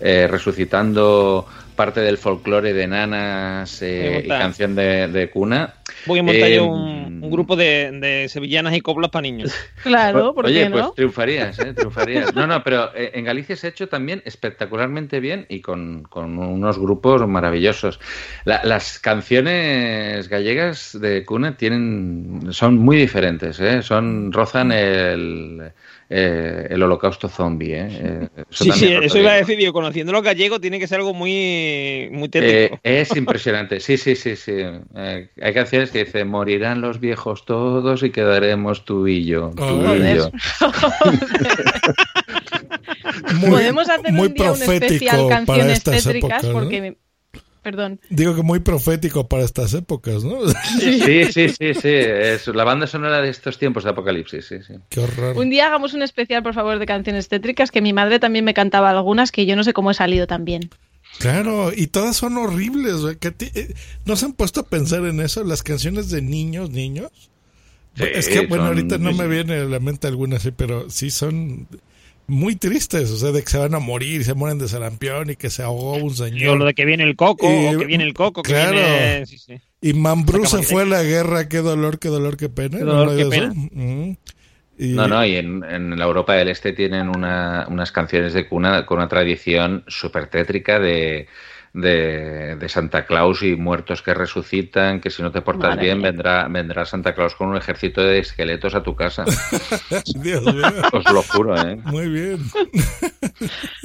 [0.00, 5.74] eh, resucitando parte del folclore de nanas eh, y canción de, de cuna.
[6.06, 9.52] Voy a montar Eh, yo un, un grupo de, de sevillanas y coplas para niños.
[9.82, 10.92] Claro, ¿por Oye, qué pues no?
[10.92, 11.74] triunfarías, ¿eh?
[11.74, 12.34] Triunfarías.
[12.34, 16.38] No, no, pero eh, en Galicia se ha hecho también espectacularmente bien y con, con
[16.38, 18.00] unos grupos maravillosos.
[18.44, 23.82] La- las canciones gallegas de cuna tienen, son muy diferentes, ¿eh?
[23.82, 25.72] Son, rozan el,
[26.16, 27.88] eh, el holocausto zombie, ¿eh?
[27.90, 30.78] Eh, eso Sí, sí, también roza eso iba a decir, digo, conociendo los gallegos tiene
[30.78, 32.80] que ser algo muy, muy Eh, tétrico.
[32.84, 34.52] es impresionante, sí, sí, sí, sí.
[34.96, 39.50] Eh, hay canciones que dicen, morirán los viejos todos y quedaremos tú y yo.
[39.56, 40.16] Tú y Joder.
[40.18, 40.30] yo.
[43.34, 46.52] Muy- Podemos hacer muy un día un especial canciones tétricas épocas, ¿no?
[46.52, 46.96] porque...
[47.64, 47.98] Perdón.
[48.10, 50.38] Digo que muy profético para estas épocas, ¿no?
[50.78, 51.88] Sí, sí, sí, sí.
[51.88, 54.74] Es la banda sonora de estos tiempos de apocalipsis, sí, sí.
[54.90, 55.36] Qué horror.
[55.36, 58.54] Un día hagamos un especial, por favor, de canciones tétricas, que mi madre también me
[58.54, 60.68] cantaba algunas que yo no sé cómo he salido también.
[61.18, 62.96] Claro, y todas son horribles.
[63.20, 63.74] eh,
[64.04, 65.42] ¿No se han puesto a pensar en eso?
[65.42, 67.10] Las canciones de niños, niños.
[67.96, 70.90] Sí, es que, bueno, son- ahorita no me viene a la mente alguna así, pero
[70.90, 71.66] sí son
[72.26, 73.10] muy tristes.
[73.10, 75.50] O sea, de que se van a morir y se mueren de sarampión y que
[75.50, 76.56] se ahogó un señor.
[76.58, 78.72] lo de que viene el coco, Y- o que viene el coco, que claro.
[78.72, 79.26] viene...
[79.26, 79.54] sí, sí.
[79.80, 81.48] Y Mambrú se fue a la guerra.
[81.48, 82.78] Qué dolor, qué dolor, qué pena.
[82.78, 83.52] Qué ¿No dolor, qué pena.
[83.54, 84.16] Mm.
[84.78, 88.48] Y- No, no, y en, en la Europa del Este tienen una- unas canciones de
[88.48, 91.28] cuna con una tradición súper tétrica de,
[91.74, 95.98] de, de Santa Claus y muertos que resucitan, que si no te portas Madre bien
[95.98, 96.12] mía.
[96.12, 99.24] vendrá, vendrá Santa Claus con un ejército de esqueletos a tu casa.
[100.14, 100.66] Dios mío.
[100.92, 101.76] Os lo juro, ¿eh?
[101.84, 102.38] Muy bien.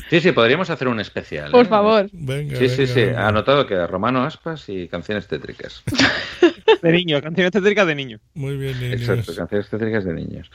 [0.09, 1.49] Sí, sí, podríamos hacer un especial.
[1.51, 1.69] Por ¿eh?
[1.69, 2.09] favor.
[2.13, 3.01] Venga, Sí, sí, venga, sí.
[3.05, 3.27] venga.
[3.27, 5.83] Anotado queda Romano Aspas y canciones tétricas.
[6.81, 8.21] De niños, canciones tétricas de niños.
[8.35, 9.01] Muy bien, niños.
[9.01, 10.49] Exacto, canciones tétricas de niños.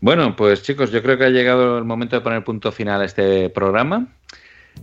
[0.00, 3.04] Bueno, pues chicos, yo creo que ha llegado el momento de poner punto final a
[3.04, 4.08] este programa.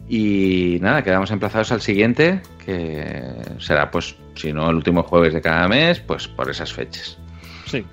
[0.10, 3.22] Y nada, quedamos emplazados al siguiente, que
[3.60, 7.18] será, pues, si no el último jueves de cada mes, pues por esas fechas.
[7.66, 7.86] Sí.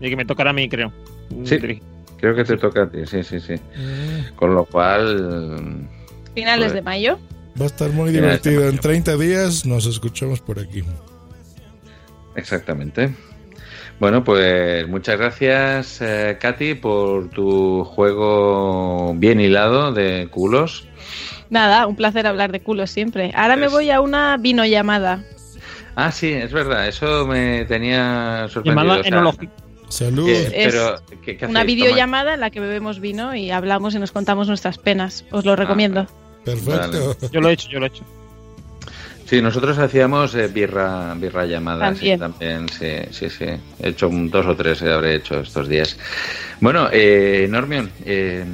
[0.00, 0.92] Y que me tocará a mí, creo.
[1.44, 1.58] Sí.
[2.18, 3.54] Creo que te toca a ti, sí, sí, sí.
[4.36, 5.88] Con lo cual,
[6.34, 7.18] Finales de mayo.
[7.60, 8.68] Va a estar muy divertido.
[8.68, 10.82] En 30 días nos escuchamos por aquí.
[12.36, 13.14] exactamente.
[13.98, 20.88] Bueno, pues muchas gracias, eh, Katy, por tu juego bien hilado de culos.
[21.50, 23.32] Nada, un placer hablar de culos siempre.
[23.34, 25.22] Ahora me voy a una vino llamada.
[25.96, 29.02] Ah, sí, es verdad, eso me tenía sorprendido.
[29.02, 29.32] Llamada.
[29.88, 30.30] Salud.
[30.52, 34.46] pero, ¿qué- qué Una videollamada en la que bebemos vino y hablamos y nos contamos
[34.46, 35.24] nuestras penas.
[35.32, 36.06] Os Ah, lo recomiendo.
[36.44, 37.16] Perfecto.
[37.32, 38.04] Yo lo he hecho, yo lo he hecho.
[39.26, 41.92] Sí, nosotros hacíamos eh, birra, birra llamada.
[41.94, 42.18] sí, También.
[42.20, 43.44] también, sí, sí, sí.
[43.80, 45.96] He hecho un- dos o tres, eh, habré hecho estos días.
[46.60, 48.44] Bueno, eh, Normion, eh,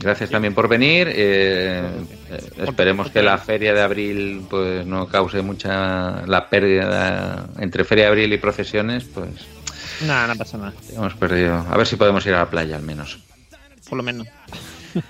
[0.00, 1.08] gracias también por venir.
[1.10, 1.82] eh,
[2.30, 8.04] eh, esperemos que la feria de abril pues no cause mucha la pérdida entre feria
[8.04, 9.28] de abril y procesiones, pues
[10.06, 10.72] Nada, no pasa nada.
[10.94, 11.54] hemos perdido.
[11.70, 13.18] A ver si podemos ir a la playa al menos.
[13.88, 14.26] por lo menos.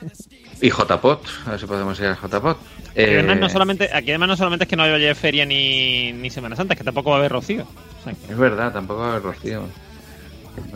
[0.63, 2.59] Y JPOT, a ver si podemos ir al JPOT.
[2.95, 6.29] Eh, además no solamente, aquí además no solamente es que no haya feria ni, ni
[6.29, 7.63] Semana Santa, es que tampoco va a haber rocío.
[7.63, 9.63] O sea, que- Es verdad, tampoco va a haber rocío.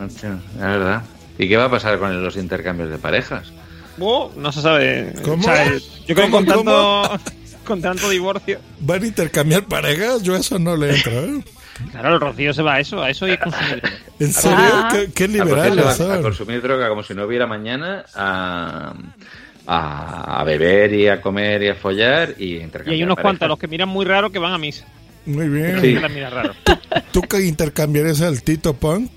[0.03, 0.21] Es
[0.59, 1.03] verdad.
[1.37, 3.51] ¿Y qué va a pasar con los intercambios de parejas?
[3.99, 5.13] Oh, no se sabe.
[5.23, 5.41] ¿Cómo?
[5.41, 5.79] O sea, yo
[6.15, 7.19] creo que ¿Cómo, con tanto,
[7.65, 8.59] con tanto divorcio.
[8.79, 10.23] ¿Van a intercambiar parejas?
[10.23, 11.43] Yo a eso no le entro, ¿eh?
[11.91, 13.83] Claro, el rocío se va a eso, a eso y consumir.
[14.19, 14.57] ¿En serio?
[14.59, 14.89] Ah.
[15.13, 16.21] ¿Qué, qué A va a son?
[16.21, 18.93] consumir droga como si no hubiera mañana, a,
[19.67, 23.17] a, a beber y a comer y a follar y a Y intercambiar hay unos
[23.17, 24.85] cuantos, los que miran muy raro, que van a misa.
[25.25, 25.81] Muy bien.
[25.81, 25.95] Sí.
[25.97, 26.53] Raro.
[27.11, 29.11] ¿Tú que intercambiarías al Tito Punk?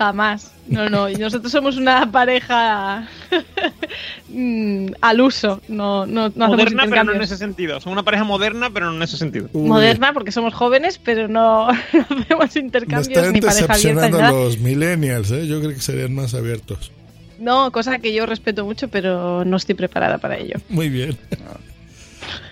[0.00, 0.50] Jamás.
[0.66, 1.10] No, no.
[1.10, 3.06] Y nosotros somos una pareja
[4.30, 5.60] mm, al uso.
[5.68, 7.82] No, no, no hacemos Moderna, pero no en ese sentido.
[7.82, 9.50] Son una pareja moderna, pero no en ese sentido.
[9.52, 14.16] Moderna porque somos jóvenes, pero no, no hacemos Me intercambios están ni pareja abierta ni
[14.16, 14.32] nada.
[14.32, 15.46] los millennials, ¿eh?
[15.46, 16.92] Yo creo que serían más abiertos.
[17.38, 20.54] No, cosa que yo respeto mucho, pero no estoy preparada para ello.
[20.70, 21.18] Muy bien.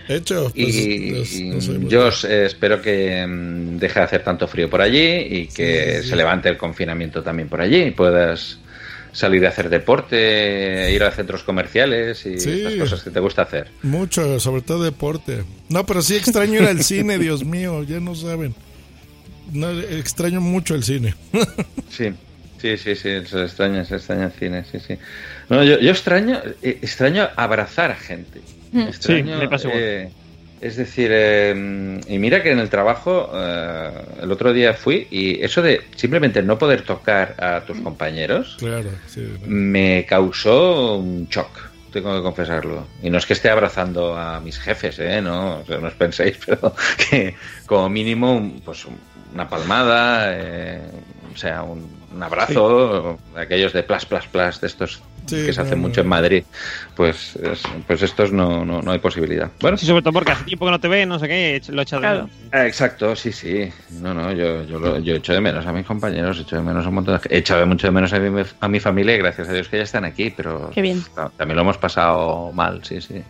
[0.08, 1.90] Hecho, pues, Y nos- nos oímos.
[1.92, 6.08] yo espero que mm, deje de hacer tanto frío por allí y que Sí, sí.
[6.10, 8.58] se levante el confinamiento también por allí y puedas
[9.12, 12.50] salir a hacer deporte, ir a centros comerciales y Sí.
[12.50, 13.68] estas cosas que te gusta hacer.
[13.82, 15.44] Mucho, sobre todo deporte.
[15.68, 18.54] No, pero sí extraño ir al cine, Dios mío, ya no saben.
[19.52, 21.14] No, extraño mucho el cine.
[21.90, 22.12] Sí,
[22.60, 24.96] sí, sí, sí, se extraña, se extraña el cine, sí, sí.
[25.48, 28.40] No, yo, yo extraño, eh, extraño abrazar a gente.
[28.72, 29.82] Extraño, Sí, me pasa igual.
[29.82, 30.10] eh,
[30.60, 33.90] es decir, eh, y mira que en el trabajo, eh,
[34.22, 38.90] el otro día fui y eso de simplemente no poder tocar a tus compañeros Claro,
[39.06, 39.24] sí.
[39.46, 41.50] me causó un shock,
[41.92, 42.86] tengo que confesarlo.
[43.02, 45.22] Y no es que esté abrazando a mis jefes, ¿eh?
[45.22, 46.74] No, o sea, no os penséis, pero
[47.08, 47.34] que
[47.66, 48.84] como mínimo un- pues
[49.32, 50.80] una palmada, eh,
[51.32, 55.62] o sea, un, un abrazo, aquellos de plas, plas, plas, de estos Sí, que se
[55.64, 55.76] no.
[55.76, 56.44] mucho en Madrid,
[56.94, 59.50] pues, es- pues estos no, no, no hay posibilidad.
[59.60, 61.82] Bueno, Sí, sobre todo porque hace tiempo que no te ves, no sé qué, lo
[61.82, 62.22] echas de Claro.
[62.24, 62.30] menos.
[62.52, 63.70] Ah, Exacto, sí, sí.
[63.90, 66.84] No, no, yo, yo, lo- yo echo de menos a mis compañeros, echo de menos
[66.84, 69.18] a un montón de He echado mucho de menos a mi, a mi familia y
[69.18, 71.02] gracias a Dios que ya están aquí, pero Qué bien.
[71.14, 73.22] ta- también lo hemos pasado mal, sí, sí.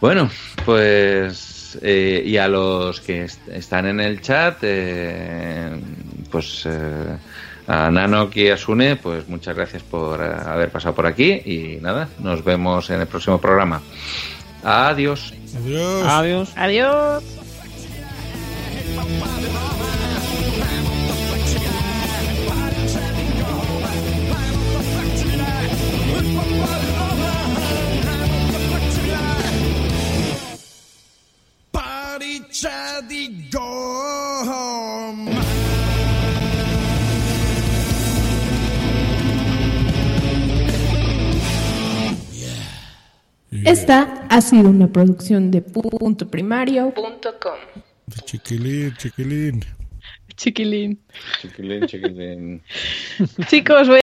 [0.00, 0.30] Bueno,
[0.64, 1.78] pues.
[1.82, 5.70] eh, y a los que est- están en el chat, eh,
[6.30, 6.62] pues.
[6.66, 7.18] eh,
[7.68, 11.78] a Nanok y a Sune, pues muchas gracias por eh, haber pasado por aquí y
[11.80, 13.82] nada, nos vemos en el próximo programa.
[14.64, 15.34] Adiós.
[15.54, 16.06] Adiós.
[16.06, 16.52] Adiós.
[16.56, 17.24] Adiós.
[31.70, 32.42] Party
[43.50, 46.92] Esta ha sido una producción de punto primario.
[48.24, 49.64] Chiquilín, chiquilín.
[50.36, 51.00] Chiquilín.
[51.40, 52.62] Chiquilín, chiquilín.
[53.48, 53.96] Chicos, voy